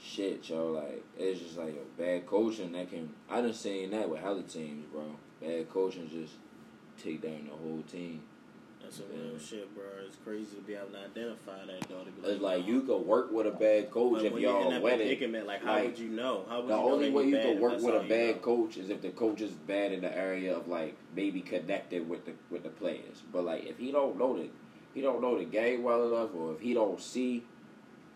Shit, 0.03 0.49
yo, 0.49 0.73
like 0.73 1.03
it's 1.19 1.41
just 1.41 1.57
like 1.57 1.75
a 1.75 2.01
bad 2.01 2.27
coaching 2.27 2.73
that 2.73 2.91
can. 2.91 3.11
I 3.31 3.41
done 3.41 3.53
seen 3.55 3.91
that 3.91 4.09
with 4.09 4.21
hella 4.21 4.43
teams, 4.43 4.85
bro. 4.93 5.17
Bad 5.41 5.71
coaching 5.71 6.09
just 6.11 6.35
take 7.03 7.23
down 7.23 7.49
the 7.51 7.57
whole 7.57 7.83
team. 7.91 8.23
That's 8.83 8.99
some 8.99 9.07
real 9.11 9.39
shit, 9.39 9.75
bro. 9.75 9.85
It's 10.07 10.17
crazy 10.25 10.55
to 10.57 10.63
be 10.63 10.75
able 10.75 10.89
to 10.89 10.99
identify 10.99 11.65
that 11.65 11.89
though. 11.89 12.05
It's 12.31 12.41
like 12.41 12.63
oh, 12.63 12.67
you 12.67 12.83
could 12.83 12.99
work 12.99 13.33
with 13.33 13.47
a 13.47 13.51
bad 13.51 13.91
coach 13.91 14.23
if 14.23 14.39
y'all 14.39 14.71
that 14.71 14.81
winning. 14.83 14.99
predicament, 15.09 15.47
like 15.47 15.65
how 15.65 15.73
Like, 15.73 15.85
would 15.87 15.99
you 15.99 16.09
know? 16.11 16.45
How 16.49 16.61
would 16.61 16.69
The 16.69 16.75
you 16.77 16.81
know 16.81 16.93
only 16.93 17.11
way 17.11 17.25
you 17.25 17.37
can 17.39 17.61
work 17.61 17.81
with 17.81 17.95
a 17.95 18.07
bad 18.09 18.37
know? 18.37 18.43
coach 18.43 18.77
is 18.77 18.91
if 18.91 19.03
the 19.03 19.11
coach 19.11 19.41
is 19.41 19.51
bad 19.53 19.93
in 19.93 20.03
the 20.03 20.17
area 20.17 20.57
of 20.57 20.69
like 20.69 20.95
maybe 21.17 21.41
connected 21.41 22.09
with 22.09 22.27
the 22.27 22.33
with 22.51 22.63
the 22.63 22.69
players. 22.69 23.23
But 23.33 23.45
like 23.45 23.65
if 23.65 23.79
he 23.79 23.91
don't 23.91 24.19
know 24.19 24.37
the 24.37 24.49
he 24.95 25.01
don't 25.01 25.21
know 25.21 25.37
the 25.37 25.45
game 25.47 25.83
well 25.83 26.07
enough, 26.07 26.31
or 26.37 26.53
if 26.53 26.61
he 26.61 26.73
don't 26.75 27.01
see 27.01 27.45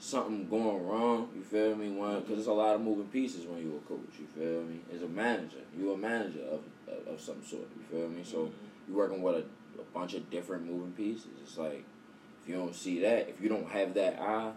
something 0.01 0.49
going 0.49 0.87
wrong, 0.87 1.29
you 1.37 1.43
feel 1.43 1.77
me? 1.77 1.91
One 1.91 2.21
because 2.21 2.39
it's 2.39 2.49
a 2.49 2.53
lot 2.53 2.75
of 2.75 2.81
moving 2.81 3.07
pieces 3.07 3.47
when 3.47 3.63
you're 3.63 3.77
a 3.77 3.81
coach. 3.81 4.19
You 4.19 4.27
feel 4.27 4.63
me? 4.63 4.81
As 4.93 5.03
a 5.03 5.09
manager, 5.09 5.59
you're 5.79 5.95
a 5.95 5.99
manager 5.99 6.43
of 6.51 6.61
of, 6.89 7.15
of 7.15 7.21
some 7.21 7.45
sort. 7.45 7.69
You 7.77 7.83
feel 7.91 8.09
me? 8.09 8.23
So 8.25 8.39
mm-hmm. 8.39 8.55
you're 8.89 8.97
working 8.97 9.23
with 9.23 9.37
a, 9.37 9.45
a 9.81 9.85
bunch 9.95 10.15
of 10.15 10.29
different 10.31 10.67
moving 10.67 10.93
pieces. 10.93 11.29
It's 11.43 11.59
like 11.59 11.85
if 12.43 12.49
you 12.49 12.57
don't 12.57 12.75
see 12.75 13.01
that, 13.01 13.29
if 13.29 13.41
you 13.41 13.49
don't 13.49 13.69
have 13.69 13.95
that 13.95 14.19
eye, 14.21 14.53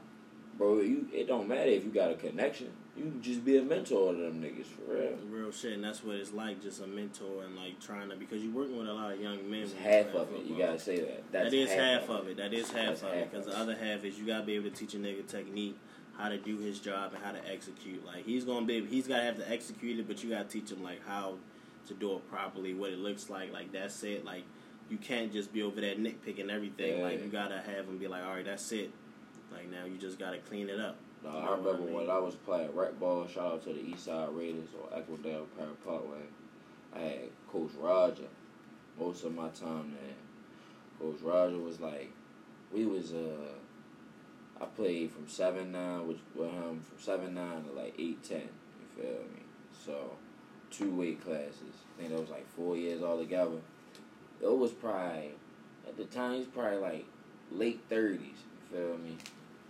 bro, 0.57 0.79
you 0.79 1.07
it 1.13 1.27
don't 1.27 1.47
matter 1.47 1.69
if 1.69 1.83
you 1.83 1.91
got 1.91 2.11
a 2.11 2.15
connection. 2.15 2.71
You 2.95 3.05
can 3.05 3.21
just 3.23 3.43
be 3.43 3.57
a 3.57 3.63
mentor 3.63 4.13
to 4.13 4.19
them 4.19 4.39
niggas 4.41 4.65
for 4.65 4.93
real. 4.93 5.17
Real 5.31 5.51
shit, 5.51 5.73
and 5.73 5.83
that's 5.83 6.03
what 6.03 6.15
it's 6.15 6.31
like, 6.31 6.61
just 6.61 6.79
a 6.81 6.85
mentor 6.85 7.43
and 7.43 7.55
like 7.55 7.79
trying 7.79 8.09
to 8.09 8.15
because 8.15 8.43
you're 8.43 8.53
working 8.53 8.77
with 8.77 8.87
a 8.87 8.93
lot 8.93 9.11
of 9.11 9.19
young 9.19 9.49
men. 9.49 9.63
It's 9.63 9.73
half 9.73 10.13
of 10.13 10.31
it. 10.33 10.45
You 10.45 10.57
gotta 10.57 10.77
say 10.77 10.99
that. 10.99 11.23
That's 11.31 11.49
That 11.49 11.53
is 11.55 11.71
half, 11.71 12.09
of 12.09 12.27
it. 12.27 12.37
That 12.37 12.53
is 12.53 12.69
half 12.69 13.01
That's 13.01 13.01
of 13.01 13.13
it. 13.13 13.31
Because 13.31 13.47
the 13.47 13.57
other 13.57 13.75
half 13.75 14.03
is 14.03 14.19
you 14.19 14.27
gotta 14.27 14.45
be 14.45 14.53
able 14.53 14.69
to 14.69 14.75
teach 14.75 14.93
a 14.93 14.97
nigga 14.97 15.27
technique, 15.27 15.75
how 16.17 16.29
to 16.29 16.37
do 16.37 16.57
his 16.57 16.79
job, 16.79 17.13
and 17.15 17.23
how 17.23 17.31
to 17.31 17.51
execute. 17.51 18.05
Like 18.05 18.25
he's 18.25 18.43
gonna 18.43 18.67
be, 18.67 18.85
he's 18.85 19.07
gotta 19.07 19.23
have 19.23 19.37
to 19.37 19.51
execute 19.51 19.99
it, 19.99 20.07
but 20.07 20.23
you 20.23 20.29
gotta 20.29 20.47
teach 20.47 20.71
him 20.71 20.83
like 20.83 21.03
how 21.07 21.37
to 21.87 21.93
do 21.95 22.15
it 22.15 22.29
properly, 22.29 22.75
what 22.75 22.91
it 22.91 22.99
looks 22.99 23.27
like. 23.27 23.51
Like 23.51 23.71
that's 23.71 24.03
it. 24.03 24.23
Like 24.23 24.43
you 24.91 24.97
can't 24.97 25.33
just 25.33 25.51
be 25.51 25.63
over 25.63 25.81
there 25.81 25.95
nitpicking 25.95 26.51
everything. 26.51 26.99
Yeah. 26.99 27.05
Like 27.05 27.23
you 27.23 27.29
gotta 27.31 27.57
have 27.57 27.87
him 27.87 27.97
be 27.97 28.07
like, 28.07 28.23
all 28.23 28.35
right, 28.35 28.45
that's 28.45 28.71
it. 28.71 28.91
Like 29.51 29.71
now 29.71 29.85
you 29.85 29.97
just 29.97 30.19
gotta 30.19 30.37
clean 30.37 30.69
it 30.69 30.79
up. 30.79 30.97
No, 31.23 31.29
I 31.29 31.51
remember 31.51 31.83
when 31.83 32.09
I 32.09 32.19
was 32.19 32.35
playing 32.35 32.75
rec 32.75 32.99
ball. 32.99 33.27
Shout 33.27 33.53
out 33.53 33.63
to 33.63 33.73
the 33.73 33.79
East 33.79 34.05
Side 34.05 34.29
Raiders 34.33 34.69
or 34.77 34.97
Equidale 34.97 35.45
Park 35.57 35.85
Parkway. 35.85 36.17
I 36.93 36.99
had 36.99 37.19
Coach 37.51 37.71
Roger 37.79 38.27
most 38.99 39.23
of 39.23 39.33
my 39.33 39.49
time 39.49 39.95
there. 40.01 40.15
Coach 40.99 41.21
Roger 41.21 41.57
was 41.57 41.79
like, 41.79 42.11
we 42.71 42.85
was 42.85 43.13
uh, 43.13 43.53
I 44.61 44.65
played 44.65 45.11
from 45.11 45.27
seven 45.27 45.71
nine 45.71 46.07
with 46.07 46.19
with 46.35 46.51
him 46.51 46.81
from 46.81 46.99
seven 46.99 47.33
nine 47.33 47.63
to 47.65 47.71
like 47.71 47.93
eight 47.97 48.23
ten. 48.23 48.49
You 48.97 49.03
feel 49.03 49.11
me? 49.11 49.43
So 49.85 50.11
two 50.71 50.93
weight 50.93 51.23
classes. 51.23 51.75
I 51.97 52.01
think 52.01 52.13
that 52.13 52.19
was 52.19 52.29
like 52.29 52.47
four 52.55 52.75
years 52.75 53.01
altogether. 53.01 53.57
It 54.41 54.57
was 54.57 54.71
probably 54.71 55.31
at 55.87 55.97
the 55.97 56.05
time 56.05 56.35
he's 56.35 56.47
probably 56.47 56.77
like 56.77 57.05
late 57.51 57.81
thirties. 57.89 58.43
You 58.71 58.77
feel 58.77 58.97
me? 58.97 59.17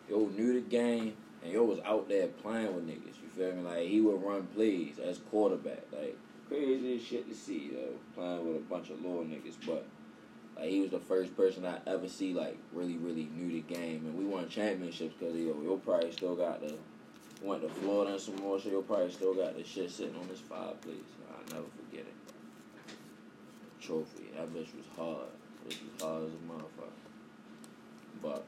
Yo 0.09 0.27
knew 0.27 0.53
the 0.53 0.61
game 0.61 1.15
and 1.43 1.51
yo 1.51 1.63
was 1.63 1.79
out 1.85 2.07
there 2.07 2.27
playing 2.27 2.73
with 2.73 2.87
niggas. 2.87 3.21
You 3.21 3.29
feel 3.35 3.53
me? 3.53 3.61
Like 3.61 3.87
he 3.87 4.01
would 4.01 4.23
run 4.23 4.47
plays 4.47 4.99
as 4.99 5.17
quarterback. 5.17 5.83
Like 5.91 6.17
crazy 6.47 6.99
shit 6.99 7.29
to 7.29 7.35
see 7.35 7.71
though. 7.73 7.95
Playing 8.15 8.47
with 8.47 8.57
a 8.57 8.65
bunch 8.65 8.89
of 8.89 9.01
little 9.01 9.23
niggas, 9.23 9.55
but 9.65 9.85
like 10.55 10.69
he 10.69 10.81
was 10.81 10.91
the 10.91 10.99
first 10.99 11.35
person 11.35 11.65
I 11.65 11.79
ever 11.87 12.07
see 12.07 12.33
like 12.33 12.57
really 12.71 12.97
really 12.97 13.29
knew 13.35 13.51
the 13.51 13.61
game, 13.61 14.05
and 14.05 14.17
we 14.17 14.25
won 14.25 14.47
championships 14.49 15.15
because 15.19 15.35
yo 15.35 15.61
yo 15.63 15.77
probably 15.77 16.11
still 16.11 16.35
got 16.35 16.61
the 16.61 16.75
went 17.41 17.61
to 17.61 17.69
Florida 17.69 18.13
and 18.13 18.21
some 18.21 18.37
more, 18.37 18.59
so 18.59 18.69
yo 18.69 18.81
probably 18.81 19.11
still 19.11 19.33
got 19.33 19.57
the 19.57 19.63
shit 19.63 19.91
sitting 19.91 20.15
on 20.15 20.27
his 20.29 20.39
fireplace. 20.39 20.95
I'll 21.29 21.55
never 21.55 21.67
forget 21.75 22.05
it. 22.05 22.13
Trophy. 23.81 24.29
That 24.35 24.53
bitch 24.53 24.73
was 24.75 24.85
hard. 24.95 25.27
It 25.67 25.77
was 25.93 26.01
hard 26.01 26.23
as 26.23 26.29
a 26.29 26.51
motherfucker. 26.51 27.03
But 28.21 28.45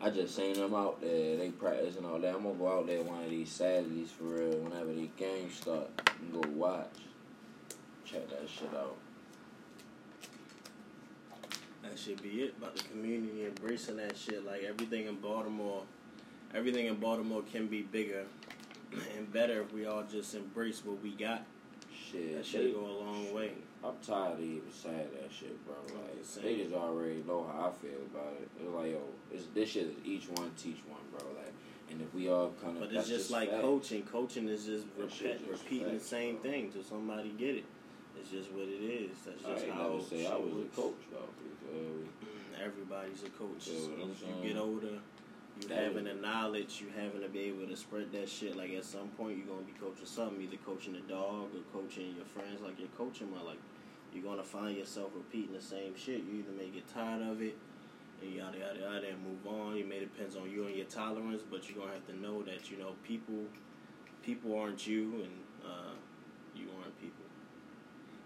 I 0.00 0.10
just 0.10 0.36
seen 0.36 0.54
them 0.54 0.74
out 0.74 1.00
there. 1.00 1.36
They 1.36 1.50
practicing 1.50 2.04
all 2.04 2.18
that. 2.18 2.34
I'm 2.34 2.42
gonna 2.42 2.54
go 2.54 2.78
out 2.78 2.86
there 2.86 3.02
one 3.02 3.24
of 3.24 3.30
these 3.30 3.50
Saturdays 3.50 4.10
for 4.10 4.24
real. 4.24 4.58
Whenever 4.58 4.92
these 4.92 5.10
games 5.16 5.54
start, 5.54 5.88
and 6.20 6.32
go 6.32 6.48
watch. 6.50 6.92
Check 8.04 8.28
that 8.30 8.48
shit 8.48 8.72
out. 8.74 8.96
That 11.82 11.98
should 11.98 12.22
be 12.22 12.42
it. 12.42 12.54
About 12.58 12.76
the 12.76 12.82
community 12.84 13.46
embracing 13.46 13.96
that 13.96 14.16
shit. 14.16 14.44
Like 14.44 14.64
everything 14.64 15.06
in 15.06 15.16
Baltimore, 15.16 15.82
everything 16.54 16.86
in 16.86 16.96
Baltimore 16.96 17.42
can 17.50 17.66
be 17.66 17.82
bigger 17.82 18.26
and 19.16 19.32
better 19.32 19.62
if 19.62 19.72
we 19.72 19.86
all 19.86 20.04
just 20.04 20.34
embrace 20.34 20.84
what 20.84 21.02
we 21.02 21.12
got. 21.12 21.44
Shit. 22.10 22.36
That 22.36 22.44
should 22.44 22.74
go 22.74 22.80
a 22.80 22.96
long 23.02 23.34
way. 23.34 23.52
I'm 23.88 23.96
tired 24.06 24.34
of 24.34 24.40
even 24.40 24.72
saying 24.72 25.08
that 25.20 25.30
shit, 25.32 25.64
bro. 25.66 25.74
Like 25.94 26.42
they 26.42 26.56
just 26.62 26.74
already 26.74 27.22
know 27.26 27.46
how 27.52 27.68
I 27.68 27.72
feel 27.82 28.00
about 28.12 28.34
it. 28.40 28.48
It's 28.60 28.68
like, 28.74 28.90
yo, 28.90 29.00
it's, 29.32 29.44
this 29.54 29.70
shit 29.70 29.86
is 29.86 29.94
each 30.04 30.28
one 30.28 30.50
teach 30.56 30.78
one, 30.88 31.00
bro. 31.12 31.28
Like, 31.36 31.52
and 31.90 32.00
if 32.02 32.12
we 32.14 32.28
all 32.28 32.52
kind 32.62 32.76
of, 32.76 32.82
But 32.82 32.92
it's 32.92 33.08
just 33.08 33.30
like 33.30 33.50
fact. 33.50 33.62
coaching. 33.62 34.02
Coaching 34.02 34.48
is 34.48 34.66
just 34.66 34.86
repeat, 34.98 35.38
just 35.48 35.62
repeating 35.64 35.94
the 35.94 36.00
same 36.04 36.36
bro. 36.36 36.50
thing 36.50 36.72
till 36.72 36.82
somebody 36.82 37.30
get 37.38 37.56
it. 37.56 37.64
It's 38.18 38.30
just 38.30 38.50
what 38.52 38.64
it 38.66 38.82
is. 38.82 39.16
That's 39.24 39.44
I 39.44 39.52
just 39.52 39.64
ain't 39.66 39.74
how 39.74 39.88
never 39.90 40.02
say 40.02 40.26
I 40.26 40.34
was 40.36 40.52
a 40.64 40.74
coach 40.74 41.02
though. 41.12 41.28
feel 41.38 41.82
me? 41.82 42.06
Mm, 42.24 42.64
everybody's 42.64 43.22
a 43.22 43.30
coach. 43.30 43.68
Yeah, 43.68 44.04
As 44.10 44.20
you 44.22 44.48
get 44.48 44.56
older, 44.60 44.98
you 45.60 45.68
That 45.68 45.78
having 45.78 46.06
is- 46.06 46.16
the 46.16 46.22
knowledge, 46.22 46.80
you 46.82 46.88
having 46.96 47.20
to 47.20 47.28
be 47.28 47.40
able 47.40 47.66
to 47.68 47.76
spread 47.76 48.10
that 48.12 48.28
shit. 48.28 48.56
Like 48.56 48.72
at 48.72 48.84
some 48.84 49.08
point, 49.16 49.36
you're 49.38 49.46
gonna 49.46 49.62
be 49.68 49.72
coaching 49.78 50.06
something, 50.06 50.40
either 50.42 50.56
coaching 50.64 50.94
the 50.94 51.00
dog 51.00 51.54
or 51.54 51.62
coaching 51.72 52.16
your 52.16 52.24
friends. 52.34 52.60
Like 52.62 52.80
you're 52.80 52.88
coaching 52.98 53.30
my 53.30 53.42
like, 53.42 53.60
you're 54.16 54.24
gonna 54.24 54.42
find 54.42 54.76
yourself 54.76 55.10
repeating 55.14 55.52
the 55.52 55.60
same 55.60 55.94
shit. 55.94 56.24
You 56.24 56.40
either 56.40 56.52
may 56.56 56.68
get 56.70 56.88
tired 56.88 57.22
of 57.22 57.42
it, 57.42 57.56
and 58.22 58.32
yada 58.32 58.58
yada 58.58 58.80
yada, 58.80 59.08
and 59.08 59.22
move 59.22 59.46
on. 59.46 59.76
It 59.76 59.86
may 59.86 60.00
depends 60.00 60.36
on 60.36 60.50
you 60.50 60.66
and 60.66 60.74
your 60.74 60.86
tolerance, 60.86 61.42
but 61.48 61.68
you're 61.68 61.78
gonna 61.78 61.92
have 61.92 62.06
to 62.06 62.16
know 62.18 62.42
that 62.42 62.70
you 62.70 62.78
know 62.78 62.94
people, 63.04 63.44
people 64.22 64.58
aren't 64.58 64.86
you, 64.86 65.22
and 65.22 65.36
uh, 65.64 65.94
you 66.54 66.68
aren't 66.80 66.98
people. 66.98 67.24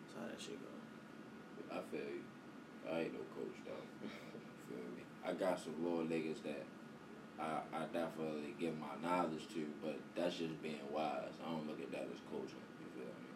That's 0.06 0.14
how 0.14 0.30
that 0.30 0.40
shit 0.40 0.58
goes. 0.62 1.66
I 1.72 1.82
feel 1.90 2.00
you. 2.00 2.22
I 2.88 3.00
ain't 3.00 3.14
no 3.14 3.20
coach 3.34 3.58
though. 3.66 4.06
Feel 4.70 4.86
me? 4.94 5.02
I 5.26 5.32
got 5.32 5.58
some 5.58 5.74
little 5.82 6.06
niggas 6.06 6.42
that 6.42 6.64
I 7.38 7.60
I 7.74 7.84
definitely 7.92 8.54
give 8.58 8.74
my 8.78 8.94
knowledge 9.02 9.48
to, 9.54 9.66
but 9.82 9.98
that's 10.14 10.36
just 10.36 10.62
being 10.62 10.86
wise. 10.90 11.34
I 11.44 11.50
don't 11.50 11.66
look 11.66 11.80
at 11.80 11.90
that 11.92 12.06
as 12.12 12.22
coaching. 12.30 12.62
You 12.78 12.88
feel 12.94 13.10
me? 13.10 13.30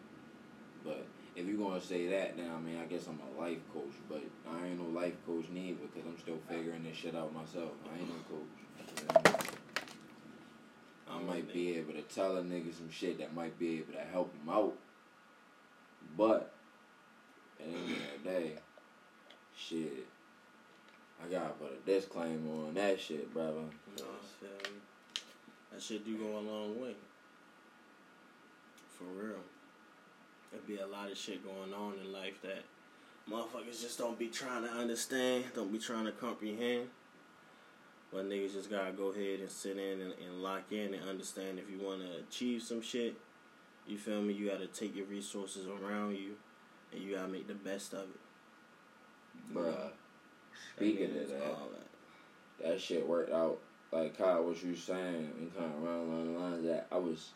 But 0.83 1.05
if 1.35 1.45
you're 1.45 1.57
gonna 1.57 1.81
say 1.81 2.07
that, 2.07 2.37
then 2.37 2.49
I 2.49 2.59
mean, 2.59 2.79
I 2.79 2.85
guess 2.85 3.07
I'm 3.07 3.19
a 3.19 3.41
life 3.41 3.59
coach. 3.73 3.93
But 4.09 4.21
I 4.49 4.67
ain't 4.67 4.79
no 4.79 4.99
life 4.99 5.13
coach 5.25 5.45
neither 5.51 5.79
because 5.81 6.07
I'm 6.07 6.17
still 6.19 6.39
figuring 6.49 6.83
this 6.83 6.95
shit 6.95 7.15
out 7.15 7.33
myself. 7.33 7.71
I 7.91 7.99
ain't 7.99 8.09
no 8.09 8.15
coach. 8.29 8.47
You 8.79 9.21
feel 9.23 9.33
me? 9.33 9.49
I 11.09 11.19
might 11.21 11.53
be 11.53 11.77
able 11.77 11.93
to 11.93 12.01
tell 12.01 12.37
a 12.37 12.41
nigga 12.41 12.73
some 12.73 12.89
shit 12.89 13.19
that 13.19 13.33
might 13.33 13.57
be 13.59 13.77
able 13.79 13.93
to 13.93 13.99
help 14.11 14.33
him 14.33 14.49
out. 14.49 14.73
But 16.17 16.53
at 17.59 17.65
the 17.65 17.77
end 17.77 17.91
of 17.91 18.23
the 18.23 18.29
day, 18.29 18.51
shit, 19.57 20.07
I 21.23 21.31
gotta 21.31 21.53
put 21.53 21.71
a 21.73 21.85
disclaimer 21.85 22.67
on 22.67 22.73
that 22.75 22.99
shit, 22.99 23.33
brother. 23.33 23.53
No, 23.53 24.03
I 24.03 24.39
feel 24.39 24.73
you. 24.73 24.81
That 25.71 25.81
shit 25.81 26.05
do 26.05 26.17
go 26.17 26.37
a 26.37 26.39
long 26.39 26.81
way. 26.81 26.95
For 28.97 29.03
real. 29.03 29.39
There'd 30.55 30.67
be 30.67 30.81
a 30.81 30.87
lot 30.87 31.11
of 31.11 31.17
shit 31.17 31.43
going 31.43 31.73
on 31.73 31.95
in 31.99 32.13
life 32.13 32.41
that 32.43 32.63
motherfuckers 33.29 33.81
just 33.81 33.97
don't 33.97 34.17
be 34.17 34.27
trying 34.27 34.63
to 34.63 34.69
understand, 34.69 35.43
don't 35.53 35.71
be 35.71 35.79
trying 35.79 36.05
to 36.05 36.13
comprehend. 36.13 36.87
But 38.13 38.29
niggas 38.29 38.53
just 38.53 38.69
gotta 38.69 38.93
go 38.93 39.07
ahead 39.11 39.41
and 39.41 39.49
sit 39.49 39.77
in 39.77 39.99
and, 39.99 40.13
and 40.13 40.41
lock 40.41 40.71
in 40.71 40.93
and 40.93 41.09
understand 41.09 41.59
if 41.59 41.69
you 41.69 41.85
want 41.85 42.01
to 42.03 42.19
achieve 42.19 42.61
some 42.61 42.81
shit. 42.81 43.15
You 43.85 43.97
feel 43.97 44.21
me? 44.21 44.33
You 44.33 44.49
gotta 44.49 44.67
take 44.67 44.95
your 44.95 45.07
resources 45.07 45.67
around 45.67 46.15
you, 46.15 46.35
and 46.93 47.03
you 47.03 47.15
gotta 47.15 47.27
make 47.27 47.47
the 47.47 47.53
best 47.53 47.93
of 47.93 48.03
it. 48.03 49.53
Bruh. 49.53 49.89
Speaking 50.77 51.13
means 51.13 51.31
of 51.31 51.37
that, 51.37 51.47
all 51.47 51.69
that. 51.73 52.65
that 52.65 52.81
shit 52.81 53.05
worked 53.05 53.33
out. 53.33 53.59
Like 53.91 54.17
Kyle, 54.17 54.43
what 54.43 54.63
you 54.63 54.73
saying, 54.73 55.31
and 55.37 55.53
kind 55.53 55.73
of 55.73 55.83
around 55.83 56.07
along 56.07 56.33
the 56.33 56.39
lines 56.39 56.63
that 56.65 56.87
I 56.91 56.97
was, 56.97 57.31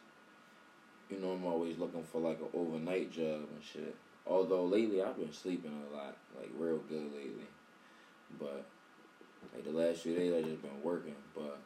you 1.09 1.19
know, 1.19 1.31
I'm 1.31 1.45
always 1.45 1.77
looking 1.77 2.03
for 2.03 2.21
like 2.21 2.39
an 2.39 2.47
overnight 2.53 3.11
job 3.11 3.47
and 3.53 3.63
shit. 3.63 3.95
Although 4.25 4.65
lately 4.65 5.01
I've 5.01 5.17
been 5.17 5.33
sleeping 5.33 5.71
a 5.91 5.95
lot, 5.95 6.15
like 6.37 6.49
real 6.57 6.77
good 6.77 7.11
lately. 7.15 7.47
But 8.39 8.65
like 9.53 9.63
the 9.63 9.71
last 9.71 10.01
few 10.01 10.15
days 10.15 10.33
I 10.33 10.47
just 10.47 10.61
been 10.61 10.83
working. 10.83 11.15
But 11.35 11.59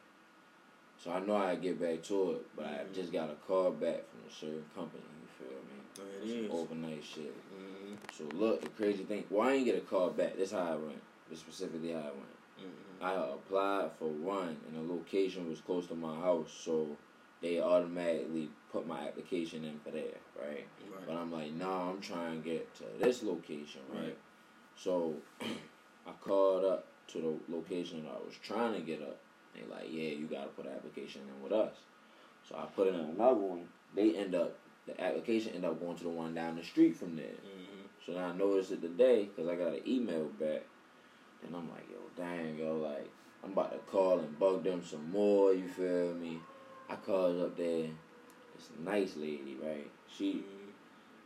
so 1.02 1.12
I 1.12 1.20
know 1.20 1.36
I 1.36 1.56
get 1.56 1.80
back 1.80 2.02
to 2.04 2.32
it, 2.32 2.46
but 2.56 2.66
I 2.66 2.84
Mhm. 2.84 2.94
just 2.94 3.12
got 3.12 3.30
a 3.30 3.34
call 3.46 3.70
back 3.72 4.04
from 4.10 4.20
a 4.26 4.32
certain 4.32 4.64
company. 4.74 5.02
You 5.20 5.46
feel 5.46 5.58
me? 5.58 5.82
Oh, 6.00 6.24
it 6.24 6.30
is. 6.46 6.50
overnight 6.50 7.04
shit. 7.04 7.34
Mhm. 7.52 7.96
So 8.12 8.24
look, 8.36 8.62
the 8.62 8.70
crazy 8.70 9.04
thing. 9.04 9.24
Well, 9.28 9.46
I 9.48 9.54
ain't 9.54 9.66
get 9.66 9.76
a 9.76 9.80
call 9.82 10.10
back. 10.10 10.36
This 10.36 10.52
how 10.52 10.72
I 10.72 10.76
went. 10.76 11.02
This 11.28 11.40
specifically 11.40 11.90
how 11.92 12.00
I 12.00 12.12
went. 12.12 12.38
Mhm. 12.58 13.02
I 13.02 13.14
applied 13.34 13.92
for 13.98 14.08
one, 14.08 14.56
and 14.66 14.76
the 14.76 14.94
location 14.94 15.50
was 15.50 15.60
close 15.60 15.86
to 15.88 15.94
my 15.94 16.14
house, 16.20 16.50
so 16.52 16.96
they 17.42 17.60
automatically 17.60 18.48
put 18.74 18.88
my 18.88 19.06
application 19.06 19.64
in 19.64 19.78
for 19.78 19.90
there, 19.92 20.18
right? 20.36 20.66
But 21.06 21.16
I'm 21.16 21.30
like, 21.30 21.52
nah, 21.52 21.90
I'm 21.90 22.00
trying 22.00 22.42
to 22.42 22.48
get 22.48 22.74
to 22.76 22.84
this 22.98 23.22
location, 23.22 23.82
right? 23.92 24.02
Right. 24.02 24.18
So 24.76 25.14
I 25.40 26.10
called 26.20 26.64
up 26.64 26.86
to 27.12 27.18
the 27.20 27.54
location 27.56 28.04
I 28.10 28.18
was 28.18 28.34
trying 28.42 28.74
to 28.74 28.80
get 28.80 29.00
up. 29.00 29.20
They 29.54 29.62
like, 29.70 29.86
yeah, 29.90 30.10
you 30.10 30.26
gotta 30.26 30.48
put 30.48 30.66
an 30.66 30.72
application 30.72 31.22
in 31.28 31.42
with 31.42 31.52
us. 31.52 31.76
So 32.48 32.56
I 32.56 32.66
put 32.66 32.88
in 32.88 32.96
another 32.96 33.34
one. 33.40 33.68
They 33.94 34.16
end 34.16 34.34
up 34.34 34.58
the 34.86 35.00
application 35.00 35.54
end 35.54 35.64
up 35.64 35.80
going 35.80 35.96
to 35.96 36.02
the 36.02 36.10
one 36.10 36.34
down 36.34 36.56
the 36.56 36.64
street 36.64 36.96
from 36.96 37.14
there. 37.16 37.26
Mhm. 37.26 37.86
So 38.04 38.12
then 38.12 38.22
I 38.24 38.32
noticed 38.36 38.72
it 38.72 38.82
today 38.82 39.24
because 39.26 39.48
I 39.48 39.54
got 39.54 39.72
an 39.72 39.80
email 39.86 40.24
back. 40.24 40.62
And 41.46 41.54
I'm 41.54 41.70
like, 41.70 41.88
yo, 41.90 41.98
dang, 42.16 42.58
yo, 42.58 42.76
like, 42.78 43.08
I'm 43.44 43.52
about 43.52 43.72
to 43.72 43.78
call 43.90 44.18
and 44.18 44.38
bug 44.38 44.64
them 44.64 44.82
some 44.82 45.10
more, 45.10 45.52
you 45.52 45.68
feel 45.68 46.14
me? 46.14 46.40
I 46.88 46.96
called 46.96 47.40
up 47.40 47.56
there. 47.56 47.88
This 48.54 48.70
nice 48.84 49.16
lady, 49.16 49.56
right? 49.62 49.90
She 50.08 50.34
Mhm. 50.34 50.70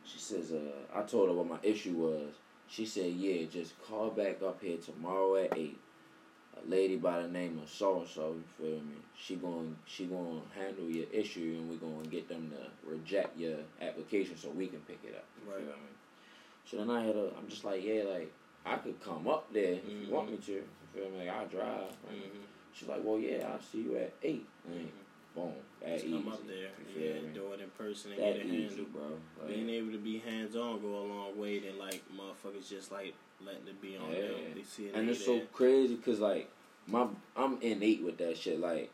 she 0.05 0.19
says, 0.19 0.53
uh, 0.53 0.87
I 0.95 1.03
told 1.03 1.29
her 1.29 1.35
what 1.35 1.47
my 1.47 1.59
issue 1.63 1.93
was. 1.95 2.35
She 2.67 2.87
said, 2.87 3.13
yeah, 3.13 3.45
just 3.47 3.79
call 3.83 4.11
back 4.11 4.43
up 4.43 4.63
here 4.63 4.79
tomorrow 4.79 5.37
at 5.37 5.57
8. 5.57 5.79
A 6.57 6.67
lady 6.69 6.97
by 6.97 7.21
the 7.23 7.29
name 7.29 7.59
of 7.59 7.69
so 7.69 8.01
and 8.01 8.09
so, 8.09 8.33
you 8.35 8.43
feel 8.57 8.81
me? 8.81 8.97
She 9.17 9.37
going 9.37 9.77
she 9.87 10.07
going 10.07 10.41
to 10.41 10.59
handle 10.59 10.89
your 10.89 11.07
issue 11.13 11.57
and 11.59 11.69
we're 11.69 11.77
going 11.77 12.03
to 12.05 12.09
get 12.11 12.29
them 12.29 12.51
to 12.51 12.71
reject 12.89 13.37
your 13.39 13.59
application 13.83 14.37
so 14.37 14.49
we 14.51 14.67
can 14.69 14.81
pick 14.81 15.01
it 15.05 15.15
up. 15.15 15.25
You 15.45 15.51
Right. 15.51 15.59
feel 15.61 15.67
me? 15.77 15.93
So 16.65 16.77
then 16.79 16.91
I 16.91 17.05
had 17.05 17.17
a, 17.17 17.33
I'm 17.37 17.49
just 17.49 17.65
like, 17.65 17.83
yeah, 17.85 18.05
like, 18.05 18.33
I 18.65 18.77
could 18.77 19.01
come 19.03 19.29
up 19.29 19.53
there 19.53 19.75
if 19.75 19.85
you 19.85 20.09
want 20.13 20.31
me 20.31 20.37
to. 20.39 20.53
You 20.53 20.65
feel 20.95 21.11
me? 21.11 21.19
Like, 21.19 21.29
I'll 21.29 21.47
drive. 21.49 21.93
Mhm. 22.07 22.43
She's 22.73 22.89
like, 22.89 23.01
well, 23.05 23.19
yeah, 23.19 23.51
I'll 23.53 23.61
see 23.63 23.83
you 23.83 23.97
at 23.97 24.13
8. 24.23 24.47
Like, 24.67 24.75
Mhm. 24.79 24.89
Boom. 25.35 25.53
That 25.81 25.95
Just 25.95 26.07
easy. 26.07 26.17
come 26.23 26.29
up 26.33 26.47
there, 26.47 26.71
yeah, 26.97 27.13
do 27.33 27.53
it 27.53 27.61
in 27.61 27.71
person 27.71 28.13
and 28.13 28.21
That 28.21 28.35
get 28.37 28.47
it 28.47 28.47
easy, 28.47 28.67
handled. 28.77 28.93
bro. 28.93 29.03
Like, 29.39 29.49
Being 29.49 29.71
able 29.71 29.93
to 29.93 29.99
be 29.99 30.19
hands 30.19 30.57
on 30.57 30.81
go 30.81 30.89
a 30.89 31.05
long 31.07 31.39
way 31.39 31.61
than 31.61 31.79
like 31.79 32.03
motherfuckers 32.15 32.69
just 32.69 32.91
like 32.91 33.15
letting 33.45 33.67
it 33.69 33.81
be 33.81 33.97
on 33.97 34.11
Yeah. 34.11 34.23
them. 34.23 34.35
They 34.55 34.63
see 34.65 34.87
it 34.87 34.95
and 34.95 35.09
it's 35.09 35.25
so 35.25 35.41
crazy 35.53 35.95
because 35.97 36.19
like 36.21 36.51
my 36.87 37.07
I'm 37.37 37.59
innate 37.63 38.03
with 38.03 38.19
that 38.19 38.37
shit. 38.37 38.59
Like 38.61 38.91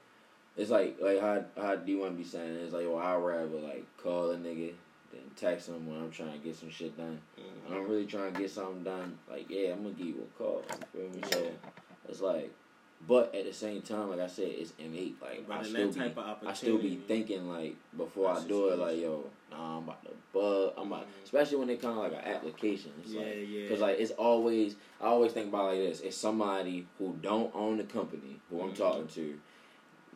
it's 0.56 0.70
like 0.70 0.98
like 1.00 1.20
how 1.20 1.44
how 1.56 1.76
do 1.76 1.90
you 1.90 1.98
want 1.98 2.12
to 2.12 2.18
be 2.18 2.24
saying? 2.28 2.54
It's 2.56 2.74
like 2.74 2.86
well 2.86 2.98
I'd 2.98 3.16
rather 3.16 3.58
like 3.60 3.84
call 3.96 4.30
a 4.30 4.36
nigga 4.36 4.72
than 5.10 5.20
text 5.36 5.68
him 5.68 5.86
when 5.86 5.98
I'm 5.98 6.10
trying 6.10 6.32
to 6.32 6.38
get 6.38 6.56
some 6.56 6.70
shit 6.70 6.96
done. 6.98 7.20
Mhm. 7.38 7.70
When 7.70 7.78
I'm 7.78 7.88
really 7.88 8.04
trying 8.06 8.34
to 8.34 8.40
get 8.40 8.50
something 8.50 8.82
done, 8.84 9.18
like 9.30 9.48
yeah, 9.48 9.72
I'm 9.72 9.82
gonna 9.84 9.94
give 9.94 10.08
you 10.08 10.28
a 10.28 10.38
call. 10.38 10.62
You 10.92 11.00
feel 11.00 11.10
me? 11.10 11.22
So 11.32 11.50
it's 12.08 12.20
like, 12.20 12.52
but 13.06 13.34
at 13.34 13.44
the 13.44 13.52
same 13.52 13.82
time, 13.82 14.10
like 14.10 14.20
I 14.20 14.26
said, 14.26 14.48
it's 14.48 14.72
innate. 14.78 15.16
Like 15.20 15.46
But 15.46 15.58
I 15.58 15.62
still 15.62 15.90
be 15.90 16.00
I 16.46 16.52
still 16.52 16.78
be 16.78 16.96
thinking 16.96 17.48
like 17.48 17.76
before 17.96 18.30
I 18.30 18.40
do 18.40 18.68
it, 18.68 18.78
like 18.78 18.98
yo, 18.98 19.24
nah, 19.50 19.78
I'm 19.78 19.84
about 19.84 20.04
to 20.04 20.10
bug. 20.32 20.72
I'm 20.76 20.86
about, 20.92 21.06
Mhm. 21.06 21.24
especially 21.24 21.56
when 21.58 21.68
they 21.68 21.76
kind 21.76 21.98
of 21.98 22.04
like 22.04 22.12
an 22.12 22.32
application. 22.32 22.92
It's 23.02 23.12
Yeah, 23.12 23.20
like, 23.20 23.36
yeah. 23.48 23.68
Cause 23.68 23.80
like 23.80 23.98
it's 23.98 24.12
always, 24.12 24.76
I 25.00 25.06
always 25.06 25.32
think 25.32 25.48
about 25.48 25.74
it 25.74 25.78
like 25.80 25.88
this: 25.90 26.00
it's 26.00 26.16
somebody 26.16 26.86
who 26.98 27.16
don't 27.20 27.54
own 27.54 27.76
the 27.78 27.84
company 27.84 28.40
who 28.50 28.60
I'm 28.60 28.72
Mhm. 28.72 28.76
talking 28.76 29.08
to. 29.08 29.38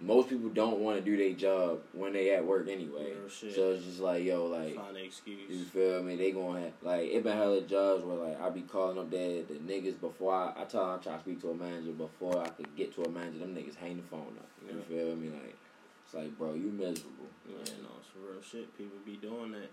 Most 0.01 0.29
people 0.29 0.49
don't 0.51 0.79
want 0.79 0.97
to 0.97 1.05
do 1.05 1.17
their 1.17 1.33
job 1.35 1.81
when 1.93 2.13
they 2.13 2.33
at 2.33 2.45
work 2.47 2.69
anyway. 2.69 3.13
Real 3.19 3.29
shit. 3.29 3.55
So 3.55 3.73
it's 3.73 3.85
just 3.85 3.99
like 4.01 4.23
yo, 4.23 4.47
like 4.47 4.75
Find 4.77 4.97
an 4.97 5.05
excuse. 5.05 5.51
you 5.51 5.65
feel 5.65 6.03
me? 6.05 6.15
They 6.17 6.31
gonna 6.31 6.61
have 6.61 6.73
like 6.83 7.09
it 7.11 7.25
been 7.25 7.37
hella 7.37 7.61
jobs 7.63 8.05
where 8.05 8.17
like 8.17 8.41
I 8.41 8.49
be 8.51 8.61
calling 8.63 8.97
up 8.99 9.11
there 9.11 9.43
the 9.43 9.55
niggas 9.55 10.01
before 10.01 10.35
I 10.35 10.53
I 10.63 10.65
tell 10.65 10.87
them 10.87 11.01
I 11.01 11.03
try 11.03 11.15
to 11.15 11.21
speak 11.21 11.41
to 11.43 11.51
a 11.51 11.55
manager 11.55 11.91
before 11.93 12.39
I 12.41 12.49
could 12.49 12.75
get 12.77 12.95
to 12.95 13.03
a 13.03 13.09
manager. 13.09 13.41
Them 13.41 13.57
niggas 13.57 13.75
hang 13.75 13.97
the 13.97 14.03
phone 14.05 14.37
up. 14.39 14.49
You 14.65 14.77
Yeah. 14.79 14.83
feel 14.85 15.17
me? 15.17 15.31
Like 15.31 15.57
it's 16.05 16.15
like 16.15 16.39
bro, 16.39 16.55
you 16.55 16.71
miserable. 16.71 17.27
Yeah, 17.49 17.57
no, 17.83 17.91
it's 17.99 18.11
real 18.17 18.41
shit. 18.41 18.77
People 18.79 18.99
be 19.05 19.17
doing 19.17 19.51
that. 19.53 19.71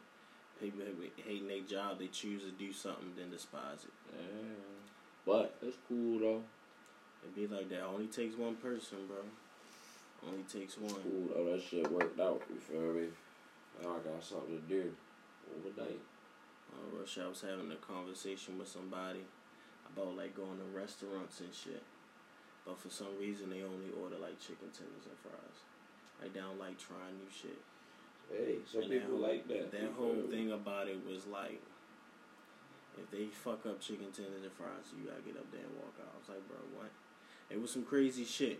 People 0.59 0.81
hating 1.23 1.47
their 1.47 1.61
job. 1.61 1.99
They 1.99 2.07
choose 2.07 2.41
to 2.43 2.51
do 2.51 2.73
something, 2.73 3.11
then 3.15 3.29
despise 3.29 3.83
it. 3.83 3.93
Yeah. 4.17 4.55
But 5.25 5.55
it's 5.61 5.77
cool 5.87 6.17
though. 6.19 6.41
It 7.23 7.35
be 7.35 7.45
like 7.47 7.69
that. 7.69 7.83
Only 7.83 8.07
takes 8.07 8.35
one 8.37 8.55
person, 8.55 8.99
bro. 9.07 9.17
Only 10.27 10.43
takes 10.43 10.77
one. 10.77 10.93
Cool 10.93 11.29
though. 11.33 11.51
That 11.51 11.61
shit 11.61 11.89
worked 11.91 12.19
out. 12.19 12.41
You 12.49 12.59
feel 12.59 12.93
me? 12.93 13.07
Now 13.81 13.97
I 13.97 13.99
got 14.09 14.23
something 14.23 14.55
to 14.57 14.63
do 14.67 14.91
overnight. 15.53 15.99
Uh, 16.73 16.97
Rush, 16.99 17.17
I 17.19 17.27
was 17.27 17.41
having 17.41 17.71
a 17.71 17.75
conversation 17.75 18.57
with 18.57 18.67
somebody 18.67 19.21
about 19.93 20.17
like 20.17 20.35
going 20.35 20.57
to 20.57 20.77
restaurants 20.77 21.39
and 21.41 21.53
shit. 21.53 21.83
But 22.65 22.79
for 22.79 22.89
some 22.89 23.13
reason, 23.19 23.49
they 23.49 23.61
only 23.61 23.93
order 24.01 24.17
like 24.17 24.39
chicken 24.39 24.73
tenders 24.73 25.05
and 25.05 25.17
fries. 25.21 25.59
Like 26.21 26.33
they 26.33 26.39
don't 26.39 26.59
like 26.59 26.79
trying 26.79 27.13
new 27.21 27.29
shit. 27.29 27.59
Hey, 28.31 28.57
some 28.65 28.81
And 28.81 28.91
people 28.91 29.17
whole- 29.21 29.27
like 29.29 29.47
that. 29.47 29.71
That 29.71 29.91
whole 29.95 30.23
thing 30.31 30.51
about 30.51 30.87
it 30.87 30.97
was 31.05 31.27
like, 31.27 31.61
if 32.97 33.11
they 33.11 33.27
fuck 33.27 33.65
up 33.67 33.79
chicken 33.79 34.09
tenders 34.11 34.41
and 34.41 34.51
fries, 34.53 34.89
you 34.97 35.05
gotta 35.07 35.21
get 35.21 35.37
up 35.37 35.45
there 35.51 35.61
and 35.61 35.75
walk 35.77 35.93
out. 36.01 36.09
I 36.15 36.17
was 36.17 36.29
like, 36.29 36.47
bro, 36.47 36.57
what? 36.73 36.89
It 37.51 37.61
was 37.61 37.69
some 37.69 37.83
crazy 37.83 38.25
shit, 38.25 38.59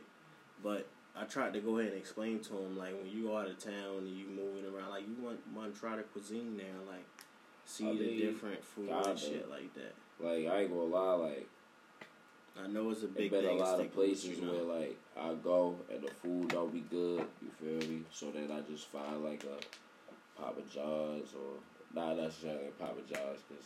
but 0.62 0.86
I 1.18 1.24
tried 1.24 1.54
to 1.54 1.60
go 1.60 1.78
ahead 1.78 1.94
and 1.94 2.00
explain 2.00 2.40
to 2.42 2.58
him 2.58 2.78
like 2.78 2.94
when 2.94 3.10
you 3.10 3.28
go 3.28 3.38
out 3.38 3.48
of 3.48 3.58
town 3.58 4.00
and 4.00 4.10
you 4.10 4.26
moving 4.28 4.66
around, 4.66 4.90
like 4.90 5.08
you 5.08 5.16
want 5.24 5.40
want 5.56 5.74
to 5.74 5.80
try 5.80 5.96
the 5.96 6.04
cuisine 6.04 6.58
there, 6.58 6.68
like 6.88 7.06
see 7.66 7.90
I 7.90 7.94
the 7.94 8.00
mean, 8.00 8.20
different 8.20 8.64
food 8.64 8.90
and 8.90 9.18
shit 9.18 9.50
like 9.50 9.74
that. 9.76 9.94
Like 10.20 10.48
I 10.48 10.62
ain't 10.62 10.70
gonna 10.72 10.84
lie, 10.84 11.14
like 11.14 11.48
I 12.62 12.68
know 12.68 12.92
it's 12.92 13.04
a 13.04 13.08
big 13.08 13.32
been 13.32 13.46
a 13.46 13.54
lot 13.54 13.80
of 13.80 13.94
places 13.94 14.38
you 14.38 14.46
know? 14.46 14.54
where 14.54 14.80
like 14.80 14.98
I 15.18 15.34
go 15.36 15.78
and 15.92 16.04
the 16.04 16.12
food 16.12 16.50
don't 16.50 16.74
be 16.74 16.82
good. 16.82 17.26
You 17.42 17.80
feel 17.80 17.90
me? 17.90 18.02
So 18.12 18.32
then 18.32 18.50
I 18.52 18.62
just 18.70 18.88
find 18.88 19.24
like 19.24 19.44
a 19.46 20.42
Papa 20.42 20.62
John's 20.74 21.30
or 21.34 21.60
not 21.94 22.18
necessarily 22.18 22.68
a 22.68 22.72
Papa 22.72 23.00
John's 23.10 23.40
because 23.48 23.66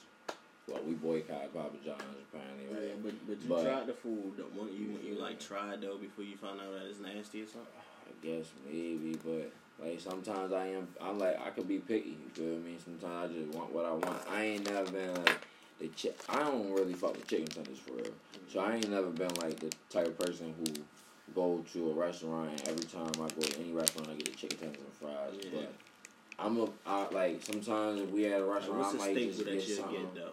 well 0.72 0.82
we 0.88 0.93
boycott 0.93 1.53
Papa 1.53 1.76
John's 1.84 2.01
apparently 2.32 2.65
Yeah, 2.72 2.91
right. 2.93 3.03
but 3.03 3.13
but 3.28 3.41
you 3.41 3.49
But- 3.49 3.63
tried 3.63 3.88
the 3.88 3.93
food. 3.93 4.34
The 4.38 4.43
one 4.43 4.70
you 4.74 4.97
you 5.07 5.20
like 5.20 5.39
tried 5.39 5.82
though 5.82 5.97
before 5.97 6.24
you 6.24 6.36
found 6.38 6.59
out 6.61 6.72
that 6.74 6.86
it's 6.89 6.99
nasty 6.99 7.41
or 7.43 7.47
something. 7.47 7.67
I 8.07 8.26
guess 8.26 8.45
maybe, 8.65 9.17
but 9.24 9.51
like 9.86 9.99
sometimes 9.99 10.51
I 10.53 10.67
am. 10.67 10.88
I'm 11.01 11.17
like 11.20 11.39
I 11.45 11.49
could 11.51 11.67
be 11.67 11.80
picky. 11.80 12.17
You 12.24 12.30
feel 12.34 12.57
me? 12.59 12.78
Sometimes 12.84 13.32
I 13.32 13.34
just 13.34 13.55
want 13.57 13.72
what 13.74 13.86
I 13.86 13.91
want. 13.91 14.22
I 14.30 14.43
ain't 14.43 14.70
never 14.70 14.91
been 14.91 15.13
like 15.15 15.38
the 15.80 15.88
chi- 15.89 16.15
I 16.28 16.43
don't 16.43 16.72
really 16.74 16.93
fuck 16.93 17.13
with 17.13 17.28
chicken 17.28 17.47
tenders 17.47 17.78
for 17.80 17.93
real. 17.93 18.11
So 18.51 18.59
I 18.59 18.76
ain't 18.76 18.89
never 18.89 19.09
been 19.09 19.34
like 19.36 19.59
the 19.59 19.72
type 19.89 20.07
of 20.07 20.17
person 20.20 20.53
who 20.57 20.74
go 21.36 21.63
to 21.74 21.91
a 21.91 21.93
restaurant 21.93 22.49
and 22.49 22.67
every 22.67 22.86
time 22.86 23.07
I 23.13 23.28
go 23.30 23.41
to 23.41 23.59
any 23.59 23.72
restaurant 23.72 24.09
I 24.09 24.15
get 24.15 24.26
the 24.26 24.32
chicken 24.32 24.57
tenders 24.57 24.82
and 24.82 24.93
fries. 24.93 25.34
Yeah. 25.43 25.49
But 25.61 25.74
I'm 26.39 26.57
a 26.59 26.67
I, 26.86 27.07
like 27.11 27.43
sometimes 27.43 28.01
if 28.01 28.09
we 28.09 28.26
at 28.26 28.41
a 28.41 28.45
restaurant 28.45 28.80
what's 28.80 28.89
I 28.89 28.91
the 28.93 28.97
might 28.97 29.13
staple 29.15 29.32
just 29.34 29.45
that 29.45 29.53
get 29.53 29.78
something. 29.78 30.01
get 30.01 30.15
though? 30.15 30.32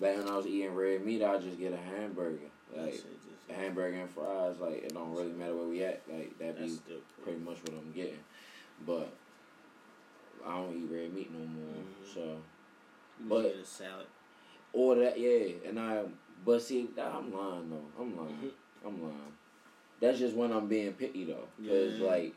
Back 0.00 0.18
when 0.18 0.28
I 0.28 0.36
was 0.36 0.46
eating 0.46 0.74
red 0.74 1.04
meat, 1.04 1.22
I 1.22 1.38
just 1.38 1.58
get 1.58 1.72
a 1.72 1.76
hamburger. 1.76 2.38
Like 2.76 3.02
a 3.48 3.52
hamburger 3.54 3.96
and 4.00 4.10
fries. 4.10 4.56
Like 4.60 4.84
it 4.84 4.92
don't 4.94 5.12
really 5.14 5.32
matter 5.32 5.54
where 5.56 5.66
we 5.66 5.82
at. 5.84 6.02
Like 6.12 6.38
that 6.38 6.58
be 6.58 6.78
pretty 7.22 7.38
much 7.40 7.58
what 7.62 7.72
I'm 7.72 7.92
getting. 7.92 8.18
But 8.86 9.08
I 10.46 10.56
don't 10.56 10.76
eat 10.76 10.90
red 10.94 11.14
meat 11.14 11.30
no 11.32 11.38
more. 11.46 11.74
Mhm. 11.74 12.14
So 12.14 12.36
but- 13.20 13.42
just 13.42 13.54
get 13.54 13.62
a 13.62 13.66
salad. 13.90 14.06
order 14.72 15.04
that, 15.04 15.18
yeah. 15.18 15.54
And 15.66 15.80
I, 15.80 16.04
but 16.44 16.60
see, 16.60 16.88
I'm 17.00 17.32
lying 17.32 17.70
though. 17.70 17.86
I'm 18.02 18.16
lying. 18.16 18.34
Mhm. 18.36 18.50
I'm 18.86 19.02
lying. 19.02 19.32
That's 20.00 20.18
just 20.18 20.36
when 20.36 20.52
I'm 20.52 20.68
being 20.68 20.92
picky 20.92 21.24
though, 21.24 21.48
cause 21.66 21.98
Yeah. 21.98 22.06
like, 22.06 22.34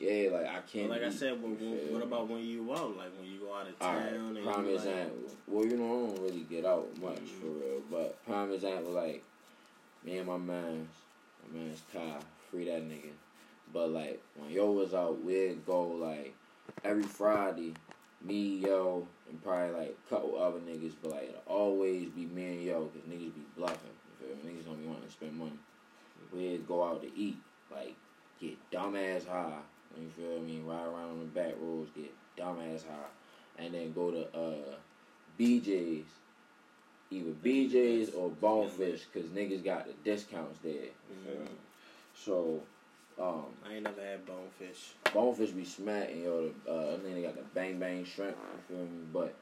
yeah, 0.00 0.30
like 0.30 0.46
I 0.46 0.60
can't. 0.60 0.88
like 0.88 1.02
I 1.02 1.10
said, 1.10 1.40
what, 1.42 1.52
what, 1.60 1.92
what 1.92 2.02
about 2.02 2.28
when 2.28 2.42
you 2.42 2.72
out? 2.72 2.96
Like 2.96 3.10
when 3.18 3.30
you 3.30 3.40
go 3.40 3.54
out 3.54 3.68
of 3.68 3.78
town 3.78 3.96
right, 3.96 4.12
and 4.14 4.42
prime 4.42 4.66
you 4.66 4.76
like. 4.76 5.10
Well, 5.46 5.66
you 5.66 5.76
know, 5.76 5.84
I 5.84 6.06
don't 6.08 6.22
really 6.22 6.46
get 6.48 6.64
out 6.64 6.88
much 7.00 7.16
Mhm. 7.16 7.40
for 7.40 7.46
real. 7.46 7.82
But 7.90 8.24
prime 8.24 8.50
example, 8.52 8.92
like 8.92 9.22
me 10.02 10.16
and 10.18 10.26
my 10.26 10.38
mans, 10.38 10.88
My 11.52 11.58
man's 11.58 11.82
Kai, 11.92 12.18
free 12.50 12.64
that 12.64 12.82
nigga. 12.82 13.10
But 13.72 13.90
like 13.90 14.22
when 14.36 14.50
yo 14.50 14.70
was 14.72 14.94
out, 14.94 15.22
we'd 15.22 15.64
go 15.66 15.82
like 15.82 16.34
every 16.82 17.02
Friday, 17.02 17.74
me, 18.22 18.56
yo, 18.56 19.06
and 19.28 19.42
probably 19.42 19.76
like 19.76 19.96
a 20.06 20.10
couple 20.10 20.42
other 20.42 20.60
niggas, 20.60 20.94
but 21.02 21.10
like 21.12 21.24
it'll 21.28 21.42
always 21.46 22.08
be 22.08 22.24
me 22.24 22.46
and 22.46 22.62
yo, 22.62 22.86
cause 22.86 23.02
niggas 23.08 23.34
be 23.34 23.42
bluffing. 23.54 23.90
You 24.20 24.26
feel 24.28 24.36
me? 24.44 24.52
Niggas 24.58 24.64
don't 24.64 24.80
be 24.80 24.86
wanting 24.88 25.04
to 25.06 25.10
spend 25.12 25.36
money. 25.38 25.58
We'd 26.32 26.66
go 26.66 26.84
out 26.84 27.02
to 27.02 27.08
eat, 27.18 27.36
like 27.70 27.94
get 28.40 28.56
dumbass 28.70 29.26
high. 29.26 29.58
You 30.00 30.10
feel 30.16 30.40
me? 30.40 30.60
Ride 30.64 30.86
around 30.86 31.10
on 31.10 31.20
the 31.20 31.26
back 31.26 31.54
roads, 31.60 31.90
get 31.94 32.12
dumbass 32.38 32.86
high, 32.86 33.62
and 33.64 33.74
then 33.74 33.92
go 33.92 34.10
to 34.10 34.26
uh 34.36 34.74
BJ's, 35.38 36.06
either 37.10 37.30
BJ's 37.44 38.14
or 38.14 38.30
Bonefish, 38.30 39.06
cause 39.12 39.24
niggas 39.24 39.64
got 39.64 39.86
the 39.86 39.94
discounts 40.04 40.58
there. 40.62 40.72
Me? 40.72 41.48
So, 42.14 42.60
um, 43.18 43.46
I 43.66 43.74
ain't 43.74 43.84
never 43.84 44.00
had 44.00 44.26
bonefish. 44.26 44.92
Bonefish 45.12 45.50
be 45.50 45.64
smacking, 45.64 46.24
yo. 46.24 46.50
The, 46.64 46.72
uh, 46.72 46.94
and 46.94 47.04
then 47.04 47.14
they 47.14 47.22
got 47.22 47.36
the 47.36 47.42
bang 47.54 47.78
bang 47.78 48.04
shrimp. 48.04 48.36
You 48.68 48.76
feel 48.76 48.84
me? 48.84 49.04
But 49.12 49.34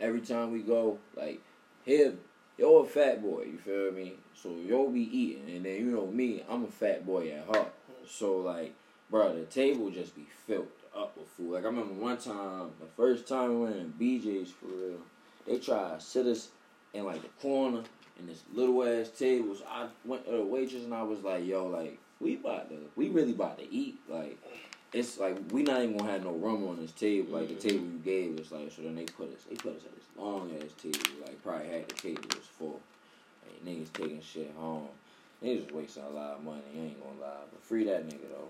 every 0.00 0.20
time 0.20 0.52
we 0.52 0.60
go, 0.60 0.98
like, 1.16 1.40
here, 1.84 2.14
yo 2.58 2.78
a 2.78 2.86
fat 2.86 3.22
boy. 3.22 3.44
You 3.44 3.58
feel 3.58 3.92
me? 3.92 4.14
So 4.34 4.50
yo 4.66 4.88
be 4.88 5.02
eating, 5.02 5.56
and 5.56 5.64
then 5.64 5.74
you 5.76 5.86
know 5.86 6.06
me, 6.06 6.42
I'm 6.48 6.64
a 6.64 6.68
fat 6.68 7.06
boy 7.06 7.30
at 7.30 7.46
heart. 7.46 7.72
So 8.08 8.38
like, 8.38 8.74
bro, 9.10 9.34
the 9.34 9.44
table 9.46 9.90
just 9.90 10.14
be 10.14 10.26
filled 10.46 10.68
up 10.96 11.16
with 11.16 11.28
food. 11.28 11.52
Like 11.52 11.64
I 11.64 11.66
remember 11.66 11.94
one 11.94 12.16
time, 12.16 12.70
the 12.80 12.86
first 12.96 13.26
time 13.26 13.50
we 13.50 13.66
went 13.66 13.76
in 13.76 13.92
BJ's 13.98 14.50
for 14.50 14.66
real, 14.66 14.98
they 15.46 15.58
tried 15.58 15.98
to 15.98 16.00
sit 16.00 16.26
us 16.26 16.48
in 16.94 17.04
like 17.04 17.22
the 17.22 17.28
corner 17.40 17.82
in 18.18 18.26
this 18.26 18.42
little 18.54 18.82
ass 18.84 19.08
table. 19.10 19.54
So 19.54 19.64
I 19.68 19.88
went 20.04 20.24
to 20.26 20.32
the 20.32 20.42
waitress 20.42 20.84
and 20.84 20.94
I 20.94 21.02
was 21.02 21.20
like, 21.22 21.44
yo, 21.44 21.66
like 21.66 21.98
we 22.20 22.36
about 22.36 22.68
to, 22.70 22.76
we 22.96 23.08
really 23.08 23.32
about 23.32 23.58
to 23.58 23.72
eat. 23.72 23.98
Like 24.08 24.38
it's 24.92 25.18
like 25.18 25.36
we 25.52 25.62
not 25.62 25.82
even 25.82 25.96
gonna 25.96 26.10
have 26.10 26.24
no 26.24 26.32
room 26.32 26.68
on 26.68 26.80
this 26.80 26.92
table. 26.92 27.38
Like 27.38 27.48
the 27.48 27.54
table 27.54 27.84
you 27.84 28.00
gave 28.04 28.38
us, 28.38 28.52
like 28.52 28.70
so 28.70 28.82
then 28.82 28.94
they 28.94 29.04
put 29.04 29.32
us, 29.32 29.44
they 29.48 29.56
put 29.56 29.76
us 29.76 29.84
at 29.84 29.94
this 29.94 30.04
long 30.16 30.50
ass 30.56 30.72
table. 30.80 30.98
Like 31.22 31.42
probably 31.42 31.68
had 31.68 31.88
the 31.88 31.94
table 31.94 32.22
was 32.28 32.46
full. 32.58 32.80
Like, 33.42 33.64
niggas 33.64 33.92
taking 33.92 34.20
shit 34.20 34.52
home. 34.56 34.88
Niggas 35.42 35.72
wasting 35.72 36.02
a 36.02 36.10
lot 36.10 36.36
of 36.36 36.44
money. 36.44 36.60
I 36.74 36.78
ain't 36.78 37.02
gonna 37.02 37.20
lie, 37.20 37.44
but 37.50 37.62
free 37.62 37.84
that 37.84 38.06
nigga 38.06 38.28
though. 38.30 38.48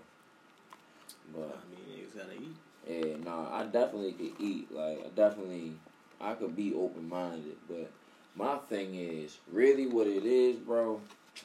But 1.33 1.57
I 1.57 1.69
mean, 1.69 2.05
niggas 2.05 2.17
gotta 2.17 2.33
eat. 2.33 2.55
yeah, 2.87 3.17
nah, 3.23 3.53
I 3.55 3.63
definitely 3.65 4.13
could 4.13 4.33
eat. 4.39 4.71
Like, 4.71 5.05
I 5.05 5.09
definitely, 5.15 5.73
I 6.19 6.33
could 6.33 6.55
be 6.55 6.73
open 6.73 7.07
minded. 7.07 7.57
But 7.67 7.89
my 8.35 8.57
thing 8.69 8.95
is, 8.95 9.37
really 9.51 9.87
what 9.87 10.07
it 10.07 10.25
is, 10.25 10.57
bro, 10.57 11.01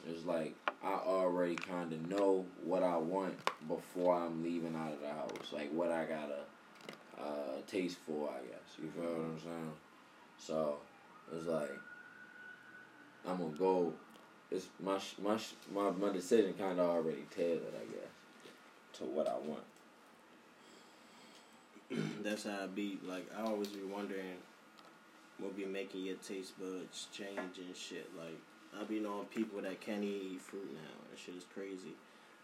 is 0.08 0.24
like, 0.24 0.54
I 0.82 0.94
already 0.94 1.56
kind 1.56 1.92
of 1.92 2.08
know 2.08 2.44
what 2.64 2.82
I 2.82 2.96
want 2.96 3.34
before 3.68 4.14
I'm 4.16 4.42
leaving 4.42 4.74
out 4.76 4.92
of 4.92 5.00
the 5.00 5.08
house. 5.08 5.52
Like, 5.52 5.72
what 5.72 5.90
I 5.90 6.04
gotta 6.04 6.40
uh, 7.20 7.60
taste 7.66 7.98
for, 8.06 8.30
I 8.30 8.40
guess. 8.46 8.76
You 8.82 8.90
feel 8.90 9.04
what 9.04 9.20
I'm 9.20 9.40
saying? 9.40 9.72
So, 10.38 10.76
it's 11.32 11.46
like, 11.46 11.70
I'm 13.26 13.38
gonna 13.38 13.50
go. 13.58 13.92
It's 14.50 14.66
my 14.80 15.00
my 15.20 15.38
my 15.74 15.90
my 15.90 16.12
decision 16.12 16.54
kind 16.54 16.78
of 16.78 16.88
already 16.88 17.24
tailored, 17.34 17.74
I 17.74 17.84
guess, 17.92 18.12
to 18.98 19.04
what 19.04 19.26
I 19.28 19.36
want. 19.38 19.64
That's 22.22 22.44
how 22.44 22.64
I 22.64 22.66
be. 22.66 22.98
Like 23.06 23.26
I 23.36 23.42
always 23.42 23.68
be 23.68 23.82
wondering 23.82 24.34
what 25.38 25.56
be 25.56 25.64
making 25.66 26.04
your 26.04 26.16
taste 26.16 26.58
buds 26.58 27.06
change 27.12 27.58
and 27.58 27.74
shit. 27.76 28.10
Like 28.16 28.38
I 28.78 28.84
be 28.84 29.00
knowing 29.00 29.26
people 29.26 29.60
that 29.62 29.80
can't 29.80 30.02
eat 30.04 30.40
fruit 30.40 30.68
now. 30.72 30.96
That 31.10 31.18
shit 31.18 31.34
is 31.36 31.44
crazy. 31.54 31.94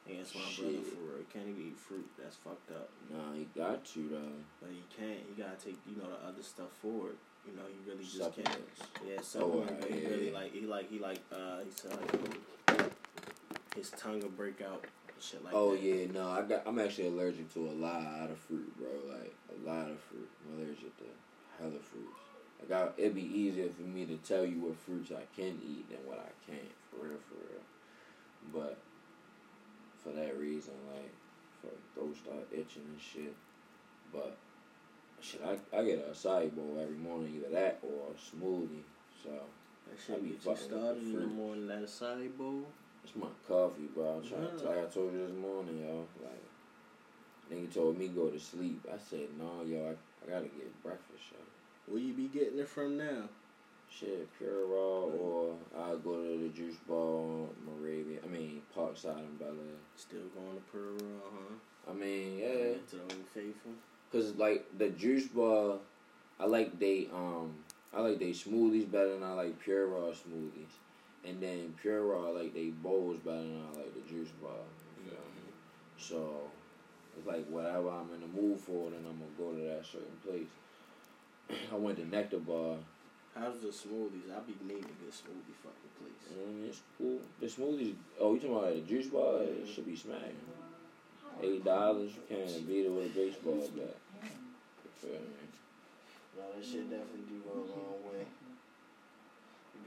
And 0.09 0.19
that's 0.19 0.35
my 0.35 0.41
brother 0.59 0.79
for 0.83 0.97
real. 1.15 1.25
Can't 1.33 1.47
even 1.49 1.63
eat 1.69 1.77
fruit. 1.79 2.09
That's 2.21 2.35
fucked 2.37 2.71
up. 2.73 2.89
Nah, 3.13 3.35
he 3.35 3.47
got 3.57 3.95
you 3.95 4.09
though. 4.11 4.39
But 4.61 4.71
he 4.71 4.83
can't. 4.97 5.21
He 5.29 5.41
gotta 5.43 5.57
take 5.57 5.79
you 5.89 5.97
know 5.97 6.09
the 6.11 6.27
other 6.29 6.43
stuff 6.43 6.71
forward. 6.81 7.15
You 7.47 7.57
know 7.57 7.63
he 7.69 7.91
really 7.91 8.05
just 8.05 8.35
can't. 8.35 8.59
Yeah, 9.07 9.15
Oh, 9.19 9.23
supplement. 9.23 9.85
he 9.85 10.01
yeah, 10.03 10.09
really 10.09 10.31
yeah. 10.31 10.39
like 10.39 10.53
he 10.53 10.61
like 10.67 10.91
he 10.91 10.99
like 10.99 11.21
uh 11.33 11.59
he 11.65 11.71
said 11.75 11.93
like 11.93 12.83
his 13.77 13.91
tongue 13.91 14.21
will 14.21 14.29
break 14.31 14.61
out. 14.61 14.85
Shit 15.23 15.45
like 15.45 15.55
oh 15.55 15.73
that. 15.73 15.83
yeah, 15.83 16.07
no, 16.13 16.29
I 16.31 16.43
got. 16.43 16.63
I'm 16.67 16.81
actually 16.81 17.07
allergic 17.07 17.53
to 17.55 17.61
a 17.61 17.77
lot 17.79 18.29
of 18.29 18.39
fruit, 18.39 18.77
bro. 18.77 18.89
Like 19.09 19.33
a 19.55 19.69
lot 19.69 19.89
of 19.89 20.01
fruit. 20.01 20.29
I'm 20.45 20.59
allergic 20.59 20.97
to 20.99 21.05
hella 21.59 21.79
fruits. 21.79 22.19
Like 22.59 22.73
I, 22.73 22.89
it'd 23.01 23.15
be 23.15 23.23
easier 23.23 23.69
for 23.71 23.83
me 23.83 24.05
to 24.07 24.17
tell 24.17 24.45
you 24.45 24.61
what 24.61 24.77
fruits 24.77 25.13
I 25.13 25.23
can 25.37 25.61
eat 25.65 25.89
than 25.91 26.01
what 26.07 26.19
I 26.19 26.51
can't. 26.51 26.75
For 26.91 27.07
real, 27.07 27.19
for 27.29 27.35
real. 27.37 27.63
But 28.53 28.79
for 30.03 30.11
that 30.11 30.37
reason, 30.37 30.75
like, 30.93 31.13
for 31.61 31.71
throat 31.95 32.17
start 32.17 32.49
itching 32.51 32.83
and 32.83 33.01
shit. 33.01 33.35
But 34.13 34.37
shit, 35.21 35.41
I 35.47 35.53
I 35.77 35.85
get 35.85 36.05
a 36.09 36.11
acai 36.11 36.53
bowl 36.55 36.79
every 36.83 36.97
morning, 36.97 37.35
either 37.37 37.55
that 37.55 37.79
or 37.83 38.11
a 38.11 38.19
smoothie. 38.19 38.83
So 39.23 39.31
That 39.31 39.95
I 39.95 40.05
shit 40.05 40.23
be 40.25 40.31
get 40.31 40.45
you 40.45 40.57
started 40.57 41.03
in 41.03 41.13
the 41.13 41.27
morning. 41.27 41.69
That 41.69 41.85
acai 41.85 42.37
bowl. 42.37 42.67
It's 43.05 43.17
my 43.17 43.27
coffee, 43.49 43.89
bro. 43.95 44.21
I'm 44.23 44.29
trying 44.29 44.59
to, 44.59 44.65
like 44.65 44.79
I 44.79 44.87
told 44.87 45.13
you 45.13 45.27
this 45.27 45.37
morning, 45.37 45.85
yo. 45.87 46.07
Like, 46.23 46.45
nigga 47.53 47.75
told 47.75 47.99
me 47.99 48.09
go 48.09 48.29
to 48.29 48.39
sleep. 48.39 48.87
I 48.93 48.99
said, 48.99 49.29
no, 49.39 49.65
yo, 49.67 49.87
I, 49.87 49.91
I 50.25 50.31
gotta 50.31 50.47
get 50.47 50.83
breakfast, 50.83 51.25
yo. 51.33 51.39
Where 51.93 52.03
you 52.03 52.15
be 52.15 52.29
getting 52.29 52.59
it 52.59 52.69
from 52.69 52.97
now? 52.97 53.29
Shit, 53.91 54.27
Pure 54.39 54.67
Raw, 54.69 55.05
or 55.05 55.55
I'll 55.77 55.99
go 55.99 56.23
to 56.23 56.43
the 56.43 56.49
Juice 56.49 56.77
Bar 56.89 57.47
Moravia. 57.67 58.21
I 58.25 58.29
mean, 58.29 58.63
Parkside 58.75 59.19
in 59.19 59.37
Bel 59.39 59.49
Air. 59.49 59.81
Still 59.97 60.21
going 60.35 60.57
to 60.57 60.63
Pure 60.71 60.93
Raw, 60.93 61.29
huh? 61.31 61.91
I 61.91 61.93
mean, 61.93 62.39
yeah. 62.39 62.49
To 62.91 62.97
the 62.97 63.03
Old 63.03 63.27
Faithful. 63.35 63.73
Cause 64.11 64.35
like 64.37 64.67
the 64.79 64.91
Juice 64.91 65.27
Bar, 65.27 65.79
I 66.39 66.47
like 66.47 66.79
they 66.79 67.09
um 67.15 67.55
I 67.95 68.01
like 68.01 68.19
they 68.19 68.31
smoothies 68.31 68.91
better 68.91 69.15
than 69.15 69.23
I 69.23 69.33
like 69.33 69.59
Pure 69.61 69.87
Raw 69.87 70.11
smoothies, 70.11 70.73
and 71.25 71.41
then 71.41 71.75
Pure 71.81 72.03
Raw 72.03 72.31
like 72.31 72.55
they 72.55 72.69
bowls 72.69 73.19
better 73.25 73.39
than 73.39 73.63
I 73.73 73.79
like 73.79 73.95
the 73.95 74.13
Juice 74.13 74.31
Bar. 74.43 74.51
you 75.05 75.11
feel 75.11 75.19
me? 75.19 75.53
So 75.99 76.51
it's 77.17 77.27
like 77.27 77.47
whatever 77.49 77.91
I'm 77.91 78.11
in 78.15 78.21
the 78.21 78.41
mood 78.41 78.59
for, 78.61 78.91
then 78.91 79.05
I'm 79.07 79.19
gonna 79.19 79.39
go 79.39 79.53
to 79.57 79.65
that 79.69 79.85
certain 79.87 80.19
place. 80.27 80.51
I 81.73 81.77
went 81.77 81.99
to 81.99 82.07
Nectar 82.07 82.39
Bar. 82.39 82.77
How's 83.35 83.61
the 83.61 83.69
smoothies? 83.69 84.29
I 84.29 84.41
be 84.45 84.53
needing 84.63 84.85
a 84.85 84.99
good 85.01 85.13
smoothie 85.13 85.57
fucking 85.65 85.93
place. 85.97 86.37
Mean, 86.37 86.69
it's 86.69 86.83
cool. 86.99 87.19
The 87.41 87.47
smoothies. 87.47 87.95
Oh, 88.21 88.35
you 88.35 88.41
talking 88.41 88.57
about 88.57 88.75
the 88.75 88.81
Juice 88.83 89.07
Bar? 89.07 89.43
It 89.43 89.69
should 89.73 89.87
be 89.87 89.97
smacking. 89.97 90.37
Eight 91.43 91.65
dollars. 91.65 92.13
You 92.13 92.37
can't 92.37 92.69
beat 92.69 92.85
it 92.85 92.93
with 92.93 93.07
a 93.07 93.09
baseball 93.09 93.57
bat. 93.75 93.97
You 94.23 94.91
feel 95.01 95.13
me? 95.13 95.43
No, 96.37 96.45
that 96.55 96.65
shit 96.65 96.91
definitely 96.91 97.25
do 97.29 97.41
go 97.41 97.57
a 97.57 97.65
long 97.73 97.97
way. 98.05 98.12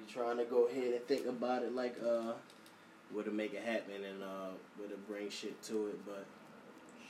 You 0.07 0.13
be 0.13 0.13
trying 0.13 0.37
to 0.37 0.45
go 0.45 0.67
ahead 0.67 0.93
and 0.93 1.07
think 1.07 1.25
about 1.25 1.63
it 1.63 1.73
like 1.73 1.95
uh 2.05 2.33
would 3.13 3.27
it 3.27 3.33
make 3.33 3.53
it 3.53 3.63
happen 3.63 4.03
and 4.03 4.23
uh 4.23 4.49
would 4.79 4.91
it 4.91 5.07
bring 5.07 5.29
shit 5.29 5.61
to 5.63 5.87
it, 5.87 6.05
but 6.05 6.25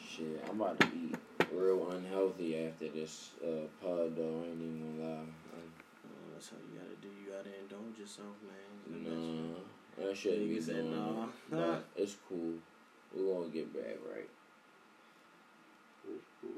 Shit, 0.08 0.42
I'm 0.50 0.62
about 0.62 0.80
to 0.80 0.88
be 0.88 1.14
real 1.52 1.90
unhealthy 1.92 2.66
after 2.66 2.88
this 2.88 3.32
uh, 3.44 3.68
pod, 3.82 4.16
though. 4.16 4.44
I 4.44 4.52
ain't 4.52 4.62
even 4.62 4.98
gonna 4.98 5.10
lie. 5.10 5.24
uh, 5.52 6.08
that's 6.34 6.50
how 6.50 6.58
you 6.58 6.80
gotta 6.80 6.96
do. 7.02 7.10
You 7.10 7.34
gotta 7.34 7.50
indulge 7.60 8.00
yourself, 8.00 8.36
man. 8.48 9.08
I, 9.08 9.10
nah, 9.10 10.08
that 10.08 10.16
shouldn't 10.16 10.48
be 10.48 10.56
Nigga 10.56 10.64
said 10.64 10.76
doing 10.76 11.30
nah. 11.52 11.78
it's 11.98 12.16
cool. 12.30 12.54
We're 13.14 13.34
gonna 13.34 13.50
get 13.50 13.74
back 13.74 13.98
right. 14.10 14.30
It's 16.08 16.26
cool. 16.40 16.52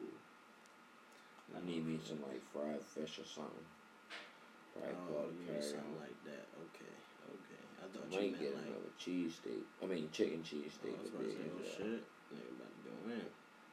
I 1.55 1.65
need 1.65 1.87
me 1.87 1.99
some 2.05 2.21
like 2.21 2.43
fried 2.53 2.83
fish 2.83 3.17
or 3.17 3.25
something. 3.25 3.65
Probably 4.77 4.95
Oh, 4.97 5.07
call 5.07 5.25
you 5.27 5.37
mean 5.41 5.47
carry 5.57 5.63
something 5.65 5.97
like 5.99 6.19
that. 6.29 6.45
Okay, 6.69 6.93
okay. 7.33 7.61
I 7.81 7.85
thought 7.89 8.05
I 8.05 8.09
you 8.09 8.17
might 8.17 8.31
meant 8.31 8.41
get 8.41 8.53
like. 8.55 8.67
another 8.69 8.91
cheesesteak. 9.01 9.63
I 9.81 9.85
mean, 9.87 10.05
chicken 10.13 10.41
I 10.41 10.47
cheesesteak. 10.47 10.95
was 11.01 11.09
about 11.11 11.25
to 11.25 11.31
say, 11.33 11.47
oh 11.49 11.63
shit. 11.65 12.01
Nigga 12.33 12.51
about 12.57 12.71
to 12.75 12.81
go 12.85 12.95
in. 13.13 13.27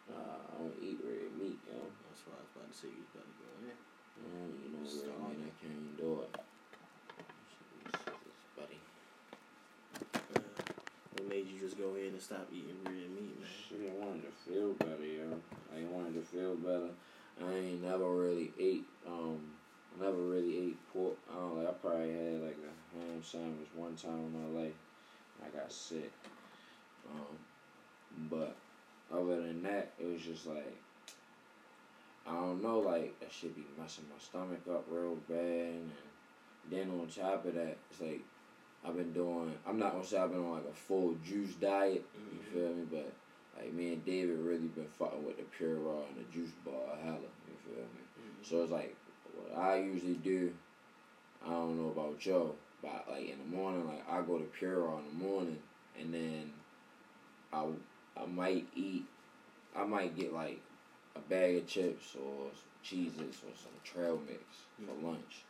Nah, 0.09 0.39
I 0.49 0.55
don't 0.61 0.79
eat 0.85 0.99
red 1.03 1.31
meat, 1.41 1.59
yo. 1.67 1.81
That's 1.81 2.23
why 2.29 2.37
I 2.39 2.43
was 2.45 2.53
about 2.55 2.69
to 2.71 2.77
say 2.77 2.89
you 2.93 3.03
was 3.03 3.13
about 3.15 3.29
to 3.29 3.37
go 3.41 3.51
in. 3.65 3.75
I 3.75 4.25
don't 4.31 4.55
eat 4.63 4.71
no 4.73 4.81
red 4.81 4.95
Starving. 4.95 5.41
meat. 5.43 5.51
I 5.51 5.55
can't 5.59 5.75
even 5.75 5.95
do 5.99 6.11
it. 6.25 6.31
Buddy. 8.57 8.79
Uh, 10.35 10.41
what 11.19 11.29
made 11.29 11.47
you 11.51 11.59
just 11.59 11.77
go 11.79 11.95
ahead 11.97 12.13
and 12.13 12.23
stop 12.23 12.47
eating 12.53 12.77
red 12.85 13.11
meat, 13.17 13.35
man? 13.41 13.49
Shit, 13.49 13.91
I 13.91 13.95
wanted 14.05 14.23
to 14.29 14.35
feel 14.47 14.73
better, 14.79 15.05
yo. 15.05 15.41
I 15.75 15.83
wanted 15.91 16.15
to 16.15 16.25
feel 16.27 16.55
better. 16.57 16.91
I 17.43 17.51
ain't 17.55 17.83
never 17.83 18.07
really 18.15 18.53
ate, 18.61 18.87
um, 19.07 19.41
I 19.95 20.05
never 20.05 20.23
really 20.23 20.59
ate 20.59 20.93
pork. 20.93 21.17
I 21.31 21.35
don't 21.35 21.59
like, 21.59 21.69
I 21.69 21.73
probably 21.73 22.13
had 22.13 22.43
like 22.43 22.59
a 22.59 22.99
ham 22.99 23.23
sandwich 23.23 23.69
one 23.75 23.95
time 23.97 24.33
in 24.35 24.55
my 24.55 24.61
life. 24.63 24.75
I 25.45 25.57
got 25.57 25.73
sick. 25.73 26.13
Um, 27.11 28.29
but 28.31 28.57
other 29.13 29.43
than 29.43 29.63
that, 29.63 29.93
it 30.01 30.07
was 30.07 30.23
just 30.23 30.47
like, 30.47 30.77
I 32.27 32.33
don't 32.33 32.63
know, 32.63 32.79
like, 32.79 33.21
that 33.21 33.31
should 33.31 33.55
be 33.55 33.67
messing 33.79 34.05
my 34.11 34.19
stomach 34.19 34.63
up 34.71 34.87
real 34.91 35.17
bad. 35.29 35.39
And 35.39 35.91
then 36.71 36.91
on 36.91 37.07
top 37.09 37.45
of 37.45 37.55
that, 37.55 37.77
it's 37.91 38.01
like, 38.01 38.23
I've 38.87 38.97
been 38.97 39.13
doing. 39.13 39.53
I'm 39.67 39.79
not 39.79 39.93
gonna 39.93 40.05
say 40.05 40.19
I've 40.19 40.31
been 40.31 40.45
on 40.45 40.53
like 40.53 40.69
a 40.71 40.75
full 40.75 41.17
juice 41.25 41.55
diet. 41.55 42.05
You 42.33 42.41
feel 42.53 42.75
me? 42.75 42.85
But 42.91 43.13
like 43.57 43.73
me 43.73 43.95
and 43.95 44.05
David 44.05 44.39
really 44.39 44.69
been 44.69 44.87
fucking 44.99 45.25
with 45.25 45.39
the 45.39 45.45
pure 45.57 45.77
raw 45.77 46.03
and 46.09 46.19
the 46.19 46.33
juice 46.33 46.51
bar 46.65 46.97
hella. 47.03 47.17
You 47.17 47.57
feel 47.65 47.83
me? 47.83 48.03
So 48.43 48.63
it's 48.63 48.73
like 48.73 48.95
I 49.57 49.77
usually 49.77 50.15
do. 50.15 50.53
I 51.45 51.51
don't 51.51 51.77
know 51.79 51.91
about 51.91 52.25
y'all, 52.25 52.57
but 52.83 53.07
like 53.11 53.29
in 53.29 53.39
the 53.39 53.57
morning, 53.57 53.87
like 53.87 54.09
I 54.09 54.23
go 54.23 54.39
to 54.39 54.45
pure 54.45 54.89
in 54.99 55.19
the 55.19 55.25
morning, 55.25 55.59
and 55.99 56.13
then 56.13 56.53
I 57.53 57.67
I 58.17 58.27
might 58.27 58.67
eat. 58.75 59.05
I 59.77 59.85
might 59.85 60.17
get 60.17 60.33
like 60.33 60.61
a 61.17 61.21
bag 61.21 61.57
of 61.57 61.67
chips 61.67 62.17
or 62.17 62.47
cheeses 62.83 63.41
or 63.45 63.53
some 63.55 63.73
trail 63.83 64.21
mix 64.27 64.41
for 64.87 65.07
lunch. 65.07 65.43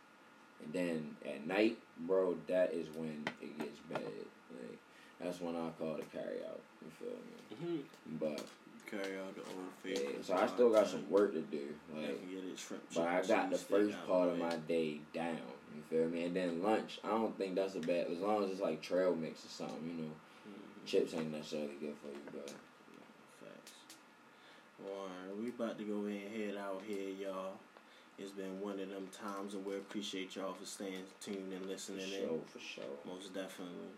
And 0.63 0.73
then 0.73 1.17
at 1.25 1.47
night, 1.47 1.77
bro, 2.07 2.37
that 2.49 2.73
is 2.73 2.89
when 2.97 3.25
it 3.43 3.59
gets 3.59 3.79
bad. 3.91 4.01
Like 4.01 4.79
that's 5.21 5.41
when 5.41 5.55
I 5.55 5.71
call 5.79 5.97
the 5.97 6.05
carry 6.17 6.39
out. 6.49 6.61
You 6.83 6.91
feel 6.99 7.67
me? 7.69 7.79
Mhm. 7.79 8.19
But 8.21 8.45
Carry 8.91 9.19
out 9.19 9.35
the 9.35 9.41
old 9.41 9.75
yeah, 9.85 9.99
so 10.23 10.35
I 10.35 10.47
still 10.47 10.71
got 10.71 10.87
some 10.87 11.09
work 11.11 11.33
to 11.33 11.41
do. 11.41 11.75
Like, 11.95 12.07
get 12.31 12.45
it 12.45 12.59
shrimp 12.59 12.83
but 12.95 13.07
I 13.07 13.23
got 13.23 13.51
the 13.51 13.59
first 13.59 13.97
part 14.07 14.31
of 14.31 14.39
my 14.39 14.57
day 14.69 15.01
down. 15.13 15.39
You 15.75 15.83
feel 15.91 16.09
me? 16.09 16.25
And 16.25 16.37
then 16.37 16.63
lunch, 16.63 17.01
I 17.03 17.09
don't 17.09 17.37
think 17.37 17.55
that's 17.57 17.75
a 17.75 17.81
bad. 17.81 18.07
As 18.11 18.19
long 18.19 18.45
as 18.45 18.51
it's 18.51 18.61
like 18.61 18.81
trail 18.81 19.15
mix 19.15 19.45
or 19.45 19.49
something, 19.49 19.85
you 19.87 20.05
know. 20.05 20.11
Mhm. 20.49 20.87
Chips 20.87 21.15
ain't 21.15 21.33
necessarily 21.33 21.75
good 21.81 21.95
for 21.97 22.09
you, 22.09 22.23
but 22.33 22.49
Facts. 23.41 23.73
Alright, 24.83 25.37
we 25.37 25.49
about 25.49 25.79
to 25.79 25.85
go 25.85 26.07
ahead 26.07 26.31
and 26.33 26.43
head 26.43 26.57
out 26.57 26.83
here, 26.87 27.11
y'all. 27.11 27.59
It's 28.19 28.31
been 28.31 28.61
one 28.61 28.79
of 28.79 28.89
them 28.91 29.09
times, 29.09 29.55
and 29.55 29.65
we 29.67 29.75
appreciate 29.75 30.37
y'all 30.37 30.55
for 30.55 30.65
staying 30.65 31.05
tuned 31.21 31.53
and 31.53 31.63
for 31.63 31.69
listening 31.69 32.07
sure, 32.07 32.29
in. 32.29 32.41
for 32.47 32.61
sure. 32.61 32.85
Most 33.05 33.35
definitely. 33.35 33.91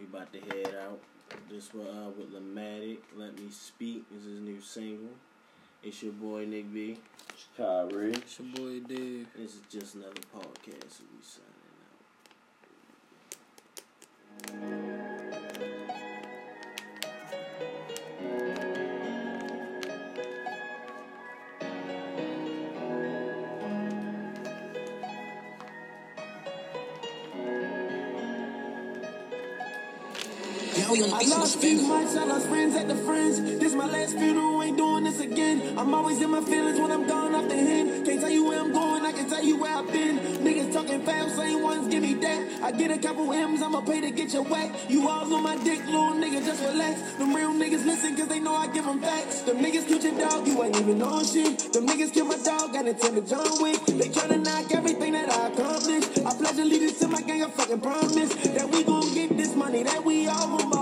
We 0.00 0.06
about 0.06 0.32
to 0.32 0.40
head 0.40 0.74
out. 0.74 0.98
This 1.50 1.72
was 1.74 1.86
uh, 1.86 2.10
with 2.16 2.32
Lamatic. 2.32 2.98
Let 3.16 3.36
Me 3.38 3.50
Speak 3.50 4.04
is 4.16 4.24
his 4.24 4.40
new 4.40 4.60
single. 4.60 5.14
It's 5.82 6.02
your 6.02 6.12
boy 6.12 6.44
Nick 6.46 6.72
B. 6.72 6.98
It's 7.30 7.46
Kyrie. 7.56 8.12
It's 8.12 8.38
your 8.38 8.48
boy 8.54 8.80
Dave. 8.80 9.26
This 9.36 9.54
is 9.54 9.60
just 9.70 9.94
another 9.94 10.20
podcast. 10.34 10.90
So 10.90 11.04
we 11.12 11.22
signing 11.22 11.48
out. 14.74 14.79
I 31.20 31.24
lost 31.24 31.58
few 31.60 31.82
months, 31.82 32.16
I 32.16 32.24
lost 32.24 32.46
friends 32.46 32.74
at 32.76 32.88
the 32.88 32.94
friends. 32.94 33.42
This 33.60 33.74
my 33.74 33.84
last 33.84 34.16
funeral, 34.16 34.62
ain't 34.62 34.78
doing 34.78 35.04
this 35.04 35.20
again. 35.20 35.76
I'm 35.76 35.92
always 35.92 36.18
in 36.22 36.30
my 36.30 36.40
feelings 36.40 36.80
when 36.80 36.90
I'm 36.90 37.06
gone 37.06 37.34
off 37.34 37.46
the 37.46 37.56
hen. 37.56 38.06
Can't 38.06 38.20
tell 38.22 38.30
you 38.30 38.46
where 38.46 38.58
I'm 38.58 38.72
going, 38.72 39.04
I 39.04 39.12
can 39.12 39.28
tell 39.28 39.44
you 39.44 39.60
where 39.60 39.70
I've 39.70 39.92
been. 39.92 40.16
Niggas 40.16 40.72
talking 40.72 41.02
fast, 41.02 41.36
same 41.36 41.62
ones 41.62 41.88
give 41.88 42.02
me 42.02 42.14
that. 42.14 42.62
I 42.62 42.72
get 42.72 42.90
a 42.90 42.96
couple 42.96 43.30
M's, 43.34 43.60
I'ma 43.60 43.82
pay 43.82 44.00
to 44.00 44.10
get 44.10 44.32
your 44.32 44.44
whack. 44.44 44.74
You 44.88 45.06
all 45.10 45.34
on 45.34 45.42
my 45.42 45.56
dick, 45.62 45.84
little 45.84 46.14
nigga, 46.14 46.42
just 46.42 46.62
relax. 46.62 47.02
Them 47.18 47.36
real 47.36 47.52
niggas 47.52 47.84
listen, 47.84 48.16
cause 48.16 48.28
they 48.28 48.40
know 48.40 48.54
I 48.54 48.68
give 48.68 48.86
them 48.86 49.02
facts. 49.02 49.42
Them 49.42 49.58
niggas 49.58 49.88
killed 49.88 50.02
your 50.02 50.18
dog, 50.18 50.46
you 50.46 50.62
ain't 50.64 50.76
even 50.80 51.02
on 51.02 51.26
shit. 51.26 51.70
Them 51.70 51.86
niggas 51.86 52.14
killed 52.14 52.28
my 52.28 52.38
dog, 52.38 52.72
got 52.72 52.86
into 52.86 53.10
the 53.10 53.20
John 53.20 53.62
Wick. 53.62 53.84
They 53.84 54.08
tryna 54.08 54.42
knock 54.42 54.72
everything 54.72 55.12
that 55.12 55.30
I 55.30 55.48
accomplished. 55.48 56.18
I 56.24 56.32
pledge 56.32 56.58
allegiance 56.58 56.98
to 57.00 57.08
my 57.08 57.20
gang, 57.20 57.44
I 57.44 57.50
fucking 57.50 57.80
promise 57.82 58.34
that 58.56 58.70
we 58.70 58.84
gon' 58.84 59.12
get 59.12 59.36
this 59.36 59.54
money, 59.54 59.82
that 59.82 60.02
we 60.02 60.26
all 60.26 60.56
gon' 60.56 60.79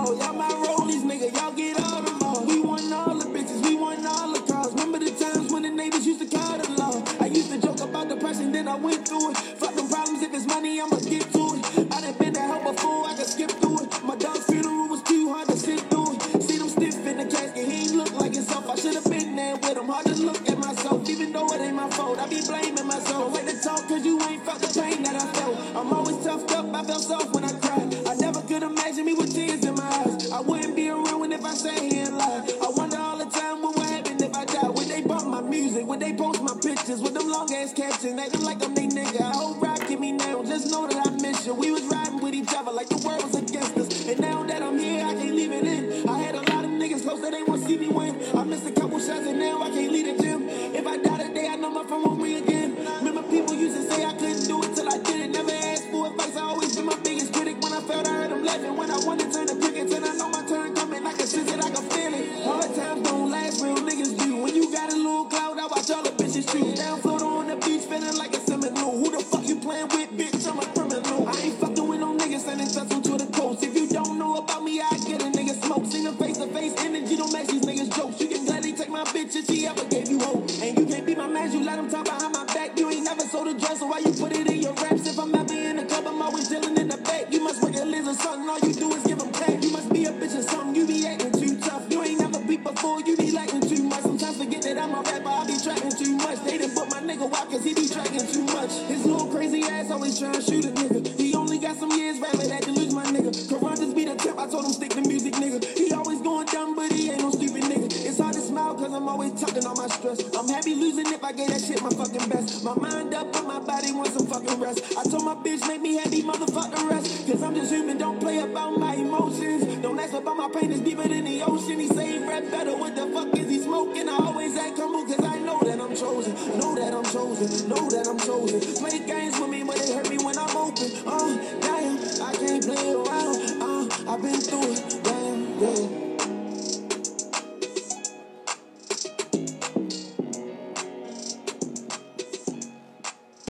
each 42.39 42.53
other 42.55 42.71
like 42.71 42.87
the 42.87 42.97
world 43.05 43.21
was 43.23 43.35
against 43.35 43.77
us. 43.77 44.07
And 44.07 44.19
now 44.19 44.43
that 44.43 44.61
I'm 44.61 44.79
here, 44.79 45.05
I 45.05 45.13
can't 45.13 45.35
leave 45.35 45.51
it 45.51 45.65
in. 45.65 46.07
I 46.07 46.19
had 46.19 46.35
a 46.35 46.41
lot 46.51 46.63
of 46.63 46.71
niggas 46.71 47.03
close 47.03 47.21
that 47.21 47.31
they 47.31 47.43
want 47.43 47.61
to 47.63 47.67
see 47.67 47.77
me 47.77 47.89
win. 47.89 48.15
I 48.33 48.43
missed 48.45 48.65
a 48.65 48.71
couple 48.71 48.97
shots 48.99 49.27
and 49.27 49.39
now 49.39 49.61
I 49.61 49.69
can't 49.69 49.91
leave 49.91 50.17
the 50.17 50.23
gym. 50.23 50.47
If 50.47 50.87
I 50.87 50.97
die 50.97 51.27
today, 51.27 51.47
I 51.49 51.55
know 51.57 51.69
my 51.69 51.83
phone 51.83 52.03
won't 52.03 52.21
ring 52.21 52.37
again. 52.37 52.77
Remember 53.03 53.23
people 53.23 53.53
used 53.55 53.75
to 53.75 53.83
say 53.83 54.05
I 54.05 54.13
couldn't 54.13 54.47
do 54.47 54.63
it 54.63 54.73
till 54.73 54.87
I 54.87 54.97
did 54.99 55.19
it. 55.19 55.31
Never 55.31 55.51
asked 55.51 55.89
for 55.91 56.07
advice. 56.07 56.37
I 56.37 56.41
always 56.41 56.75
been 56.75 56.85
my 56.85 56.95
biggest 57.03 57.33
critic. 57.33 57.59
When 57.61 57.73
I 57.73 57.81
felt 57.81 58.07
I 58.07 58.13
heard 58.13 58.31
them 58.31 58.43
laughing. 58.45 58.77
When 58.77 58.89
I 58.89 58.99
wanted 59.05 59.31
to 59.33 59.38